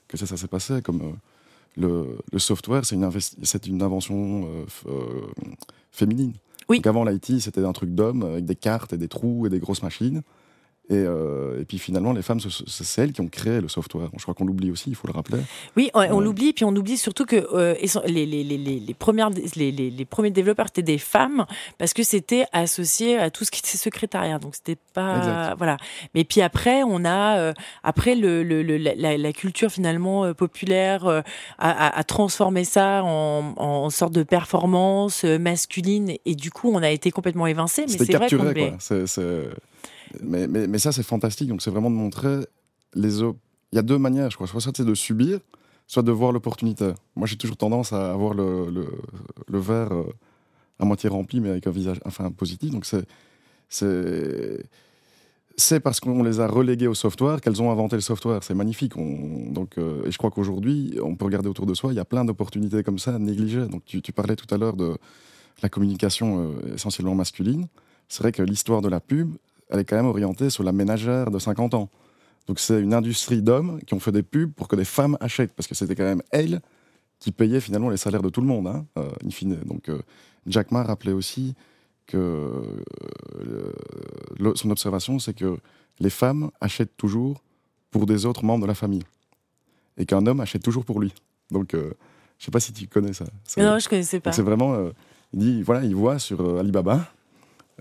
que 0.09 0.17
ça, 0.17 0.25
ça 0.25 0.35
s'est 0.35 0.49
passé. 0.49 0.81
Comme 0.81 1.15
le, 1.77 2.17
le, 2.29 2.39
software, 2.39 2.83
c'est 2.83 2.95
une, 2.95 3.09
une 3.67 3.81
invention 3.81 4.49
féminine. 5.93 6.33
Oui. 6.67 6.79
Donc 6.79 6.87
avant 6.87 7.05
l'IT, 7.05 7.39
c'était 7.39 7.63
un 7.63 7.71
truc 7.71 7.95
d'homme 7.95 8.23
avec 8.23 8.43
des 8.43 8.55
cartes 8.57 8.91
et 8.91 8.97
des 8.97 9.07
trous 9.07 9.45
et 9.45 9.49
des 9.49 9.59
grosses 9.59 9.81
machines. 9.81 10.23
Euh, 10.91 11.61
et, 11.61 11.65
puis 11.65 11.77
finalement, 11.77 12.13
les 12.13 12.21
femmes, 12.21 12.39
c'est 12.39 12.83
celles 12.83 13.11
qui 13.11 13.21
ont 13.21 13.27
créé 13.27 13.61
le 13.61 13.67
software. 13.67 14.09
je 14.17 14.21
crois 14.23 14.33
qu'on 14.33 14.45
l'oublie 14.45 14.71
aussi, 14.71 14.89
il 14.89 14.95
faut 14.95 15.07
le 15.07 15.13
rappeler. 15.13 15.39
Oui, 15.77 15.91
on, 15.93 16.19
l'oublie, 16.19 16.53
puis 16.53 16.65
on 16.65 16.75
oublie 16.75 16.97
surtout 16.97 17.25
que 17.25 17.35
euh, 17.53 17.75
les, 18.05 18.25
les, 18.25 18.43
les, 18.43 18.57
les, 18.57 18.93
premières, 18.93 19.29
les, 19.55 20.05
premiers 20.05 20.31
développeurs 20.31 20.67
étaient 20.67 20.81
des 20.81 20.97
femmes 20.97 21.45
parce 21.77 21.93
que 21.93 22.03
c'était 22.03 22.45
associé 22.53 23.17
à 23.17 23.29
tout 23.29 23.45
ce 23.45 23.51
qui 23.51 23.59
était 23.59 23.77
secrétariat. 23.77 24.39
Donc 24.39 24.55
c'était 24.55 24.77
pas 24.93 25.55
voilà. 25.57 25.77
Mais 26.15 26.23
puis 26.23 26.41
après, 26.41 26.81
on 26.83 27.05
a 27.05 27.37
euh, 27.37 27.53
après 27.83 28.15
le, 28.15 28.43
le, 28.43 28.61
la, 28.77 29.33
culture 29.33 29.71
finalement 29.71 30.33
populaire 30.33 31.23
a, 31.59 32.03
transformé 32.03 32.63
ça 32.63 33.03
en, 33.03 33.53
en, 33.57 33.89
sorte 33.89 34.13
de 34.13 34.23
performance 34.23 35.23
masculine 35.23 36.13
et 36.25 36.35
du 36.35 36.49
coup, 36.51 36.71
on 36.73 36.81
a 36.81 36.89
été 36.89 37.11
complètement 37.11 37.45
évincé. 37.45 37.85
Mais 37.87 37.97
c'est 37.97 38.13
vrai 38.13 38.29
qu'on 38.29 38.47
mais, 40.21 40.47
mais, 40.47 40.79
ça, 40.79 40.91
c'est 40.91 41.03
fantastique. 41.03 41.49
Donc, 41.49 41.61
c'est 41.61 41.71
vraiment 41.71 41.89
de 41.89 41.95
montrer 41.95 42.39
les 42.93 43.19
Il 43.19 43.33
y 43.73 43.77
a 43.77 43.81
deux 43.81 43.97
manières, 43.97 44.29
je 44.31 44.35
crois. 44.35 44.47
Soit 44.47 44.61
c'est 44.75 44.85
de 44.85 44.93
subir, 44.93 45.39
soit 45.87 46.03
de 46.03 46.11
voir 46.11 46.31
l'opportunité. 46.31 46.91
Moi, 47.15 47.27
j'ai 47.27 47.37
toujours 47.37 47.57
tendance 47.57 47.93
à 47.93 48.11
avoir 48.11 48.33
le, 48.33 48.69
le, 49.47 49.59
verre 49.59 49.93
euh, 49.93 50.03
à 50.79 50.85
moitié 50.85 51.09
rempli, 51.09 51.39
mais 51.39 51.49
avec 51.49 51.67
un 51.67 51.71
visage 51.71 51.99
enfin, 52.05 52.31
positif. 52.31 52.71
Donc, 52.71 52.85
c'est. 52.85 53.05
C'est 55.57 55.81
parce 55.81 55.99
qu'on 55.99 56.23
les 56.23 56.39
a 56.39 56.47
relégués 56.47 56.87
au 56.87 56.93
software 56.93 57.41
qu'elles 57.41 57.61
ont 57.61 57.69
inventé 57.69 57.97
le 57.97 58.01
software. 58.01 58.43
C'est 58.45 58.53
magnifique. 58.53 58.95
On, 58.95 59.51
donc, 59.51 59.77
euh, 59.77 60.05
et 60.05 60.11
je 60.11 60.17
crois 60.17 60.31
qu'aujourd'hui, 60.31 60.97
on 61.03 61.15
peut 61.17 61.25
regarder 61.25 61.49
autour 61.49 61.65
de 61.65 61.73
soi, 61.73 61.91
il 61.91 61.97
y 61.97 61.99
a 61.99 62.05
plein 62.05 62.23
d'opportunités 62.23 62.81
comme 62.81 62.97
ça 62.97 63.19
négligées. 63.19 63.67
Donc, 63.67 63.83
tu, 63.83 64.01
tu 64.01 64.13
parlais 64.13 64.37
tout 64.37 64.47
à 64.55 64.57
l'heure 64.57 64.77
de 64.77 64.97
la 65.61 65.69
communication 65.69 66.39
euh, 66.39 66.75
essentiellement 66.75 67.15
masculine. 67.15 67.67
C'est 68.07 68.23
vrai 68.23 68.31
que 68.31 68.41
l'histoire 68.41 68.81
de 68.81 68.89
la 68.89 68.99
pub, 68.99 69.35
elle 69.69 69.79
est 69.79 69.85
quand 69.85 69.95
même 69.95 70.07
orientée 70.07 70.49
sur 70.49 70.63
la 70.63 70.71
ménagère 70.71 71.31
de 71.31 71.39
50 71.39 71.73
ans. 71.73 71.89
Donc 72.47 72.59
c'est 72.59 72.81
une 72.81 72.93
industrie 72.93 73.41
d'hommes 73.41 73.79
qui 73.85 73.93
ont 73.93 73.99
fait 73.99 74.11
des 74.11 74.23
pubs 74.23 74.51
pour 74.51 74.67
que 74.67 74.75
les 74.75 74.85
femmes 74.85 75.17
achètent, 75.19 75.53
parce 75.53 75.67
que 75.67 75.75
c'était 75.75 75.95
quand 75.95 76.03
même 76.03 76.23
elles 76.31 76.61
qui 77.19 77.31
payaient 77.31 77.59
finalement 77.59 77.89
les 77.89 77.97
salaires 77.97 78.23
de 78.23 78.29
tout 78.29 78.41
le 78.41 78.47
monde, 78.47 78.67
hein, 78.67 78.85
euh, 78.97 79.09
in 79.23 79.29
fine. 79.29 79.59
Donc 79.65 79.89
euh, 79.89 80.01
Jack 80.47 80.71
Ma 80.71 80.83
rappelait 80.83 81.11
aussi 81.11 81.53
que 82.07 82.17
euh, 83.45 84.53
son 84.55 84.71
observation, 84.71 85.19
c'est 85.19 85.35
que 85.35 85.57
les 85.99 86.09
femmes 86.09 86.49
achètent 86.59 86.97
toujours 86.97 87.43
pour 87.91 88.07
des 88.07 88.25
autres 88.25 88.43
membres 88.43 88.63
de 88.63 88.67
la 88.67 88.73
famille, 88.73 89.03
et 89.97 90.05
qu'un 90.05 90.25
homme 90.25 90.39
achète 90.39 90.63
toujours 90.63 90.85
pour 90.85 90.99
lui. 90.99 91.13
Donc 91.51 91.69
je 91.73 91.77
ne 91.77 91.93
sais 92.39 92.51
pas 92.51 92.59
si 92.59 92.73
tu 92.73 92.87
connais 92.87 93.13
ça. 93.13 93.25
Non, 93.57 93.77
je 93.77 93.87
connaissais 93.87 94.19
pas. 94.19 94.31
C'est 94.31 94.41
vraiment, 94.41 94.89
il 95.33 95.39
dit, 95.39 95.61
voilà, 95.61 95.85
il 95.85 95.95
voit 95.95 96.17
sur 96.17 96.57
Alibaba, 96.57 97.11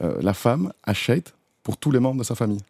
la 0.00 0.34
femme 0.34 0.72
achète 0.82 1.34
pour 1.68 1.76
tous 1.76 1.90
les 1.90 2.00
membres 2.00 2.18
de 2.18 2.24
sa 2.24 2.34
famille. 2.34 2.62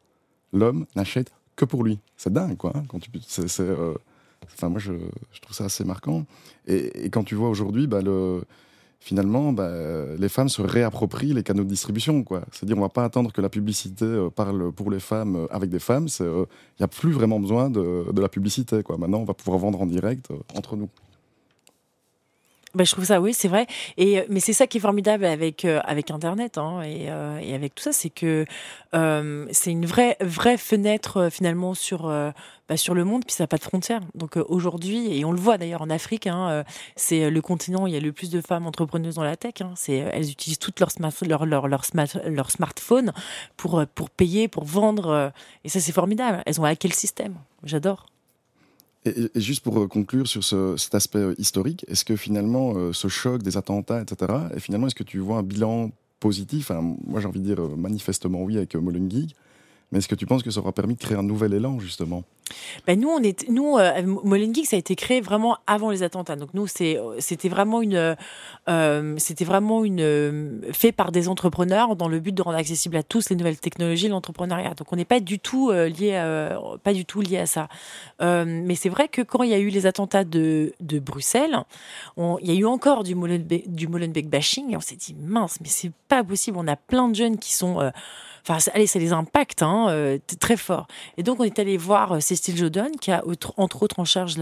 L'homme 0.53 0.85
n'achète 0.97 1.31
que 1.55 1.65
pour 1.65 1.85
lui. 1.85 2.01
C'est 2.17 2.33
dingue, 2.33 2.57
quoi. 2.57 2.73
Hein, 2.75 2.83
quand 2.89 2.99
tu, 2.99 3.13
euh, 3.61 3.95
enfin, 4.43 4.71
moi, 4.71 4.81
je, 4.81 4.91
trouve 5.41 5.55
ça 5.55 5.67
assez 5.67 5.85
marquant. 5.85 6.27
Et, 6.67 7.09
quand 7.11 7.23
tu 7.23 7.37
vois 7.37 7.49
aujourd'hui, 7.49 7.87
bah, 7.87 8.03
le, 8.03 8.43
finalement, 8.99 9.53
bah, 9.53 9.71
les 10.19 10.29
femmes 10.29 10.49
se 10.49 10.63
réapproprient 10.63 11.33
les 11.33 11.45
canaux 11.45 11.63
de 11.63 11.69
distribution. 11.69 12.25
Quoi. 12.25 12.43
C'est-à-dire, 12.51 12.77
on 12.77 12.81
ne 12.81 12.87
va 12.87 12.89
pas 12.89 13.05
attendre 13.05 13.31
que 13.31 13.41
la 13.41 13.49
publicité 13.49 14.05
euh, 14.05 14.31
parle 14.31 14.73
pour 14.73 14.91
les 14.91 14.99
femmes 14.99 15.37
euh, 15.37 15.47
avec 15.53 15.71
des 15.71 15.79
femmes. 15.79 16.09
Il 16.19 16.47
n'y 16.81 16.85
a 16.85 16.89
plus 16.89 17.13
vraiment 17.13 17.39
besoin 17.39 17.71
de, 17.71 18.11
de, 18.13 18.21
la 18.21 18.29
publicité. 18.29 18.83
Quoi. 18.83 18.99
Maintenant, 18.99 19.19
on 19.19 19.25
va 19.25 19.35
pouvoir 19.35 19.59
vendre 19.59 19.81
en 19.81 19.87
direct 19.87 20.27
entre 20.57 20.75
nous. 20.75 20.89
Bah, 22.75 22.85
je 22.85 22.93
trouve 22.93 23.05
ça, 23.05 23.21
oui, 23.21 23.33
c'est 23.33 23.49
vrai. 23.49 23.67
Et, 23.97 24.19
euh, 24.19 24.25
mais 24.29 24.41
c'est 24.41 24.53
ça 24.53 24.67
qui 24.67 24.77
est 24.77 24.81
formidable 24.81 25.25
avec, 25.25 25.65
euh, 25.65 25.81
avec 25.85 26.11
Internet 26.11 26.59
hein, 26.59 26.83
et, 26.83 27.07
euh, 27.09 27.39
et, 27.39 27.55
avec 27.55 27.75
tout 27.75 27.83
ça, 27.83 27.93
c'est 27.93 28.11
que 28.11 28.45
c'est 28.93 29.71
une 29.71 29.87
vraie, 29.87 30.17
vraie 30.21 30.59
fenêtre 30.59 31.29
finalement 31.31 31.75
sur, 31.75 32.09
bah, 32.69 32.77
sur 32.77 32.95
le 32.95 33.05
monde, 33.05 33.25
puis 33.25 33.35
ça 33.35 33.45
n'a 33.45 33.49
pas 33.49 33.57
de 33.57 33.63
frontières. 33.63 34.01
Donc 34.15 34.37
aujourd'hui, 34.37 35.19
et 35.19 35.25
on 35.25 35.33
le 35.33 35.39
voit 35.39 35.59
d'ailleurs 35.59 35.83
en 35.83 35.91
Afrique, 35.91 36.27
hein, 36.27 36.65
c'est 36.97 37.31
le 37.31 37.41
continent 37.43 37.85
où 37.85 37.87
il 37.87 37.95
y 37.95 37.97
a 37.97 38.01
le 38.01 38.13
plus 38.13 38.31
de 38.31 38.41
femmes 38.41 38.67
entrepreneuses 38.67 39.17
dans 39.17 39.25
la 39.25 39.37
tech. 39.37 39.61
Hein, 39.61 39.73
c'est, 39.77 39.97
elles 39.97 40.31
utilisent 40.31 40.59
toutes 40.59 40.81
leur, 40.81 40.91
leur, 41.23 41.47
leur, 41.47 41.69
leur, 41.69 41.85
smart, 41.85 42.09
leur 42.27 42.51
smartphone 42.51 43.13
pour, 43.57 43.85
pour 43.95 44.11
payer, 44.11 44.49
pour 44.49 44.65
vendre. 44.65 45.33
et 45.65 45.69
ça, 45.69 45.81
c'est 45.81 45.93
formidable. 45.93 46.43
Elles 46.47 46.61
ont 46.61 46.65
hacké 46.65 46.89
le 46.89 46.95
système. 46.95 47.37
J'adore. 47.65 48.07
Et, 49.05 49.31
juste 49.37 49.63
pour 49.63 49.79
euh, 49.79 49.87
conclure 49.87 50.27
sur 50.27 50.45
cet 50.45 50.95
aspect 50.95 51.19
euh, 51.19 51.35
historique, 51.39 51.85
est-ce 51.89 52.05
que 52.05 52.17
finalement 52.17 52.75
euh, 52.77 52.93
ce 52.93 53.09
choc 53.09 53.43
des 53.43 53.57
attentats, 53.57 54.03
etc., 54.03 54.33
et 54.55 54.61
finalement 54.61 54.89
est-ce 54.89 54.95
que 54.95 55.05
tu 55.05 55.19
vois 55.19 55.39
un 55.39 55.43
bilan 55.43 55.91
positif? 56.21 56.71
Moi 57.07 57.21
j'ai 57.21 57.27
envie 57.27 57.41
de 57.41 57.55
dire 57.55 57.77
manifestement 57.77 58.43
oui 58.43 58.57
avec 58.57 58.75
Molengeek, 58.75 59.37
mais 59.91 59.99
est-ce 59.99 60.09
que 60.09 60.15
tu 60.15 60.27
penses 60.27 60.43
que 60.43 60.51
ça 60.51 60.61
aura 60.61 60.73
permis 60.73 60.95
de 60.95 61.01
créer 61.01 61.17
un 61.17 61.23
nouvel 61.23 61.55
élan 61.55 61.79
justement? 61.81 62.25
Ben 62.87 62.99
nous, 62.99 63.09
on 63.09 63.23
est, 63.23 63.49
nous, 63.49 63.77
euh, 63.77 64.65
ça 64.65 64.77
a 64.77 64.79
été 64.79 64.97
créé 64.97 65.21
vraiment 65.21 65.59
avant 65.67 65.91
les 65.91 66.03
attentats. 66.03 66.37
Donc 66.37 66.51
nous, 66.55 66.67
c'est, 66.67 66.99
c'était 67.19 67.49
vraiment 67.49 67.83
une, 67.83 68.17
euh, 68.69 69.15
c'était 69.19 69.45
vraiment 69.45 69.85
une, 69.85 70.01
euh, 70.01 70.61
fait 70.73 70.93
par 70.93 71.13
des 71.13 71.29
entrepreneurs 71.29 71.97
dans 71.97 72.09
le 72.09 72.21
but 72.21 72.35
de 72.35 72.43
rendre 72.43 72.57
accessible 72.57 72.97
à 72.97 73.03
tous 73.03 73.31
les 73.31 73.37
nouvelles 73.37 73.59
technologies, 73.59 74.09
l'entrepreneuriat. 74.09 74.75
Donc 74.75 74.93
on 74.93 74.97
n'est 74.97 75.05
pas 75.05 75.21
du 75.21 75.39
tout 75.39 75.71
euh, 75.71 75.89
lié, 75.89 76.17
à, 76.17 76.59
pas 76.83 76.93
du 76.93 77.05
tout 77.05 77.21
lié 77.21 77.39
à 77.39 77.47
ça. 77.47 77.69
Euh, 78.21 78.45
mais 78.47 78.75
c'est 78.75 78.89
vrai 78.89 79.09
que 79.09 79.23
quand 79.23 79.43
il 79.43 79.51
y 79.51 79.55
a 79.55 79.59
eu 79.59 79.69
les 79.69 79.87
attentats 79.87 80.25
de, 80.25 80.75
de 80.81 80.99
Bruxelles, 80.99 81.59
il 82.17 82.39
y 82.43 82.51
a 82.51 82.55
eu 82.55 82.67
encore 82.67 83.05
du 83.05 83.15
Molenbeek, 83.15 83.75
du 83.75 83.89
Molenbeek 83.89 84.29
bashing 84.29 84.73
et 84.73 84.77
on 84.77 84.81
s'est 84.81 84.97
dit 84.97 85.15
mince, 85.19 85.59
mais 85.61 85.69
c'est 85.69 85.93
pas 86.09 86.25
possible. 86.25 86.59
On 86.59 86.69
a 86.69 86.77
plein 86.77 87.09
de 87.09 87.15
jeunes 87.15 87.39
qui 87.39 87.55
sont 87.55 87.81
euh, 87.81 87.91
Enfin, 88.49 88.71
allez, 88.73 88.87
ça 88.87 88.99
les 88.99 89.13
impacte 89.13 89.63
hein, 89.63 89.78
euh, 89.89 90.19
très 90.41 90.57
fort. 90.57 90.87
Et 91.17 91.23
donc, 91.23 91.41
on 91.41 91.45
est 91.45 91.59
allé 91.59 91.77
voir 91.77 92.13
euh, 92.13 92.21
Cécile 92.21 92.57
Jodon, 92.57 92.91
qui 93.01 93.13
a 93.13 93.23
entre 93.57 93.83
autres 93.83 94.01
en 94.01 94.05
charge 94.05 94.37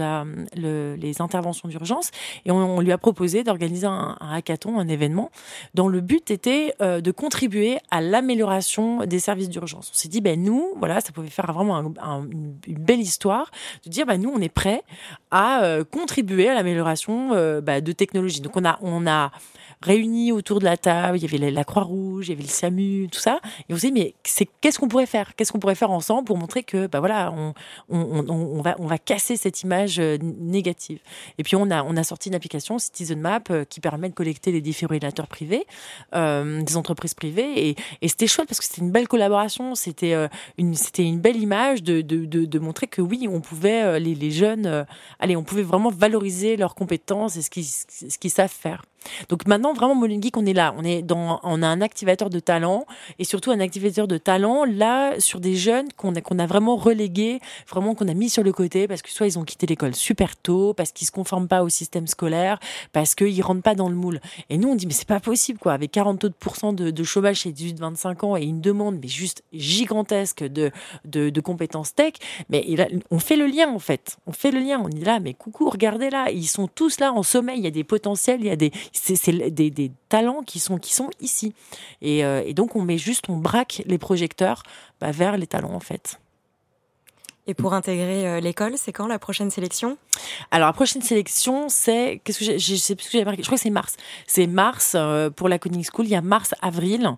les 0.55 1.21
interventions 1.21 1.67
d'urgence, 1.69 2.11
et 2.45 2.51
on, 2.51 2.79
lui 2.81 2.91
a 2.91 2.97
proposé 2.97 3.43
d'organiser 3.43 3.85
un, 3.85 4.17
hackathon, 4.19 4.79
un 4.79 4.87
événement, 4.87 5.29
dont 5.73 5.87
le 5.87 6.01
but 6.01 6.31
était 6.31 6.73
euh, 6.81 7.01
de 7.01 7.11
contribuer 7.11 7.77
à 7.91 8.01
l'amélioration 8.01 9.05
des 9.05 9.19
services 9.19 9.49
d'urgence. 9.49 9.91
On 9.93 9.97
s'est 9.97 10.09
dit, 10.09 10.21
ben 10.21 10.41
nous, 10.41 10.73
voilà, 10.77 11.01
ça 11.01 11.11
pouvait 11.11 11.29
faire 11.29 11.51
vraiment 11.51 11.77
un, 11.77 11.93
un, 12.01 12.27
une 12.67 12.77
belle 12.79 13.01
histoire 13.01 13.51
de 13.85 13.89
dire, 13.89 14.05
ben 14.05 14.19
nous, 14.19 14.31
on 14.33 14.41
est 14.41 14.49
prêts 14.49 14.83
à 15.31 15.61
contribuer 15.91 16.49
à 16.49 16.55
l'amélioration 16.55 17.61
bah, 17.61 17.81
de 17.81 17.91
technologies. 17.91 18.41
Donc, 18.41 18.55
on 18.55 18.65
a, 18.65 18.79
on 18.81 19.05
a 19.05 19.31
réunis 19.81 20.31
autour 20.31 20.59
de 20.59 20.65
la 20.65 20.77
table. 20.77 21.17
Il 21.17 21.23
y 21.23 21.25
avait 21.25 21.51
la, 21.51 21.63
Croix-Rouge, 21.63 22.27
il 22.27 22.31
y 22.31 22.33
avait 22.33 22.43
le 22.43 22.49
SAMU, 22.49 23.07
tout 23.11 23.19
ça. 23.19 23.39
Et 23.69 23.73
on 23.73 23.77
s'est 23.77 23.91
dit, 23.91 23.93
mais 23.93 24.13
qu'est-ce 24.61 24.79
qu'on 24.79 24.87
pourrait 24.87 25.05
faire? 25.05 25.35
Qu'est-ce 25.35 25.51
qu'on 25.51 25.59
pourrait 25.59 25.75
faire 25.75 25.91
ensemble 25.91 26.25
pour 26.25 26.37
montrer 26.37 26.63
que, 26.63 26.87
bah 26.87 26.99
voilà, 26.99 27.33
on, 27.89 28.61
va, 28.61 28.75
on 28.79 28.87
va 28.87 28.97
casser 28.97 29.37
cette 29.37 29.63
image 29.63 29.99
euh, 29.99 30.17
négative? 30.21 30.99
Et 31.37 31.43
puis 31.43 31.55
on 31.55 31.69
a, 31.69 31.83
on 31.83 31.95
a 31.97 32.03
sorti 32.03 32.29
une 32.29 32.35
application 32.35 32.79
Citizen 32.79 33.19
Map 33.19 33.43
euh, 33.49 33.65
qui 33.65 33.79
permet 33.79 34.09
de 34.09 34.13
collecter 34.13 34.51
les 34.51 34.61
défibrillateurs 34.61 35.27
privés 35.27 35.65
euh, 36.15 36.61
des 36.61 36.77
entreprises 36.77 37.13
privées. 37.13 37.69
Et, 37.69 37.75
c'était 38.07 38.27
chouette 38.27 38.47
parce 38.47 38.59
que 38.59 38.65
c'était 38.65 38.81
une 38.81 38.91
belle 38.91 39.07
collaboration. 39.07 39.75
C'était 39.75 40.15
une, 40.57 40.73
c'était 40.73 41.03
une 41.03 41.19
belle 41.19 41.35
image 41.35 41.83
de, 41.83 42.01
de, 42.01 42.25
de, 42.25 42.59
montrer 42.59 42.87
que 42.87 43.01
oui, 43.01 43.27
on 43.29 43.41
pouvait 43.41 43.99
les, 43.99 44.15
les 44.15 44.31
jeunes, 44.31 44.85
allez, 45.19 45.35
on 45.35 45.43
pouvait 45.43 45.61
vraiment 45.61 45.91
valoriser 45.91 46.55
leurs 46.55 46.73
compétences 46.73 47.35
et 47.35 47.41
ce 47.41 47.49
qu'ils, 47.49 47.65
ce 47.65 48.17
qu'ils 48.17 48.31
savent 48.31 48.49
faire. 48.49 48.83
Donc 49.29 49.47
maintenant, 49.47 49.73
vraiment, 49.73 49.95
Molin 49.95 50.21
Geek, 50.21 50.37
on 50.37 50.45
est 50.45 50.53
là. 50.53 50.73
On, 50.77 50.83
est 50.83 51.01
dans, 51.01 51.39
on 51.43 51.61
a 51.61 51.67
un 51.67 51.81
activateur 51.81 52.29
de 52.29 52.39
talent 52.39 52.85
et 53.19 53.23
surtout 53.23 53.51
un 53.51 53.59
activateur 53.59 54.07
de 54.07 54.17
talent 54.17 54.65
là 54.65 55.19
sur 55.19 55.39
des 55.39 55.55
jeunes 55.55 55.87
qu'on 55.95 56.15
a, 56.15 56.21
qu'on 56.21 56.39
a 56.39 56.45
vraiment 56.45 56.75
relégués, 56.75 57.39
vraiment 57.69 57.95
qu'on 57.95 58.07
a 58.07 58.13
mis 58.13 58.29
sur 58.29 58.43
le 58.43 58.51
côté 58.51 58.87
parce 58.87 59.01
que 59.01 59.09
soit 59.09 59.27
ils 59.27 59.39
ont 59.39 59.43
quitté 59.43 59.65
l'école 59.65 59.95
super 59.95 60.35
tôt, 60.35 60.73
parce 60.73 60.91
qu'ils 60.91 61.07
se 61.07 61.11
conforment 61.11 61.47
pas 61.47 61.63
au 61.63 61.69
système 61.69 62.07
scolaire, 62.07 62.59
parce 62.93 63.15
qu'ils 63.15 63.41
rentrent 63.41 63.61
pas 63.61 63.75
dans 63.75 63.89
le 63.89 63.95
moule. 63.95 64.19
Et 64.49 64.57
nous, 64.57 64.69
on 64.69 64.75
dit, 64.75 64.87
mais 64.87 64.93
c'est 64.93 65.07
pas 65.07 65.19
possible, 65.19 65.59
quoi. 65.59 65.73
Avec 65.73 65.93
40% 65.93 66.75
de, 66.75 66.91
de 66.91 67.03
chômage 67.03 67.37
chez 67.37 67.51
18-25 67.51 68.25
ans 68.25 68.37
et 68.37 68.43
une 68.43 68.61
demande, 68.61 68.97
mais 69.01 69.07
juste 69.07 69.43
gigantesque 69.53 70.43
de, 70.43 70.71
de, 71.05 71.41
compétences 71.41 71.93
tech, 71.95 72.13
mais 72.49 72.65
on 73.11 73.19
fait 73.19 73.35
le 73.35 73.45
lien, 73.45 73.69
en 73.69 73.79
fait. 73.79 74.17
On 74.25 74.31
fait 74.31 74.51
le 74.51 74.59
lien. 74.59 74.81
On 74.83 74.89
est 74.89 75.05
là, 75.05 75.19
mais 75.19 75.33
coucou, 75.33 75.69
regardez 75.69 76.09
là. 76.09 76.29
Ils 76.31 76.47
sont 76.47 76.67
tous 76.67 76.99
là 76.99 77.13
en 77.13 77.23
sommeil. 77.23 77.59
Il 77.59 77.63
y 77.63 77.67
a 77.67 77.71
des 77.71 77.83
potentiels, 77.83 78.39
il 78.41 78.47
y 78.47 78.51
a 78.51 78.55
des, 78.55 78.71
c'est 78.93 79.31
des, 79.49 79.69
des, 79.69 79.91
talents 80.09 80.43
qui 80.43 80.59
sont, 80.59 80.77
qui 80.77 80.93
sont 80.93 81.09
ici. 81.19 81.53
Et, 82.01 82.23
euh, 82.23 82.41
et, 82.45 82.53
donc, 82.53 82.75
on 82.75 82.81
met 82.81 82.97
juste, 82.97 83.29
on 83.29 83.37
braque 83.37 83.81
les 83.85 83.97
projecteurs 83.97 84.63
bah, 84.99 85.11
vers 85.11 85.37
les 85.37 85.47
talents, 85.47 85.73
en 85.73 85.79
fait. 85.79 86.19
Et 87.49 87.53
pour 87.53 87.73
intégrer 87.73 88.27
euh, 88.27 88.39
l'école, 88.41 88.73
c'est 88.75 88.91
quand 88.91 89.07
la 89.07 89.19
prochaine 89.19 89.49
sélection? 89.49 89.97
Alors 90.51 90.67
la 90.67 90.73
prochaine 90.73 91.01
sélection, 91.01 91.69
c'est 91.69 92.19
qu'est-ce 92.23 92.39
que 92.39 92.45
j'ai, 92.45 92.59
je 92.59 92.75
sais 92.75 92.93
plus 92.93 93.05
ce 93.05 93.11
que 93.11 93.17
j'ai 93.17 93.23
marqué. 93.23 93.41
Je 93.41 93.47
crois 93.47 93.57
que 93.57 93.63
c'est 93.63 93.69
mars. 93.69 93.95
C'est 94.27 94.47
mars 94.47 94.93
euh, 94.95 95.29
pour 95.29 95.47
la 95.47 95.57
coding 95.57 95.83
school. 95.83 96.05
Il 96.05 96.11
y 96.11 96.15
a 96.15 96.21
mars, 96.21 96.53
avril, 96.61 97.09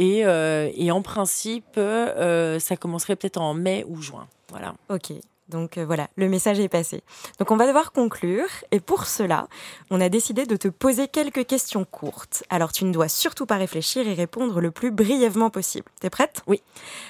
et, 0.00 0.26
euh, 0.26 0.70
et 0.74 0.90
en 0.90 1.02
principe, 1.02 1.78
euh, 1.78 2.58
ça 2.58 2.76
commencerait 2.76 3.14
peut-être 3.14 3.40
en 3.40 3.54
mai 3.54 3.84
ou 3.86 4.02
juin. 4.02 4.26
Voilà. 4.50 4.74
Ok. 4.88 5.12
Donc 5.48 5.78
euh, 5.78 5.86
voilà, 5.86 6.08
le 6.16 6.28
message 6.28 6.58
est 6.58 6.68
passé. 6.68 7.02
Donc 7.38 7.50
on 7.50 7.56
va 7.56 7.66
devoir 7.66 7.92
conclure 7.92 8.48
et 8.72 8.80
pour 8.80 9.06
cela, 9.06 9.48
on 9.90 10.00
a 10.00 10.08
décidé 10.08 10.44
de 10.44 10.56
te 10.56 10.68
poser 10.68 11.08
quelques 11.08 11.46
questions 11.46 11.84
courtes. 11.84 12.42
Alors 12.50 12.72
tu 12.72 12.84
ne 12.84 12.92
dois 12.92 13.08
surtout 13.08 13.46
pas 13.46 13.56
réfléchir 13.56 14.06
et 14.08 14.14
répondre 14.14 14.60
le 14.60 14.70
plus 14.70 14.90
brièvement 14.90 15.50
possible. 15.50 15.86
T'es 16.00 16.10
prête? 16.10 16.42
Oui. 16.46 16.62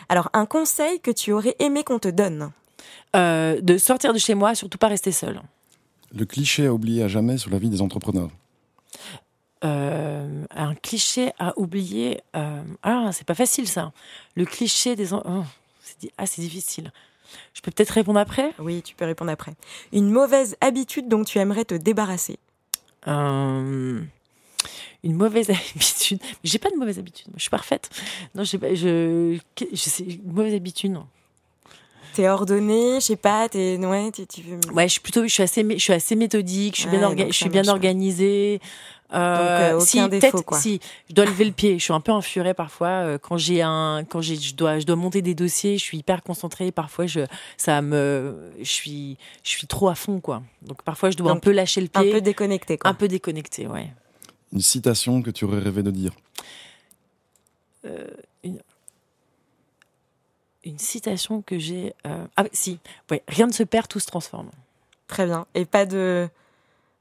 Alors 0.09 0.29
un 0.35 0.46
conseil 0.46 1.01
que 1.01 1.11
tu 1.11 1.33
aurais 1.33 1.57
aimé 1.59 1.83
qu'on 1.85 1.99
te 1.99 2.09
donne? 2.09 2.51
Euh, 3.14 3.61
De 3.61 3.79
sortir 3.79 4.12
de 4.12 4.18
chez 4.18 4.35
moi, 4.35 4.55
surtout 4.55 4.79
pas 4.79 4.88
rester 4.88 5.12
seul. 5.12 5.40
Le 6.14 6.25
cliché 6.25 6.66
à 6.66 6.72
oublier 6.72 7.03
à 7.03 7.09
jamais 7.09 7.38
sur 7.38 7.51
la 7.51 7.59
vie 7.59 7.70
des 7.70 7.81
entrepreneurs 7.81 8.31
euh, 9.64 10.44
un 10.55 10.75
cliché 10.75 11.33
à 11.38 11.59
oublier. 11.59 12.20
Euh, 12.37 12.62
ah, 12.83 13.11
c'est 13.12 13.27
pas 13.27 13.35
facile 13.35 13.66
ça. 13.66 13.92
Le 14.35 14.44
cliché 14.44 14.96
des. 14.96 15.12
Oh, 15.12 15.44
c'est 15.83 16.12
ah, 16.18 16.27
c'est 16.27 16.42
difficile. 16.42 16.92
Je 17.55 17.61
peux 17.61 17.71
peut-être 17.71 17.91
répondre 17.91 18.19
après? 18.19 18.53
Oui, 18.59 18.83
tu 18.83 18.95
peux 18.95 19.05
répondre 19.05 19.31
après. 19.31 19.55
Une 19.93 20.11
mauvaise 20.11 20.57
habitude 20.61 21.09
dont 21.09 21.25
tu 21.25 21.39
aimerais 21.39 21.65
te 21.65 21.75
débarrasser? 21.75 22.39
Euh, 23.09 24.01
Une 25.05 25.15
mauvaise 25.15 25.51
habitude. 25.75 26.21
J'ai 26.45 26.59
pas 26.59 26.71
de 26.71 26.77
mauvaise 26.77 26.99
habitude. 26.99 27.29
Je 27.37 27.41
suis 27.43 27.51
parfaite. 27.51 27.91
Non, 28.35 28.45
je 28.45 28.51
sais 28.51 28.59
pas. 28.59 28.75
Je, 28.75 29.39
je 29.59 29.77
sais, 29.77 30.05
une 30.05 30.33
mauvaise 30.33 30.55
habitude. 30.55 30.93
Non. 30.93 31.07
T'es 32.15 32.29
ordonnée, 32.31 32.95
je 32.95 33.05
sais 33.05 33.17
pas, 33.17 33.47
t'es 33.47 33.77
ouais, 33.77 34.11
tu 34.11 34.41
veux. 34.41 34.59
Ouais, 34.73 34.89
je 34.89 34.93
suis 34.93 35.03
plutôt, 35.03 35.25
je 35.25 35.29
suis 35.29 35.43
assez, 35.43 35.62
je 35.69 35.77
suis 35.77 35.93
assez 35.93 36.17
méthodique, 36.17 36.75
je 36.75 36.81
suis 36.81 36.91
ouais, 36.91 36.97
bien, 36.97 37.07
orga 37.09 37.27
je 37.27 37.33
suis 37.33 37.51
bien 37.51 37.69
organisée. 37.69 38.59
Euh, 39.14 39.73
Donc, 39.73 39.83
euh, 39.83 39.85
si, 39.85 40.09
défaut, 40.09 40.42
quoi. 40.42 40.59
si, 40.59 40.81
je 41.09 41.14
dois 41.14 41.25
lever 41.27 41.45
le 41.45 41.53
pied. 41.53 41.79
Je 41.79 41.85
suis 41.85 41.92
un 41.92 42.01
peu 42.01 42.12
infurée 42.12 42.55
parfois 42.55 42.88
euh, 42.88 43.19
quand 43.19 43.37
j'ai 43.37 43.62
un, 43.62 44.05
quand 44.09 44.21
j'ai, 44.21 44.37
je 44.37 44.55
dois, 44.55 44.81
je 44.81 44.87
dois 44.87 44.97
monter 44.97 45.23
des 45.23 45.35
dossiers. 45.35 45.79
Je 45.79 45.83
suis 45.83 45.99
hyper 45.99 46.23
concentrée. 46.23 46.73
Parfois, 46.73 47.07
je, 47.07 47.21
ça 47.57 47.83
me, 47.83 48.51
je 48.59 48.71
suis, 48.71 49.16
je 49.45 49.51
suis 49.51 49.66
trop 49.66 49.88
à 49.88 49.95
fond, 49.95 50.21
quoi. 50.21 50.42
Donc 50.62 50.83
parfois, 50.83 51.11
je 51.11 51.16
dois 51.16 51.29
Donc, 51.29 51.38
un 51.38 51.40
peu 51.40 51.53
lâcher 51.53 51.81
le 51.81 51.88
pied. 51.88 52.11
Un 52.11 52.12
peu 52.12 52.21
déconnecté, 52.21 52.79
quoi. 52.79 52.90
Un 52.90 52.95
peu 52.95 53.07
déconnecté, 53.07 53.66
ouais. 53.66 53.92
Une 54.53 54.61
citation 54.61 55.23
que 55.23 55.31
tu 55.31 55.45
aurais 55.45 55.61
rêvé 55.61 55.83
de 55.83 55.90
dire. 55.90 56.12
Euh, 57.85 58.07
une, 58.42 58.61
une 60.64 60.79
citation 60.79 61.42
que 61.42 61.59
j'ai. 61.59 61.95
Euh... 62.07 62.27
Ah 62.37 62.45
si, 62.53 62.81
ouais, 63.11 63.23
rien 63.29 63.47
ne 63.47 63.53
se 63.53 63.62
perd, 63.62 63.87
tout 63.87 64.01
se 64.01 64.07
transforme. 64.07 64.51
Très 65.07 65.27
bien. 65.27 65.47
Et 65.55 65.64
pas 65.64 65.87
de 65.87 66.29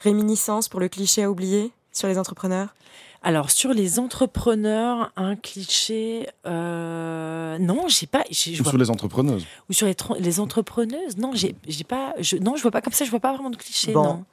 réminiscence 0.02 0.70
pour 0.70 0.80
le 0.80 0.88
cliché 0.88 1.24
à 1.24 1.32
oublier? 1.32 1.72
Sur 1.96 2.08
les 2.08 2.18
entrepreneurs? 2.18 2.76
Alors 3.24 3.50
sur 3.50 3.74
les 3.74 3.98
entrepreneurs, 3.98 5.12
un 5.16 5.36
cliché, 5.36 6.28
euh, 6.46 7.58
non, 7.58 7.88
j'ai 7.88 8.06
pas. 8.06 8.24
Ou 8.30 8.34
sur 8.34 8.72
pas, 8.72 8.78
les 8.78 8.92
entrepreneuses. 8.92 9.46
Ou 9.68 9.74
sur 9.74 9.88
les, 9.88 9.96
les 10.20 10.40
entrepreneuses, 10.40 11.18
non, 11.18 11.32
j'ai, 11.34 11.56
j'ai 11.68 11.84
pas, 11.84 12.14
je, 12.20 12.38
non, 12.38 12.56
je 12.56 12.62
vois 12.62 12.70
pas 12.70 12.82
comme 12.82 12.94
ça, 12.94 13.04
je 13.04 13.10
vois 13.10 13.20
pas 13.20 13.34
vraiment 13.34 13.50
de 13.50 13.56
cliché, 13.56 13.94
bon. 13.94 14.04
non. 14.04 14.26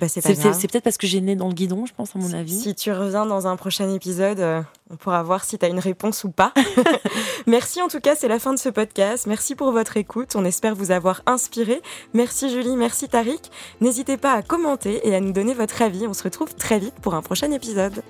Bah, 0.00 0.08
c'est, 0.08 0.20
c'est, 0.20 0.34
c'est 0.34 0.68
peut-être 0.68 0.84
parce 0.84 0.96
que 0.96 1.06
j'ai 1.06 1.20
né 1.20 1.34
dans 1.34 1.48
le 1.48 1.54
guidon, 1.54 1.84
je 1.84 1.92
pense, 1.92 2.14
à 2.14 2.18
mon 2.18 2.32
avis. 2.32 2.58
Si 2.58 2.74
tu 2.74 2.92
reviens 2.92 3.26
dans 3.26 3.46
un 3.48 3.56
prochain 3.56 3.92
épisode, 3.92 4.38
euh, 4.38 4.62
on 4.90 4.96
pourra 4.96 5.22
voir 5.22 5.44
si 5.44 5.58
tu 5.58 5.64
as 5.64 5.68
une 5.68 5.80
réponse 5.80 6.22
ou 6.24 6.30
pas. 6.30 6.52
Merci 7.46 7.82
en 7.82 7.88
tout 7.88 8.00
cas, 8.00 8.14
c'est 8.14 8.28
la 8.28 8.38
fin 8.38 8.52
de 8.52 8.58
ce 8.58 8.68
podcast. 8.68 9.26
Merci 9.26 9.54
pour 9.56 9.72
votre 9.72 9.96
écoute. 9.96 10.36
On 10.36 10.44
espère 10.44 10.74
vous 10.74 10.92
avoir 10.92 11.22
inspiré. 11.26 11.82
Merci 12.14 12.50
Julie, 12.50 12.76
merci 12.76 13.08
Tariq. 13.08 13.50
N'hésitez 13.80 14.16
pas 14.16 14.34
à 14.34 14.42
commenter 14.42 15.06
et 15.08 15.14
à 15.14 15.20
nous 15.20 15.32
donner 15.32 15.54
votre 15.54 15.82
avis. 15.82 16.06
On 16.06 16.14
se 16.14 16.22
retrouve 16.22 16.54
très 16.54 16.78
vite 16.78 16.94
pour 17.02 17.14
un 17.14 17.22
prochain 17.22 17.50
épisode. 17.50 18.02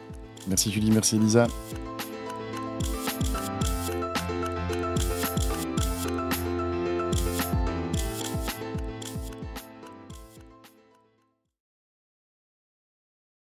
Merci 0.46 0.70
Julie, 0.70 0.90
merci 0.90 1.16
Elisa. 1.16 1.46